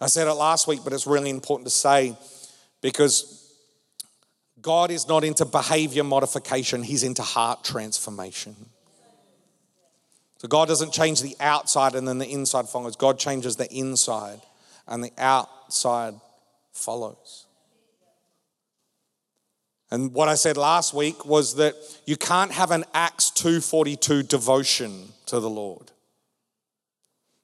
I 0.00 0.06
said 0.06 0.26
it 0.26 0.32
last 0.32 0.66
week, 0.66 0.80
but 0.82 0.92
it's 0.92 1.06
really 1.06 1.30
important 1.30 1.66
to 1.66 1.70
say 1.70 2.16
because 2.80 3.54
God 4.60 4.90
is 4.90 5.06
not 5.06 5.24
into 5.24 5.44
behavior 5.44 6.04
modification, 6.04 6.82
He's 6.82 7.02
into 7.02 7.22
heart 7.22 7.64
transformation. 7.64 8.56
So 10.42 10.48
God 10.48 10.66
doesn't 10.66 10.92
change 10.92 11.22
the 11.22 11.36
outside 11.38 11.94
and 11.94 12.06
then 12.06 12.18
the 12.18 12.26
inside 12.26 12.68
follows. 12.68 12.96
God 12.96 13.16
changes 13.16 13.54
the 13.54 13.72
inside 13.72 14.40
and 14.88 15.04
the 15.04 15.12
outside 15.16 16.14
follows. 16.72 17.46
And 19.92 20.12
what 20.12 20.28
I 20.28 20.34
said 20.34 20.56
last 20.56 20.94
week 20.94 21.24
was 21.24 21.54
that 21.56 21.76
you 22.06 22.16
can't 22.16 22.50
have 22.50 22.72
an 22.72 22.84
Acts 22.92 23.30
2:42 23.30 24.24
devotion 24.24 25.12
to 25.26 25.38
the 25.38 25.48
Lord. 25.48 25.92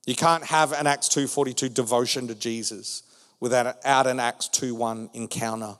You 0.04 0.16
can't 0.16 0.46
have 0.46 0.72
an 0.72 0.88
Acts 0.88 1.08
2:42 1.08 1.68
devotion 1.68 2.26
to 2.26 2.34
Jesus 2.34 3.04
without 3.38 4.06
an 4.08 4.18
Acts 4.18 4.48
2:1 4.48 5.08
encounter 5.14 5.78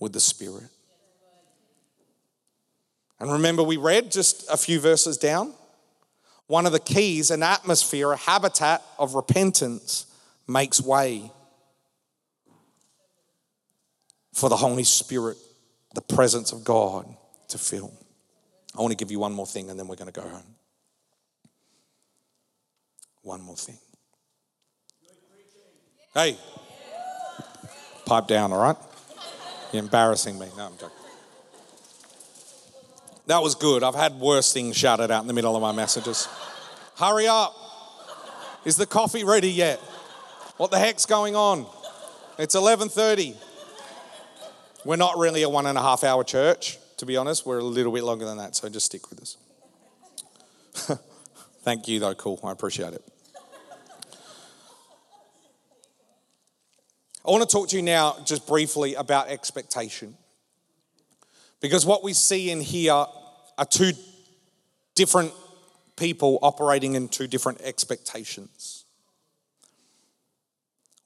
with 0.00 0.12
the 0.12 0.20
Spirit. 0.20 0.70
And 3.20 3.30
remember 3.30 3.62
we 3.62 3.76
read 3.76 4.10
just 4.10 4.44
a 4.50 4.56
few 4.56 4.80
verses 4.80 5.16
down 5.18 5.54
one 6.48 6.64
of 6.66 6.72
the 6.72 6.80
keys, 6.80 7.30
an 7.30 7.42
atmosphere, 7.42 8.10
a 8.10 8.16
habitat 8.16 8.82
of 8.98 9.14
repentance 9.14 10.06
makes 10.48 10.80
way 10.80 11.30
for 14.32 14.48
the 14.48 14.56
Holy 14.56 14.84
Spirit, 14.84 15.36
the 15.94 16.00
presence 16.00 16.52
of 16.52 16.64
God 16.64 17.06
to 17.48 17.58
fill. 17.58 17.92
I 18.76 18.80
want 18.80 18.92
to 18.92 18.96
give 18.96 19.10
you 19.10 19.18
one 19.18 19.32
more 19.32 19.46
thing 19.46 19.70
and 19.70 19.78
then 19.78 19.88
we're 19.88 19.96
going 19.96 20.10
to 20.10 20.20
go 20.20 20.26
home. 20.26 20.54
One 23.22 23.42
more 23.42 23.56
thing. 23.56 23.78
Hey, 26.14 26.38
pipe 28.06 28.26
down, 28.26 28.52
all 28.52 28.62
right? 28.62 28.76
You're 29.72 29.82
embarrassing 29.82 30.38
me. 30.38 30.46
No, 30.56 30.66
I'm 30.66 30.78
joking. 30.78 30.97
That 33.28 33.42
was 33.42 33.54
good. 33.54 33.82
I've 33.82 33.94
had 33.94 34.18
worse 34.18 34.54
things 34.54 34.74
shouted 34.74 35.10
out 35.10 35.20
in 35.20 35.26
the 35.28 35.34
middle 35.34 35.54
of 35.54 35.60
my 35.60 35.70
messages. 35.70 36.26
Hurry 36.96 37.28
up. 37.28 37.54
Is 38.64 38.76
the 38.76 38.86
coffee 38.86 39.22
ready 39.22 39.50
yet? 39.50 39.78
What 40.56 40.70
the 40.70 40.78
heck's 40.78 41.04
going 41.04 41.36
on? 41.36 41.66
It's 42.38 42.54
11:30. 42.54 43.36
We're 44.82 44.96
not 44.96 45.18
really 45.18 45.42
a 45.42 45.48
one 45.48 45.66
and 45.66 45.76
a 45.76 45.82
half 45.82 46.04
hour 46.04 46.24
church, 46.24 46.78
to 46.96 47.04
be 47.04 47.18
honest. 47.18 47.44
We're 47.44 47.58
a 47.58 47.62
little 47.62 47.92
bit 47.92 48.02
longer 48.02 48.24
than 48.24 48.38
that, 48.38 48.56
so 48.56 48.66
just 48.70 48.86
stick 48.86 49.10
with 49.10 49.20
us. 49.20 49.36
Thank 51.64 51.86
you, 51.86 52.00
though. 52.00 52.14
Cool. 52.14 52.40
I 52.42 52.52
appreciate 52.52 52.94
it. 52.94 53.04
I 57.26 57.30
want 57.30 57.46
to 57.46 57.54
talk 57.54 57.68
to 57.68 57.76
you 57.76 57.82
now 57.82 58.16
just 58.24 58.46
briefly 58.46 58.94
about 58.94 59.28
expectation. 59.28 60.16
Because 61.60 61.84
what 61.84 62.02
we 62.02 62.14
see 62.14 62.50
in 62.50 62.60
here 62.62 63.04
are 63.58 63.66
two 63.66 63.92
different 64.94 65.32
people 65.96 66.38
operating 66.42 66.94
in 66.94 67.08
two 67.08 67.26
different 67.26 67.60
expectations. 67.60 68.84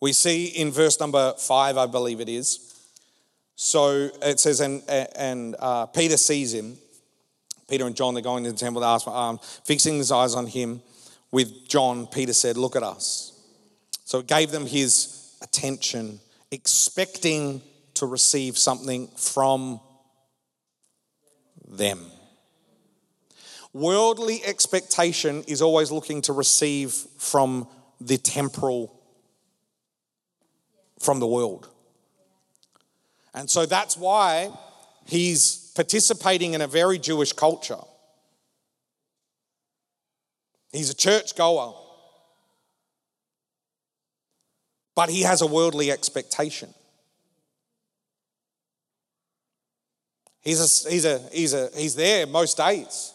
We 0.01 0.13
see 0.13 0.47
in 0.47 0.71
verse 0.71 1.01
number 1.01 1.33
five, 1.39 1.77
I 1.77 1.87
believe 1.87 2.21
it 2.21 2.29
is. 2.29 2.69
So 3.57 4.11
it 4.21 4.41
says, 4.41 4.61
and, 4.61 4.83
and 4.89 5.57
uh, 5.59 5.87
Peter 5.87 6.17
sees 6.17 6.53
him. 6.53 6.77
Peter 7.69 7.87
and 7.87 7.97
John, 7.97 8.15
they're 8.15 8.23
going 8.23 8.45
to 8.45 8.53
the 8.53 8.59
temple 8.59 8.83
to 8.83 8.89
ask, 8.89 9.07
um, 9.07 9.39
fixing 9.65 9.97
his 9.97 10.13
eyes 10.13 10.35
on 10.35 10.47
him 10.47 10.83
with 11.31 11.69
John, 11.69 12.07
Peter 12.07 12.33
said, 12.33 12.57
Look 12.57 12.77
at 12.77 12.83
us. 12.83 13.33
So 14.05 14.19
it 14.19 14.27
gave 14.27 14.51
them 14.51 14.67
his 14.67 15.37
attention, 15.41 16.21
expecting 16.51 17.63
to 17.95 18.07
receive 18.07 18.59
something 18.59 19.09
from 19.17 19.81
them. 21.67 22.01
Worldly 23.73 24.45
expectation 24.45 25.45
is 25.47 25.63
always 25.63 25.91
looking 25.91 26.21
to 26.23 26.33
receive 26.33 26.93
from 27.19 27.67
the 28.01 28.19
temporal, 28.19 29.01
from 30.99 31.21
the 31.21 31.27
world. 31.27 31.69
And 33.35 33.49
so 33.49 33.65
that's 33.65 33.97
why 33.97 34.51
he's 35.07 35.73
participating 35.75 36.53
in 36.53 36.61
a 36.61 36.67
very 36.67 36.99
Jewish 36.99 37.33
culture. 37.33 37.81
He's 40.71 40.91
a 40.91 40.95
church 40.95 41.35
goer, 41.35 41.75
but 44.95 45.09
he 45.09 45.23
has 45.23 45.41
a 45.41 45.47
worldly 45.47 45.91
expectation. 45.91 46.75
He's, 50.43 50.61
a, 50.61 50.91
he's, 50.91 51.05
a, 51.05 51.19
he's, 51.33 51.55
a, 51.55 51.71
he's 51.75 51.95
there 51.95 52.27
most 52.27 52.57
days. 52.57 53.15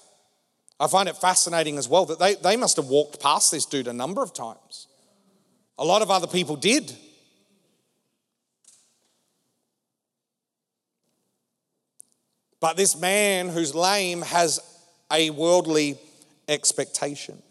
I 0.79 0.87
find 0.87 1.09
it 1.09 1.17
fascinating 1.17 1.77
as 1.77 1.87
well 1.87 2.05
that 2.05 2.19
they, 2.19 2.35
they 2.35 2.55
must 2.55 2.75
have 2.75 2.85
walked 2.85 3.21
past 3.21 3.51
this 3.51 3.65
dude 3.65 3.87
a 3.87 3.93
number 3.93 4.21
of 4.21 4.33
times. 4.33 4.87
A 5.79 5.85
lot 5.85 6.01
of 6.01 6.11
other 6.11 6.27
people 6.27 6.55
did. 6.55 6.95
But 12.59 12.77
this 12.77 12.99
man 12.99 13.49
who's 13.49 13.75
lame 13.75 14.21
has 14.23 14.59
a 15.11 15.29
worldly 15.31 15.97
expectation. 16.47 17.41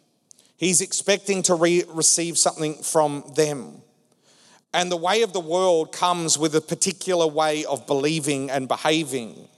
He's 0.57 0.81
expecting 0.81 1.43
to 1.45 1.55
re- 1.55 1.85
receive 1.89 2.39
something 2.39 2.75
from 2.83 3.25
them. 3.35 3.83
And 4.73 4.91
the 4.91 4.97
way 4.97 5.23
of 5.23 5.33
the 5.33 5.41
world 5.41 5.93
comes 5.93 6.39
with 6.39 6.55
a 6.55 6.61
particular 6.61 7.27
way 7.27 7.65
of 7.65 7.87
believing 7.87 8.51
and 8.51 8.67
behaving. 8.69 9.49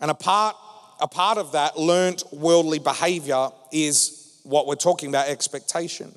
And 0.00 0.10
a 0.10 0.14
part, 0.14 0.56
a 1.02 1.08
part 1.08 1.36
of 1.36 1.52
that 1.52 1.76
learnt 1.76 2.22
worldly 2.32 2.78
behavior 2.78 3.48
is 3.72 4.40
what 4.44 4.68
we're 4.68 4.76
talking 4.76 5.08
about 5.08 5.28
expectation. 5.28 6.16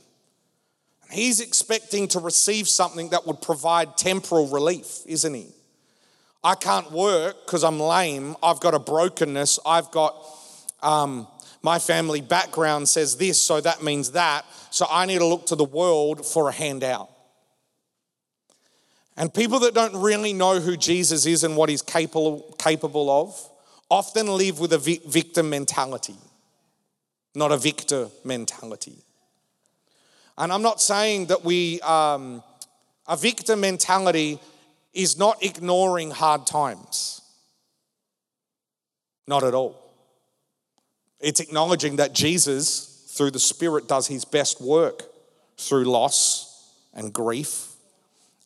He's 1.12 1.40
expecting 1.40 2.08
to 2.10 2.20
receive 2.20 2.68
something 2.68 3.10
that 3.10 3.26
would 3.26 3.42
provide 3.42 3.98
temporal 3.98 4.48
relief, 4.48 5.00
isn't 5.08 5.34
he? 5.34 5.48
I 6.44 6.54
can't 6.54 6.92
work 6.92 7.46
because 7.46 7.64
I'm 7.64 7.80
lame. 7.80 8.36
I've 8.44 8.60
got 8.60 8.76
a 8.76 8.80
brokenness. 8.80 9.58
I've 9.66 9.90
got 9.90 10.16
um, 10.84 11.28
my 11.64 11.80
family 11.80 12.22
background 12.22 12.88
says 12.88 13.18
this, 13.18 13.42
so 13.42 13.60
that 13.62 13.82
means 13.82 14.12
that. 14.12 14.46
So 14.70 14.86
I 14.90 15.08
need 15.08 15.18
to 15.18 15.26
look 15.26 15.48
to 15.48 15.56
the 15.56 15.66
world 15.66 16.24
for 16.24 16.48
a 16.48 16.52
handout. 16.52 17.10
And 19.18 19.34
people 19.34 19.60
that 19.62 19.74
don't 19.74 19.96
really 20.00 20.34
know 20.34 20.60
who 20.60 20.78
Jesus 20.78 21.26
is 21.26 21.44
and 21.44 21.58
what 21.58 21.70
he's 21.70 21.82
capable, 21.82 22.56
capable 22.60 23.10
of, 23.10 23.50
often 23.90 24.28
live 24.28 24.60
with 24.60 24.74
a 24.74 24.78
victim 24.78 25.50
mentality, 25.50 26.16
not 27.36 27.52
a 27.52 27.58
victor 27.58 28.10
mentality. 28.24 28.98
And 30.38 30.52
I'm 30.52 30.62
not 30.62 30.82
saying 30.82 31.28
that 31.28 31.44
we, 31.46 31.80
um, 31.82 32.44
a 33.08 33.16
victor 33.16 33.56
mentality 33.56 34.40
is 34.94 35.18
not 35.18 35.44
ignoring 35.44 36.12
hard 36.12 36.48
times. 36.48 37.22
Not 39.28 39.44
at 39.44 39.54
all. 39.54 39.82
It's 41.20 41.40
acknowledging 41.40 41.96
that 41.98 42.14
Jesus, 42.14 43.14
through 43.16 43.32
the 43.32 43.40
Spirit, 43.40 43.88
does 43.88 44.08
his 44.08 44.26
best 44.26 44.62
work 44.62 45.04
through 45.58 45.86
loss 45.86 46.74
and 46.94 47.14
grief 47.14 47.72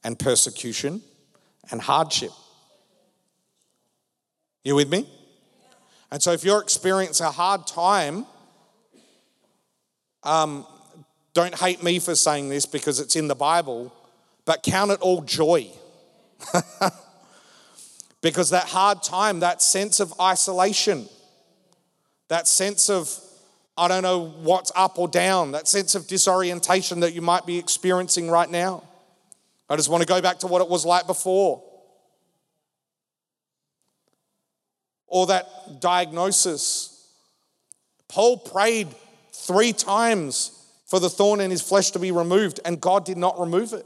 and 0.04 0.18
persecution 0.18 1.02
and 1.72 1.82
hardship. 1.82 2.32
You 4.64 4.76
with 4.76 4.90
me? 4.90 5.08
And 6.12 6.22
so, 6.22 6.32
if 6.32 6.44
you're 6.44 6.62
experiencing 6.62 7.26
a 7.26 7.32
hard 7.32 7.68
time, 7.68 8.26
um, 10.24 10.66
don't 11.34 11.56
hate 11.56 11.84
me 11.84 12.00
for 12.00 12.16
saying 12.16 12.50
this 12.50 12.66
because 12.66 13.00
it's 13.00 13.16
in 13.16 13.28
the 13.28 13.36
Bible, 13.36 13.94
but 14.46 14.64
count 14.64 14.92
it 14.92 15.00
all 15.02 15.22
joy. 15.22 15.70
because 18.22 18.50
that 18.50 18.66
hard 18.66 19.04
time, 19.04 19.42
that 19.42 19.62
sense 19.62 20.00
of 20.00 20.14
isolation, 20.20 21.08
that 22.28 22.48
sense 22.48 22.90
of, 22.90 23.14
I 23.78 23.88
don't 23.88 24.04
know 24.04 24.26
what's 24.42 24.72
up 24.76 24.98
or 25.00 25.08
down, 25.08 25.52
that 25.52 25.68
sense 25.68 25.96
of 25.96 26.08
disorientation 26.08 27.02
that 27.02 27.14
you 27.14 27.22
might 27.22 27.46
be 27.46 27.58
experiencing 27.58 28.30
right 28.30 28.50
now. 28.50 28.84
I 29.70 29.76
just 29.76 29.90
want 29.90 30.02
to 30.02 30.08
go 30.08 30.22
back 30.22 30.40
to 30.40 30.48
what 30.48 30.62
it 30.62 30.70
was 30.70 30.86
like 30.86 31.06
before. 31.06 31.64
Or 35.10 35.28
that 35.28 35.82
diagnosis. 35.82 37.08
Paul 38.08 38.38
prayed 38.38 38.88
three 39.34 39.74
times 39.74 40.52
for 40.86 41.00
the 41.00 41.10
thorn 41.10 41.40
in 41.40 41.52
his 41.52 41.62
flesh 41.62 41.92
to 41.92 42.00
be 42.00 42.12
removed, 42.12 42.60
and 42.66 42.80
God 42.80 43.06
did 43.06 43.18
not 43.18 43.40
remove 43.40 43.74
it. 43.74 43.86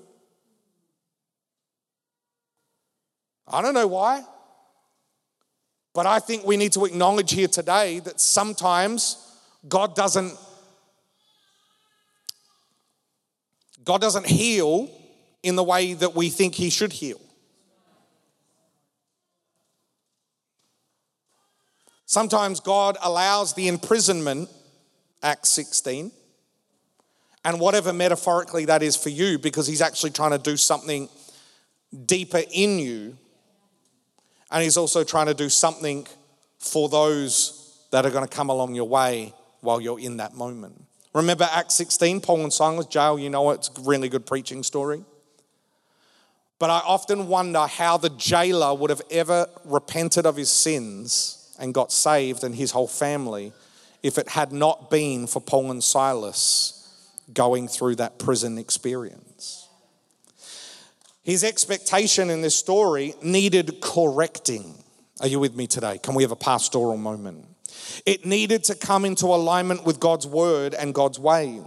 I 3.47 3.61
don't 3.61 3.73
know 3.73 3.87
why, 3.87 4.23
but 5.93 6.05
I 6.05 6.19
think 6.19 6.45
we 6.45 6.57
need 6.57 6.71
to 6.73 6.85
acknowledge 6.85 7.31
here 7.31 7.47
today 7.47 7.99
that 7.99 8.19
sometimes 8.19 9.17
God 9.67 9.95
doesn't 9.95 10.37
God 13.83 13.99
doesn't 13.99 14.25
heal 14.25 14.89
in 15.43 15.57
the 15.57 15.63
way 15.63 15.93
that 15.93 16.15
we 16.15 16.29
think 16.29 16.55
he 16.55 16.69
should 16.69 16.93
heal. 16.93 17.19
Sometimes 22.13 22.59
God 22.59 22.95
allows 23.01 23.55
the 23.55 23.67
imprisonment 23.67 24.47
Acts 25.23 25.49
16, 25.49 26.11
and 27.43 27.59
whatever 27.59 27.91
metaphorically 27.91 28.65
that 28.65 28.83
is 28.83 28.95
for 28.95 29.09
you, 29.09 29.39
because 29.39 29.65
he's 29.65 29.81
actually 29.81 30.11
trying 30.11 30.29
to 30.29 30.37
do 30.37 30.55
something 30.55 31.09
deeper 32.05 32.43
in 32.51 32.77
you, 32.77 33.17
and 34.51 34.61
he's 34.61 34.77
also 34.77 35.03
trying 35.03 35.25
to 35.25 35.33
do 35.33 35.49
something 35.49 36.05
for 36.59 36.87
those 36.87 37.83
that 37.89 38.05
are 38.05 38.11
going 38.11 38.27
to 38.27 38.31
come 38.31 38.49
along 38.49 38.75
your 38.75 38.87
way 38.87 39.33
while 39.61 39.81
you're 39.81 39.99
in 39.99 40.17
that 40.17 40.35
moment. 40.35 40.79
Remember 41.15 41.49
Acts 41.51 41.73
16, 41.73 42.21
Paul 42.21 42.43
and 42.43 42.53
Silas, 42.53 42.85
jail, 42.85 43.17
you 43.17 43.31
know 43.31 43.49
it's 43.49 43.69
a 43.75 43.81
really 43.81 44.07
good 44.07 44.27
preaching 44.27 44.61
story. 44.61 45.03
But 46.59 46.69
I 46.69 46.77
often 46.85 47.27
wonder 47.27 47.65
how 47.65 47.97
the 47.97 48.09
jailer 48.11 48.75
would 48.75 48.91
have 48.91 49.01
ever 49.09 49.47
repented 49.65 50.27
of 50.27 50.35
his 50.35 50.51
sins 50.51 51.39
and 51.59 51.73
got 51.73 51.91
saved 51.91 52.43
and 52.43 52.55
his 52.55 52.71
whole 52.71 52.87
family 52.87 53.53
if 54.01 54.17
it 54.17 54.29
had 54.29 54.51
not 54.51 54.89
been 54.89 55.27
for 55.27 55.39
Paul 55.39 55.71
and 55.71 55.83
Silas 55.83 56.79
going 57.33 57.67
through 57.67 57.95
that 57.95 58.19
prison 58.19 58.57
experience. 58.57 59.67
His 61.23 61.43
expectation 61.43 62.29
in 62.29 62.41
this 62.41 62.55
story 62.55 63.13
needed 63.21 63.79
correcting. 63.81 64.83
Are 65.21 65.27
you 65.27 65.39
with 65.39 65.55
me 65.55 65.67
today? 65.67 65.97
Can 65.99 66.15
we 66.15 66.23
have 66.23 66.31
a 66.31 66.35
pastoral 66.35 66.97
moment? 66.97 67.45
It 68.05 68.25
needed 68.25 68.65
to 68.65 68.75
come 68.75 69.05
into 69.05 69.27
alignment 69.27 69.85
with 69.85 69.99
God's 69.99 70.27
word 70.27 70.73
and 70.73 70.93
God's 70.93 71.17
way. 71.17 71.61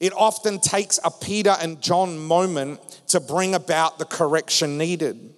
It 0.00 0.12
often 0.12 0.60
takes 0.60 1.00
a 1.02 1.10
Peter 1.10 1.56
and 1.60 1.80
John 1.80 2.18
moment 2.18 2.80
to 3.08 3.20
bring 3.20 3.54
about 3.54 3.98
the 3.98 4.04
correction 4.04 4.78
needed. 4.78 5.33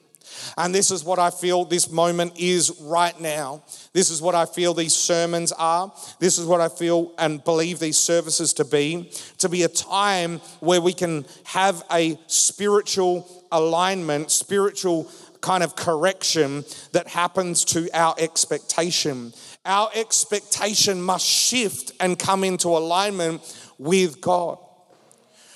And 0.57 0.74
this 0.74 0.90
is 0.90 1.05
what 1.05 1.18
I 1.18 1.30
feel 1.30 1.64
this 1.64 1.90
moment 1.90 2.38
is 2.38 2.78
right 2.80 3.18
now. 3.20 3.62
This 3.92 4.11
is 4.11 4.20
what 4.20 4.34
I 4.34 4.47
feel 4.47 4.74
these 4.74 4.94
sermons 4.94 5.53
are. 5.53 5.92
This 6.18 6.38
is 6.38 6.47
what 6.47 6.61
I 6.61 6.68
feel 6.68 7.12
and 7.18 7.42
believe 7.42 7.78
these 7.78 7.99
services 7.99 8.53
to 8.55 8.64
be 8.64 9.11
to 9.38 9.49
be 9.49 9.62
a 9.62 9.68
time 9.68 10.38
where 10.61 10.80
we 10.80 10.92
can 10.92 11.26
have 11.44 11.82
a 11.90 12.18
spiritual 12.26 13.44
alignment, 13.53 14.30
spiritual 14.30 15.11
kind 15.40 15.62
of 15.62 15.76
correction 15.76 16.64
that 16.92 17.07
happens 17.09 17.64
to 17.64 17.88
our 17.94 18.14
expectation. 18.18 19.32
Our 19.64 19.90
expectation 19.94 21.01
must 21.01 21.26
shift 21.26 21.92
and 22.01 22.18
come 22.18 22.44
into 22.44 22.68
alignment 22.68 23.42
with 23.78 24.20
God. 24.20 24.59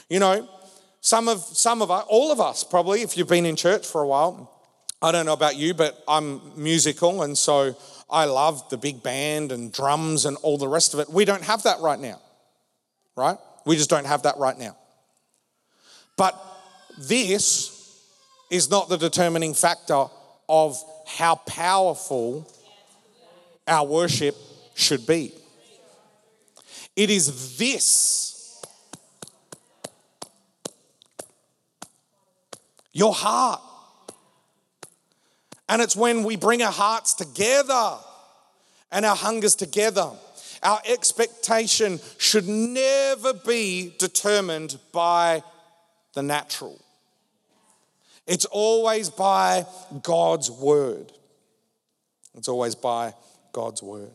You 0.08 0.20
know, 0.20 0.48
some 1.00 1.28
of 1.28 1.40
some 1.40 1.82
of 1.82 1.90
us, 1.90 2.04
all 2.08 2.30
of 2.30 2.40
us 2.40 2.64
probably, 2.64 3.02
if 3.02 3.16
you've 3.16 3.28
been 3.28 3.46
in 3.46 3.56
church 3.56 3.86
for 3.86 4.02
a 4.02 4.06
while, 4.06 4.59
I 5.02 5.12
don't 5.12 5.24
know 5.24 5.32
about 5.32 5.56
you, 5.56 5.72
but 5.72 6.02
I'm 6.06 6.40
musical, 6.62 7.22
and 7.22 7.36
so 7.36 7.74
I 8.10 8.26
love 8.26 8.68
the 8.68 8.76
big 8.76 9.02
band 9.02 9.50
and 9.50 9.72
drums 9.72 10.26
and 10.26 10.36
all 10.42 10.58
the 10.58 10.68
rest 10.68 10.92
of 10.92 11.00
it. 11.00 11.08
We 11.08 11.24
don't 11.24 11.42
have 11.42 11.62
that 11.62 11.80
right 11.80 11.98
now, 11.98 12.20
right? 13.16 13.38
We 13.64 13.76
just 13.76 13.88
don't 13.88 14.06
have 14.06 14.24
that 14.24 14.36
right 14.36 14.58
now. 14.58 14.76
But 16.18 16.38
this 16.98 18.04
is 18.50 18.70
not 18.70 18.88
the 18.90 18.98
determining 18.98 19.54
factor 19.54 20.04
of 20.48 20.76
how 21.06 21.36
powerful 21.36 22.46
our 23.66 23.86
worship 23.86 24.36
should 24.74 25.06
be. 25.06 25.32
It 26.94 27.08
is 27.08 27.56
this 27.56 28.62
your 32.92 33.14
heart. 33.14 33.62
And 35.70 35.80
it's 35.80 35.94
when 35.94 36.24
we 36.24 36.34
bring 36.34 36.62
our 36.62 36.72
hearts 36.72 37.14
together 37.14 37.96
and 38.90 39.06
our 39.06 39.14
hungers 39.14 39.54
together. 39.54 40.10
Our 40.64 40.80
expectation 40.84 42.00
should 42.18 42.48
never 42.48 43.32
be 43.32 43.94
determined 43.96 44.78
by 44.90 45.44
the 46.14 46.24
natural. 46.24 46.78
It's 48.26 48.46
always 48.46 49.10
by 49.10 49.64
God's 50.02 50.50
word. 50.50 51.12
It's 52.34 52.48
always 52.48 52.74
by 52.74 53.14
God's 53.52 53.80
word. 53.80 54.10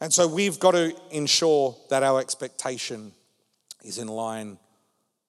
And 0.00 0.12
so 0.12 0.26
we've 0.26 0.58
got 0.58 0.72
to 0.72 0.96
ensure 1.10 1.76
that 1.90 2.02
our 2.02 2.18
expectation 2.18 3.12
is 3.84 3.98
in 3.98 4.08
line 4.08 4.56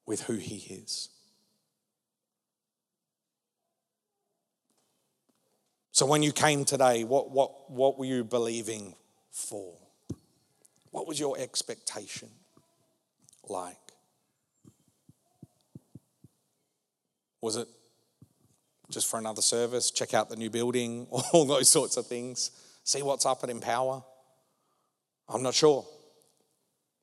with 0.05 0.21
who 0.21 0.35
He 0.35 0.73
is. 0.73 1.09
So 5.97 6.05
when 6.05 6.21
you 6.21 6.31
came 6.31 6.63
today, 6.63 7.03
what, 7.05 7.31
what, 7.31 7.71
what 7.71 7.97
were 7.97 8.05
you 8.05 8.23
believing 8.23 8.93
for? 9.31 9.73
What 10.91 11.07
was 11.07 11.19
your 11.19 11.39
expectation 11.39 12.29
like? 13.49 13.79
Was 17.41 17.55
it 17.55 17.67
just 18.91 19.09
for 19.09 19.17
another 19.17 19.41
service, 19.41 19.89
check 19.89 20.13
out 20.13 20.29
the 20.29 20.35
new 20.35 20.51
building, 20.51 21.07
all 21.33 21.45
those 21.45 21.67
sorts 21.67 21.97
of 21.97 22.05
things, 22.05 22.51
see 22.83 23.01
what's 23.01 23.25
up 23.25 23.43
at 23.43 23.49
Empower? 23.49 24.03
I'm 25.27 25.41
not 25.41 25.55
sure. 25.55 25.83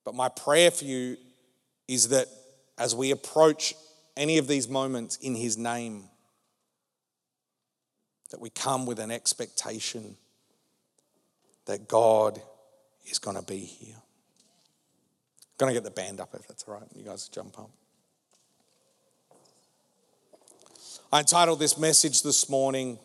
But 0.04 0.14
my 0.14 0.28
prayer 0.28 0.70
for 0.70 0.84
you 0.84 1.16
is 1.88 2.10
that 2.10 2.28
as 2.78 2.94
we 2.94 3.10
approach 3.10 3.74
any 4.16 4.38
of 4.38 4.46
these 4.46 4.68
moments 4.68 5.16
in 5.16 5.34
His 5.34 5.58
name, 5.58 6.04
that 8.34 8.40
we 8.40 8.50
come 8.50 8.84
with 8.84 8.98
an 8.98 9.12
expectation 9.12 10.16
that 11.66 11.86
God 11.86 12.42
is 13.06 13.20
going 13.20 13.36
to 13.36 13.44
be 13.44 13.60
here. 13.60 13.94
I'm 13.94 15.56
going 15.56 15.72
to 15.72 15.80
get 15.80 15.84
the 15.84 15.92
band 15.92 16.18
up 16.18 16.34
if 16.34 16.48
that's 16.48 16.64
all 16.64 16.74
right. 16.74 16.82
You 16.96 17.04
guys 17.04 17.28
jump 17.28 17.56
up. 17.60 17.70
I 21.12 21.20
entitled 21.20 21.60
this 21.60 21.78
message 21.78 22.24
this 22.24 22.50
morning, 22.50 22.98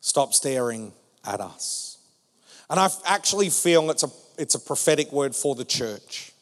Stop 0.00 0.32
Staring 0.32 0.94
at 1.22 1.42
Us. 1.42 1.98
And 2.70 2.80
I 2.80 2.88
actually 3.04 3.50
feel 3.50 3.90
it's 3.90 4.04
a, 4.04 4.08
it's 4.38 4.54
a 4.54 4.58
prophetic 4.58 5.12
word 5.12 5.36
for 5.36 5.54
the 5.54 5.66
church. 5.66 6.32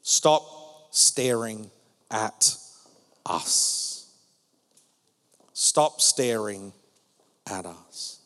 Stop 0.00 0.46
staring 0.92 1.70
at 2.10 2.56
us. 3.26 4.10
Stop 5.52 6.00
staring 6.00 6.72
at 7.50 7.66
us. 7.66 8.20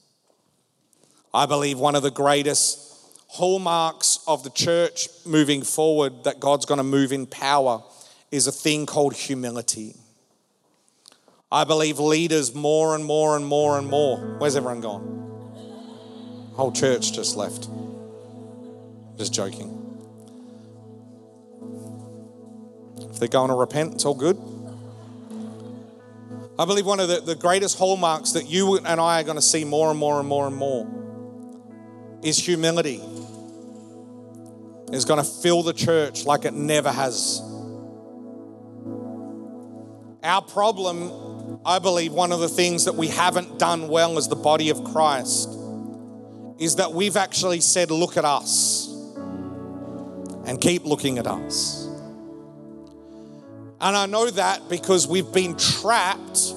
I 1.32 1.46
believe 1.46 1.78
one 1.78 1.94
of 1.94 2.02
the 2.02 2.10
greatest 2.10 2.80
hallmarks 3.28 4.20
of 4.28 4.44
the 4.44 4.50
church 4.50 5.08
moving 5.26 5.62
forward 5.62 6.24
that 6.24 6.38
God's 6.38 6.66
going 6.66 6.78
to 6.78 6.84
move 6.84 7.12
in 7.12 7.26
power 7.26 7.82
is 8.30 8.46
a 8.46 8.52
thing 8.52 8.86
called 8.86 9.14
humility. 9.14 9.96
I 11.50 11.64
believe 11.64 11.98
leaders 11.98 12.54
more 12.54 12.94
and 12.94 13.04
more 13.04 13.36
and 13.36 13.46
more 13.46 13.78
and 13.78 13.88
more. 13.88 14.36
Where's 14.38 14.56
everyone 14.56 14.80
gone? 14.80 16.52
Whole 16.54 16.72
church 16.72 17.12
just 17.12 17.36
left. 17.36 17.68
Just 19.16 19.32
joking. 19.32 19.80
If 23.10 23.18
they're 23.18 23.28
going 23.28 23.50
to 23.50 23.56
repent, 23.56 23.94
it's 23.94 24.04
all 24.04 24.14
good. 24.14 24.36
I 26.59 26.64
believe 26.64 26.86
one 26.86 27.00
of 27.00 27.09
the, 27.09 27.20
the 27.20 27.34
greatest 27.34 27.78
hallmarks 27.78 28.32
that 28.32 28.48
you 28.48 28.76
and 28.76 29.00
I 29.00 29.20
are 29.20 29.24
going 29.24 29.36
to 29.36 29.42
see 29.42 29.64
more 29.64 29.90
and 29.90 29.98
more 29.98 30.20
and 30.20 30.28
more 30.28 30.46
and 30.46 30.55
more 30.55 30.86
is 32.22 32.38
humility. 32.38 33.02
Is 34.92 35.05
going 35.05 35.22
to 35.22 35.28
fill 35.28 35.62
the 35.62 35.72
church 35.72 36.24
like 36.24 36.44
it 36.44 36.55
never 36.55 36.92
has. 36.92 37.40
Our 40.22 40.42
problem 40.42 41.11
I 41.66 41.78
believe 41.78 42.12
one 42.12 42.30
of 42.30 42.40
the 42.40 42.48
things 42.48 42.84
that 42.84 42.94
we 42.94 43.09
haven't 43.09 43.59
done 43.59 43.88
well 43.88 44.18
as 44.18 44.28
the 44.28 44.36
body 44.36 44.68
of 44.68 44.84
Christ 44.84 45.48
is 46.59 46.76
that 46.76 46.92
we've 46.92 47.16
actually 47.16 47.61
said, 47.61 47.90
Look 47.90 48.16
at 48.18 48.24
us, 48.24 48.88
and 50.46 50.61
keep 50.61 50.84
looking 50.84 51.18
at 51.18 51.26
us. 51.26 51.84
And 53.85 53.95
I 53.95 54.07
know 54.07 54.30
that 54.30 54.70
because 54.70 55.07
we've 55.07 55.30
been 55.30 55.59
trapped 55.59 56.55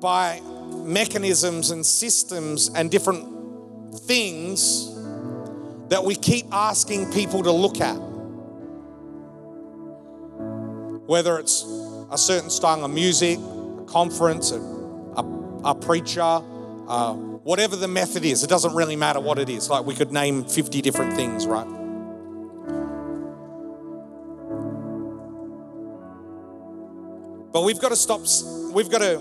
by 0.00 0.40
mechanisms 0.84 1.72
and 1.72 1.84
systems 1.84 2.70
and 2.72 2.92
different 2.92 3.98
things 4.02 4.94
that 5.88 6.04
we 6.04 6.14
keep 6.14 6.46
asking 6.52 7.12
people 7.12 7.42
to 7.42 7.50
look 7.50 7.80
at. 7.80 7.96
Whether 11.08 11.40
it's 11.40 11.64
a 12.12 12.16
certain 12.16 12.48
style 12.48 12.84
of 12.84 12.92
music, 12.92 13.40
a 13.40 13.84
conference, 13.88 14.52
a, 14.52 14.60
a, 14.60 15.60
a 15.64 15.74
preacher, 15.74 16.20
uh, 16.22 17.14
whatever 17.14 17.74
the 17.74 17.88
method 17.88 18.24
is. 18.24 18.44
It 18.44 18.48
doesn't 18.48 18.76
really 18.76 18.94
matter 18.94 19.18
what 19.18 19.40
it 19.40 19.48
is. 19.48 19.68
Like 19.68 19.86
we 19.86 19.96
could 19.96 20.12
name 20.12 20.44
50 20.44 20.80
different 20.82 21.14
things, 21.14 21.48
right? 21.48 21.85
But 27.56 27.62
we've 27.62 27.80
got 27.80 27.88
to 27.88 27.96
stop, 27.96 28.20
we've 28.74 28.90
got 28.90 28.98
to 28.98 29.18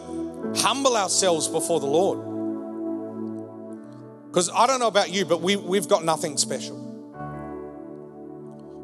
humble 0.57 0.97
ourselves 0.97 1.47
before 1.47 1.79
the 1.79 1.85
Lord. 1.85 2.19
Because 4.27 4.49
I 4.49 4.67
don't 4.67 4.81
know 4.81 4.87
about 4.87 5.09
you, 5.09 5.23
but 5.23 5.39
we, 5.39 5.55
we've 5.55 5.87
got 5.87 6.03
nothing 6.03 6.35
special. 6.35 6.75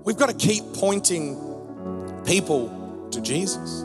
We've 0.06 0.16
got 0.16 0.30
to 0.30 0.36
keep 0.36 0.64
pointing 0.76 1.36
people 2.26 3.10
to 3.12 3.20
Jesus. 3.20 3.84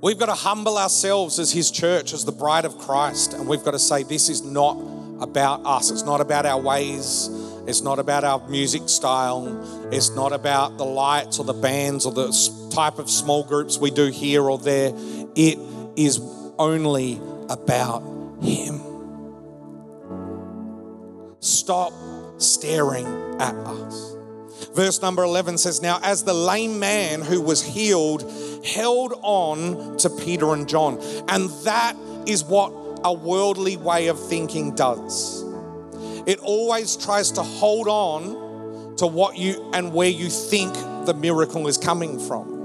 We've 0.00 0.20
got 0.20 0.26
to 0.26 0.34
humble 0.34 0.78
ourselves 0.78 1.40
as 1.40 1.50
His 1.50 1.72
church, 1.72 2.12
as 2.12 2.24
the 2.24 2.30
bride 2.30 2.64
of 2.64 2.78
Christ, 2.78 3.32
and 3.32 3.48
we've 3.48 3.64
got 3.64 3.72
to 3.72 3.80
say, 3.80 4.04
This 4.04 4.28
is 4.28 4.42
not 4.44 4.76
about 5.20 5.64
us. 5.64 5.90
It's 5.90 6.04
not 6.04 6.20
about 6.20 6.46
our 6.46 6.60
ways. 6.60 7.28
It's 7.66 7.82
not 7.82 7.98
about 7.98 8.24
our 8.24 8.46
music 8.48 8.88
style. 8.88 9.90
It's 9.92 10.10
not 10.10 10.32
about 10.32 10.78
the 10.78 10.84
lights 10.84 11.38
or 11.38 11.44
the 11.44 11.52
bands 11.52 12.06
or 12.06 12.12
the 12.12 12.70
type 12.72 12.98
of 12.98 13.10
small 13.10 13.44
groups 13.44 13.78
we 13.78 13.90
do 13.90 14.06
here 14.06 14.42
or 14.42 14.58
there. 14.58 14.92
It 15.34 15.58
is 15.96 16.20
only 16.58 17.20
about 17.48 18.02
Him. 18.42 18.80
Stop 21.40 21.92
staring 22.38 23.06
at 23.40 23.54
us. 23.54 24.16
Verse 24.74 25.00
number 25.02 25.22
11 25.22 25.58
says, 25.58 25.82
Now, 25.82 25.98
as 26.02 26.24
the 26.24 26.34
lame 26.34 26.78
man 26.78 27.20
who 27.20 27.40
was 27.40 27.62
healed 27.62 28.22
held 28.64 29.12
on 29.22 29.96
to 29.98 30.10
Peter 30.10 30.52
and 30.52 30.68
John, 30.68 30.98
and 31.28 31.50
that 31.64 31.96
is 32.26 32.44
what 32.44 32.87
a 33.04 33.12
worldly 33.12 33.76
way 33.76 34.08
of 34.08 34.18
thinking 34.28 34.74
does. 34.74 35.44
It 36.26 36.38
always 36.40 36.96
tries 36.96 37.32
to 37.32 37.42
hold 37.42 37.88
on 37.88 38.96
to 38.96 39.06
what 39.06 39.36
you 39.36 39.70
and 39.72 39.92
where 39.94 40.08
you 40.08 40.28
think 40.28 40.74
the 41.06 41.14
miracle 41.14 41.66
is 41.68 41.78
coming 41.78 42.18
from. 42.18 42.58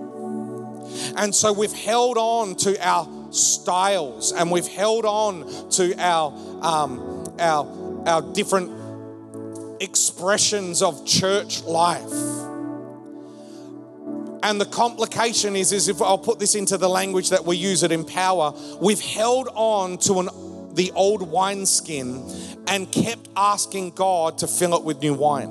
And 1.15 1.33
so 1.33 1.53
we've 1.53 1.71
held 1.71 2.17
on 2.17 2.55
to 2.57 2.77
our 2.85 3.07
styles 3.31 4.31
and 4.31 4.51
we've 4.51 4.67
held 4.67 5.05
on 5.05 5.69
to 5.71 5.95
our, 5.97 6.31
um, 6.61 7.35
our, 7.39 8.03
our 8.07 8.21
different 8.33 8.71
expressions 9.81 10.81
of 10.81 11.05
church 11.05 11.63
life. 11.63 12.11
And 14.43 14.59
the 14.59 14.65
complication 14.65 15.55
is, 15.55 15.71
is 15.71 15.87
if 15.87 16.01
I'll 16.01 16.17
put 16.17 16.37
this 16.37 16.53
into 16.53 16.77
the 16.77 16.89
language 16.89 17.29
that 17.29 17.45
we 17.45 17.55
use 17.55 17.81
at 17.81 17.93
Empower, 17.93 18.53
we've 18.81 18.99
held 18.99 19.47
on 19.53 19.97
to 19.99 20.19
an, 20.19 20.75
the 20.75 20.91
old 20.95 21.21
wineskin 21.21 22.29
and 22.67 22.91
kept 22.91 23.29
asking 23.37 23.91
God 23.91 24.39
to 24.39 24.47
fill 24.47 24.75
it 24.75 24.83
with 24.83 25.01
new 25.01 25.13
wine. 25.13 25.49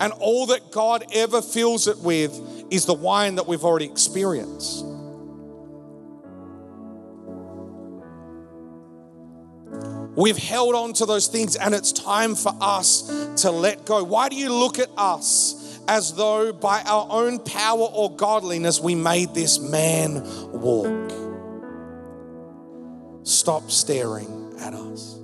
And 0.00 0.12
all 0.18 0.46
that 0.46 0.72
God 0.72 1.04
ever 1.14 1.40
fills 1.40 1.86
it 1.86 1.98
with 1.98 2.32
is 2.70 2.86
the 2.86 2.94
wine 2.94 3.36
that 3.36 3.46
we've 3.46 3.64
already 3.64 3.86
experienced. 3.86 4.84
We've 10.16 10.38
held 10.38 10.74
on 10.74 10.92
to 10.94 11.06
those 11.06 11.28
things, 11.28 11.56
and 11.56 11.74
it's 11.74 11.92
time 11.92 12.34
for 12.34 12.52
us 12.60 13.02
to 13.42 13.50
let 13.50 13.84
go. 13.84 14.02
Why 14.02 14.28
do 14.28 14.36
you 14.36 14.52
look 14.52 14.78
at 14.78 14.88
us 14.96 15.63
as 15.88 16.14
though 16.14 16.52
by 16.52 16.82
our 16.82 17.06
own 17.10 17.38
power 17.38 17.88
or 17.92 18.10
godliness 18.14 18.80
we 18.80 18.94
made 18.94 19.34
this 19.34 19.58
man 19.58 20.22
walk? 20.52 21.12
Stop 23.24 23.70
staring 23.70 24.54
at 24.60 24.74
us. 24.74 25.18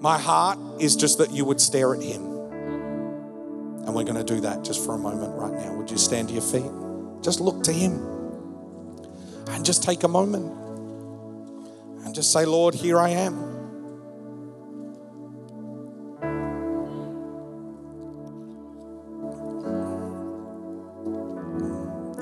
My 0.00 0.18
heart 0.18 0.58
is 0.80 0.96
just 0.96 1.18
that 1.18 1.32
you 1.32 1.44
would 1.44 1.60
stare 1.60 1.94
at 1.94 2.02
him. 2.02 2.24
And 3.84 3.94
we're 3.94 4.04
going 4.04 4.16
to 4.16 4.24
do 4.24 4.40
that 4.40 4.64
just 4.64 4.84
for 4.84 4.94
a 4.94 4.98
moment 4.98 5.34
right 5.36 5.52
now. 5.52 5.74
Would 5.74 5.90
you 5.90 5.98
stand 5.98 6.28
to 6.28 6.34
your 6.34 6.42
feet? 6.42 6.70
Just 7.22 7.40
look 7.40 7.62
to 7.64 7.72
him 7.72 7.92
and 9.48 9.64
just 9.64 9.82
take 9.82 10.02
a 10.02 10.08
moment 10.08 10.52
and 12.04 12.14
just 12.14 12.32
say, 12.32 12.44
Lord, 12.44 12.74
here 12.74 12.98
I 12.98 13.10
am. 13.10 13.55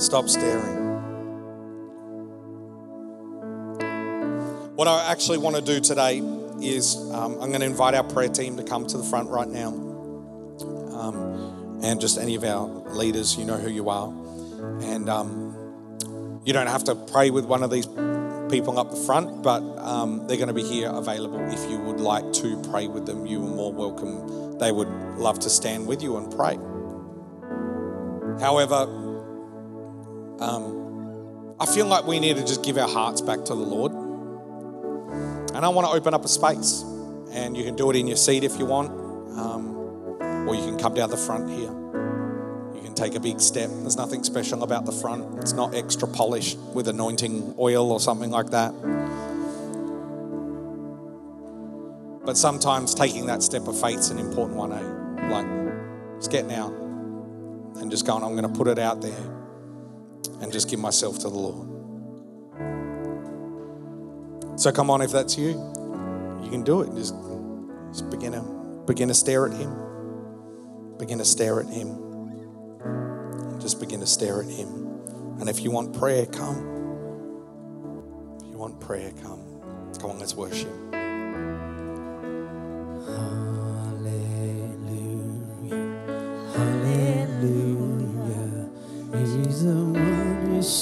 Stop 0.04 0.28
staring. 0.28 0.76
What 4.76 4.86
I 4.86 5.10
actually 5.10 5.38
want 5.38 5.56
to 5.56 5.62
do 5.62 5.80
today 5.80 6.18
is 6.60 6.94
um, 7.10 7.40
I'm 7.40 7.48
going 7.48 7.60
to 7.60 7.66
invite 7.66 7.94
our 7.94 8.04
prayer 8.04 8.28
team 8.28 8.58
to 8.58 8.64
come 8.64 8.86
to 8.86 8.98
the 8.98 9.02
front 9.02 9.30
right 9.30 9.48
now. 9.48 9.68
Um, 10.92 11.80
and 11.82 12.02
just 12.02 12.18
any 12.18 12.34
of 12.34 12.44
our 12.44 12.66
leaders, 12.90 13.38
you 13.38 13.46
know 13.46 13.56
who 13.56 13.70
you 13.70 13.88
are. 13.88 14.08
And 14.82 15.08
um, 15.08 16.42
you 16.44 16.52
don't 16.52 16.66
have 16.66 16.84
to 16.84 16.94
pray 16.94 17.30
with 17.30 17.46
one 17.46 17.62
of 17.62 17.70
these 17.70 17.86
people 18.50 18.78
up 18.78 18.90
the 18.90 19.02
front, 19.06 19.42
but 19.42 19.62
um, 19.78 20.26
they're 20.26 20.36
going 20.36 20.48
to 20.48 20.54
be 20.54 20.64
here 20.64 20.90
available 20.90 21.40
if 21.50 21.70
you 21.70 21.78
would 21.78 22.00
like 22.00 22.30
to 22.34 22.60
pray 22.70 22.88
with 22.88 23.06
them. 23.06 23.24
You 23.24 23.38
are 23.38 23.48
more 23.48 23.72
welcome. 23.72 24.58
They 24.58 24.70
would 24.70 24.90
love 25.16 25.38
to 25.40 25.48
stand 25.48 25.86
with 25.86 26.02
you 26.02 26.18
and 26.18 26.30
pray. 26.30 26.58
However, 28.44 29.00
um, 30.40 31.56
I 31.60 31.66
feel 31.66 31.86
like 31.86 32.06
we 32.06 32.18
need 32.18 32.36
to 32.36 32.42
just 32.42 32.64
give 32.64 32.76
our 32.78 32.88
hearts 32.88 33.20
back 33.20 33.44
to 33.44 33.54
the 33.54 33.60
Lord. 33.60 33.92
And 35.54 35.64
I 35.64 35.68
want 35.68 35.86
to 35.86 35.92
open 35.92 36.12
up 36.14 36.24
a 36.24 36.28
space. 36.28 36.82
And 37.30 37.56
you 37.56 37.64
can 37.64 37.76
do 37.76 37.90
it 37.90 37.96
in 37.96 38.06
your 38.06 38.16
seat 38.16 38.44
if 38.44 38.58
you 38.58 38.66
want, 38.66 38.90
um, 39.38 39.76
or 40.48 40.54
you 40.54 40.62
can 40.62 40.78
come 40.78 40.94
down 40.94 41.10
the 41.10 41.16
front 41.16 41.48
here. 41.48 41.70
You 42.74 42.80
can 42.82 42.94
take 42.94 43.14
a 43.14 43.20
big 43.20 43.40
step. 43.40 43.70
There's 43.70 43.96
nothing 43.96 44.22
special 44.24 44.62
about 44.62 44.84
the 44.84 44.92
front, 44.92 45.38
it's 45.38 45.52
not 45.52 45.74
extra 45.74 46.06
polished 46.06 46.58
with 46.74 46.86
anointing 46.88 47.54
oil 47.58 47.90
or 47.90 48.00
something 48.00 48.30
like 48.30 48.50
that. 48.50 48.72
But 52.24 52.36
sometimes 52.36 52.94
taking 52.94 53.26
that 53.26 53.42
step 53.42 53.66
of 53.68 53.80
faith 53.80 53.98
is 53.98 54.10
an 54.10 54.18
important 54.18 54.56
one, 54.56 54.72
eh? 54.72 55.30
Like 55.30 56.18
just 56.18 56.30
getting 56.30 56.52
out 56.52 56.72
and 56.72 57.90
just 57.90 58.06
going, 58.06 58.22
I'm 58.22 58.36
going 58.36 58.50
to 58.50 58.58
put 58.58 58.68
it 58.68 58.78
out 58.78 59.02
there 59.02 59.33
and 60.40 60.52
just 60.52 60.68
give 60.70 60.78
myself 60.78 61.18
to 61.20 61.28
the 61.28 61.36
Lord. 61.36 61.68
So 64.58 64.70
come 64.70 64.90
on, 64.90 65.02
if 65.02 65.10
that's 65.10 65.36
you, 65.36 65.50
you 66.42 66.50
can 66.50 66.62
do 66.62 66.82
it. 66.82 66.94
Just, 66.94 67.14
just 67.88 68.10
begin 68.10 68.32
to 68.32 68.42
begin 68.86 69.08
to 69.08 69.14
stare 69.14 69.46
at 69.46 69.52
Him. 69.52 69.74
Begin 70.98 71.18
to 71.18 71.24
stare 71.24 71.60
at 71.60 71.66
Him. 71.66 71.98
Just 73.60 73.80
begin 73.80 74.00
to 74.00 74.06
stare 74.06 74.42
at 74.42 74.48
Him. 74.48 74.68
And 75.40 75.48
if 75.48 75.60
you 75.60 75.70
want 75.70 75.98
prayer, 75.98 76.26
come. 76.26 76.58
If 78.40 78.46
you 78.50 78.58
want 78.58 78.80
prayer, 78.80 79.12
come. 79.22 79.40
Come 79.98 80.10
on, 80.10 80.18
let's 80.18 80.34
worship. 80.34 80.68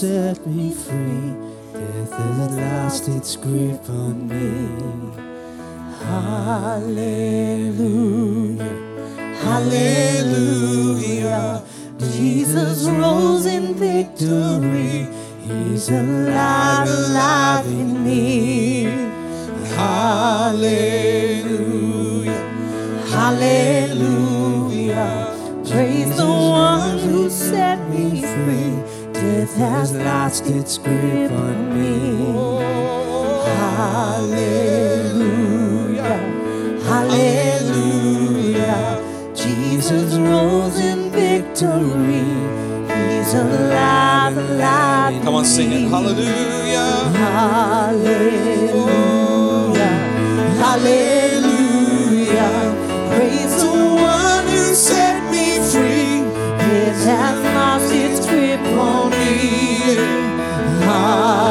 Set 0.03 0.43
me 0.49 0.75
free. 0.75 1.31
Death 1.73 2.11
has 2.11 2.57
lost 2.57 3.07
its 3.07 3.37
grip 3.37 3.89
on 3.89 4.27
me. 4.27 4.67
Hallelujah. 6.09 7.53
Hallelujah. 9.45 10.83
Jesus 12.17 12.89
rose 12.89 13.47
in 13.47 13.75
victory. 13.75 15.07
He's 15.47 15.89
alive, 15.89 16.89
alive 16.89 17.67
in 17.67 18.03
me. 18.05 18.87
Hallelujah. 19.77 20.83
Hallelujah. 23.17 24.51
Praise 25.71 26.17
the 26.17 26.27
one 26.27 26.99
who 26.99 27.31
set 27.31 27.79
me 27.89 28.21
free. 28.21 28.82
Death 29.23 29.55
has 29.55 29.93
lost 29.93 30.47
its 30.47 30.79
grip 30.79 31.31
on 31.31 31.79
me. 31.79 32.27
Hallelujah. 34.03 35.23
Hallelujah. 36.91 38.19
Jesus 39.33 40.17
rose 40.19 40.79
in 40.81 41.11
victory. 41.13 42.27
He's 42.91 43.33
alive, 43.35 44.37
alive. 44.37 45.23
Come 45.23 45.37
on, 45.37 45.45
sing 45.45 45.71
it. 45.71 45.89
Hallelujah. 45.89 47.13
Hallelujah. 47.23 48.43
Hallelujah. 50.65 51.52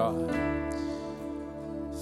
God. 0.00 0.32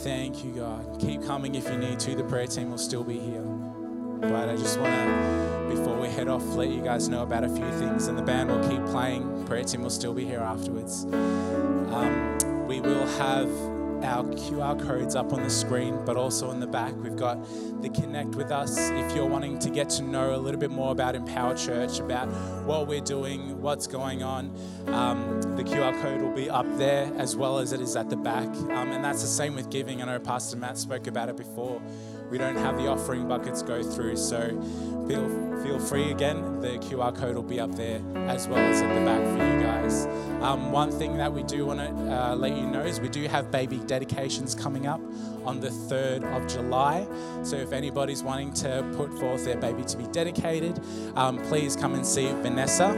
Thank 0.05 0.45
you, 0.45 0.53
God. 0.53 1.01
Keep 1.01 1.25
coming 1.25 1.57
if 1.57 1.69
you 1.69 1.77
need 1.77 1.99
to. 2.01 2.15
The 2.15 2.23
prayer 2.23 2.47
team 2.47 2.71
will 2.71 2.79
still 2.79 3.03
be 3.03 3.19
here. 3.19 3.43
But 3.43 4.49
I 4.49 4.57
just 4.57 4.79
want 4.79 4.95
to, 4.95 5.75
before 5.75 5.99
we 5.99 6.07
head 6.07 6.29
off, 6.29 6.45
let 6.55 6.69
you 6.69 6.81
guys 6.81 7.09
know 7.09 7.25
about 7.25 7.43
a 7.43 7.49
few 7.49 7.69
things. 7.73 8.07
And 8.07 8.17
the 8.17 8.23
band 8.23 8.51
will 8.51 8.63
keep 8.69 8.85
playing. 8.87 9.45
Prayer 9.47 9.65
team 9.65 9.83
will 9.83 9.91
still 9.91 10.15
be 10.15 10.25
here 10.25 10.39
afterwards. 10.39 11.07
Um, 11.07 12.67
we 12.69 12.81
will 12.81 13.07
have 13.19 13.49
our 14.03 14.25
QR 14.25 14.81
codes 14.81 15.15
up 15.15 15.33
on 15.33 15.43
the 15.43 15.51
screen, 15.51 15.99
but 16.05 16.17
also 16.17 16.51
in 16.51 16.61
the 16.61 16.67
back, 16.67 16.95
we've 17.03 17.17
got 17.17 17.39
the 17.83 17.89
Connect 17.89 18.35
with 18.35 18.51
Us. 18.51 18.91
If 18.91 19.15
you're 19.15 19.27
wanting 19.27 19.59
to 19.61 19.71
get 19.71 19.89
to 19.91 20.03
know 20.03 20.35
a 20.35 20.39
little 20.39 20.61
bit 20.61 20.71
more 20.71 20.93
about 20.93 21.15
Empower 21.15 21.55
Church, 21.57 21.99
about 21.99 22.29
what 22.65 22.87
we're 22.87 23.01
doing, 23.01 23.61
what's 23.61 23.87
going 23.87 24.23
on, 24.23 24.55
um, 24.89 25.41
the 25.57 25.65
QR 25.65 26.01
code 26.03 26.23
will 26.23 26.35
be 26.35 26.49
up 26.49 26.67
there 26.79 27.13
as 27.17 27.37
well 27.37 27.59
as 27.59 27.73
it 27.73 27.81
is 27.81 27.97
at 27.97 28.11
the 28.11 28.17
back. 28.17 28.49
Um, 28.49 28.93
and 28.93 29.05
that's 29.05 29.23
the 29.23 29.29
same 29.29 29.55
with 29.55 29.71
giving. 29.71 30.03
I 30.03 30.07
know 30.07 30.19
Pastor 30.19 30.57
Matt 30.57 30.79
spoke 30.79 31.07
about 31.07 31.29
it 31.29 31.37
before. 31.37 31.81
We 32.31 32.39
don't 32.39 32.57
have 32.57 32.77
the 32.77 32.89
offering 32.89 33.27
buckets 33.27 33.63
go 33.63 33.83
through, 33.83 34.17
so 34.17 34.49
feel 35.09 35.49
feel 35.63 35.79
free 35.79 36.11
again. 36.11 36.61
The 36.61 36.79
QR 36.79 37.15
code 37.17 37.35
will 37.35 37.43
be 37.43 37.59
up 37.59 37.75
there 37.75 38.01
as 38.29 38.47
well 38.47 38.59
as 38.59 38.81
at 38.83 38.95
the 38.95 39.05
back 39.05 39.23
for 39.23 39.55
you 39.55 39.63
guys. 39.63 40.07
Um, 40.43 40.71
one 40.71 40.91
thing 40.91 41.17
that 41.17 41.33
we 41.33 41.43
do 41.43 41.67
want 41.67 41.81
to 41.81 42.15
uh, 42.15 42.37
let 42.37 42.57
you 42.57 42.67
know 42.67 42.83
is 42.83 43.01
we 43.01 43.09
do 43.09 43.27
have 43.27 43.51
baby 43.51 43.79
dedications 43.79 44.55
coming 44.55 44.87
up 44.87 45.01
on 45.45 45.61
the 45.61 45.71
3rd 45.71 46.25
of 46.37 46.47
July. 46.47 47.09
So 47.43 47.57
if 47.57 47.73
anybody's 47.73 48.23
wanting 48.23 48.53
to 48.55 48.89
put 48.97 49.13
forth 49.19 49.45
their 49.45 49.57
baby 49.57 49.83
to 49.85 49.97
be 49.97 50.07
dedicated, 50.09 50.81
um, 51.17 51.39
please 51.39 51.75
come 51.75 51.95
and 51.95 52.07
see 52.07 52.27
Vanessa. 52.27 52.93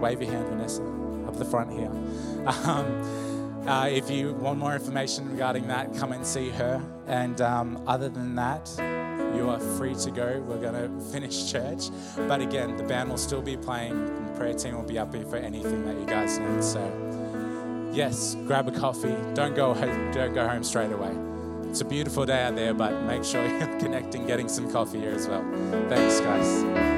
Wave 0.00 0.22
your 0.22 0.30
hand, 0.30 0.48
Vanessa, 0.48 0.82
up 1.26 1.36
the 1.36 1.44
front 1.44 1.72
here. 1.72 1.90
Um, 2.44 3.23
uh, 3.66 3.88
if 3.90 4.10
you 4.10 4.32
want 4.34 4.58
more 4.58 4.74
information 4.74 5.30
regarding 5.30 5.68
that, 5.68 5.94
come 5.96 6.12
and 6.12 6.26
see 6.26 6.50
her. 6.50 6.82
And 7.06 7.40
um, 7.40 7.82
other 7.86 8.08
than 8.08 8.34
that, 8.36 8.70
you 9.34 9.48
are 9.48 9.58
free 9.58 9.94
to 9.94 10.10
go. 10.10 10.44
We're 10.46 10.60
going 10.60 10.74
to 10.98 11.04
finish 11.10 11.50
church. 11.50 11.90
But 12.16 12.40
again, 12.40 12.76
the 12.76 12.82
band 12.82 13.10
will 13.10 13.18
still 13.18 13.42
be 13.42 13.56
playing, 13.56 13.92
and 13.92 14.28
the 14.28 14.38
prayer 14.38 14.54
team 14.54 14.76
will 14.76 14.82
be 14.82 14.98
up 14.98 15.14
here 15.14 15.24
for 15.24 15.36
anything 15.36 15.84
that 15.86 15.98
you 15.98 16.06
guys 16.06 16.38
need. 16.38 16.62
So, 16.62 17.90
yes, 17.92 18.36
grab 18.46 18.68
a 18.68 18.72
coffee. 18.72 19.16
Don't 19.34 19.54
go 19.54 19.74
home, 19.74 20.12
don't 20.12 20.34
go 20.34 20.46
home 20.46 20.62
straight 20.62 20.92
away. 20.92 21.14
It's 21.68 21.80
a 21.80 21.84
beautiful 21.84 22.24
day 22.24 22.44
out 22.44 22.54
there, 22.54 22.74
but 22.74 23.02
make 23.02 23.24
sure 23.24 23.44
you're 23.58 23.80
connecting, 23.80 24.26
getting 24.26 24.48
some 24.48 24.70
coffee 24.70 25.00
here 25.00 25.12
as 25.12 25.26
well. 25.26 25.44
Thanks, 25.88 26.20
guys. 26.20 26.94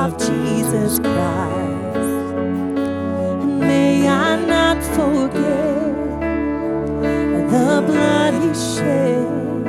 Of 0.00 0.16
Jesus 0.16 0.98
Christ. 0.98 2.32
May 3.44 4.08
I 4.08 4.42
not 4.46 4.82
forget 4.96 6.20
the 7.54 7.84
blood 7.86 8.32
He 8.42 8.54
shed. 8.54 9.66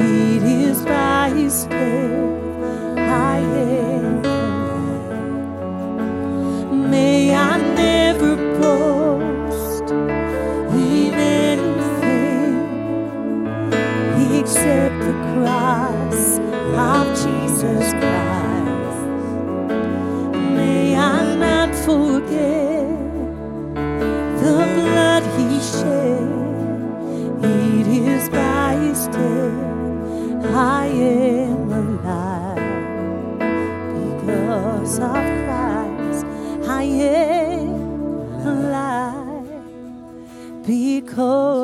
It 0.00 0.42
is 0.44 0.84
by 0.84 1.30
His 1.30 1.64
death 1.64 2.29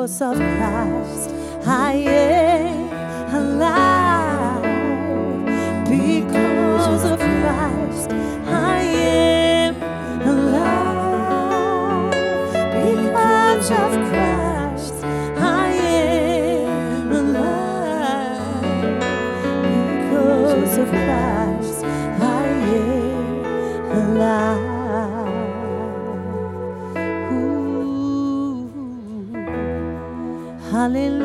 of 0.07 0.37
Christ. 0.37 1.29
I 1.65 1.93
am 1.93 3.35
alive 3.35 3.96
Hallelujah. 30.87 31.16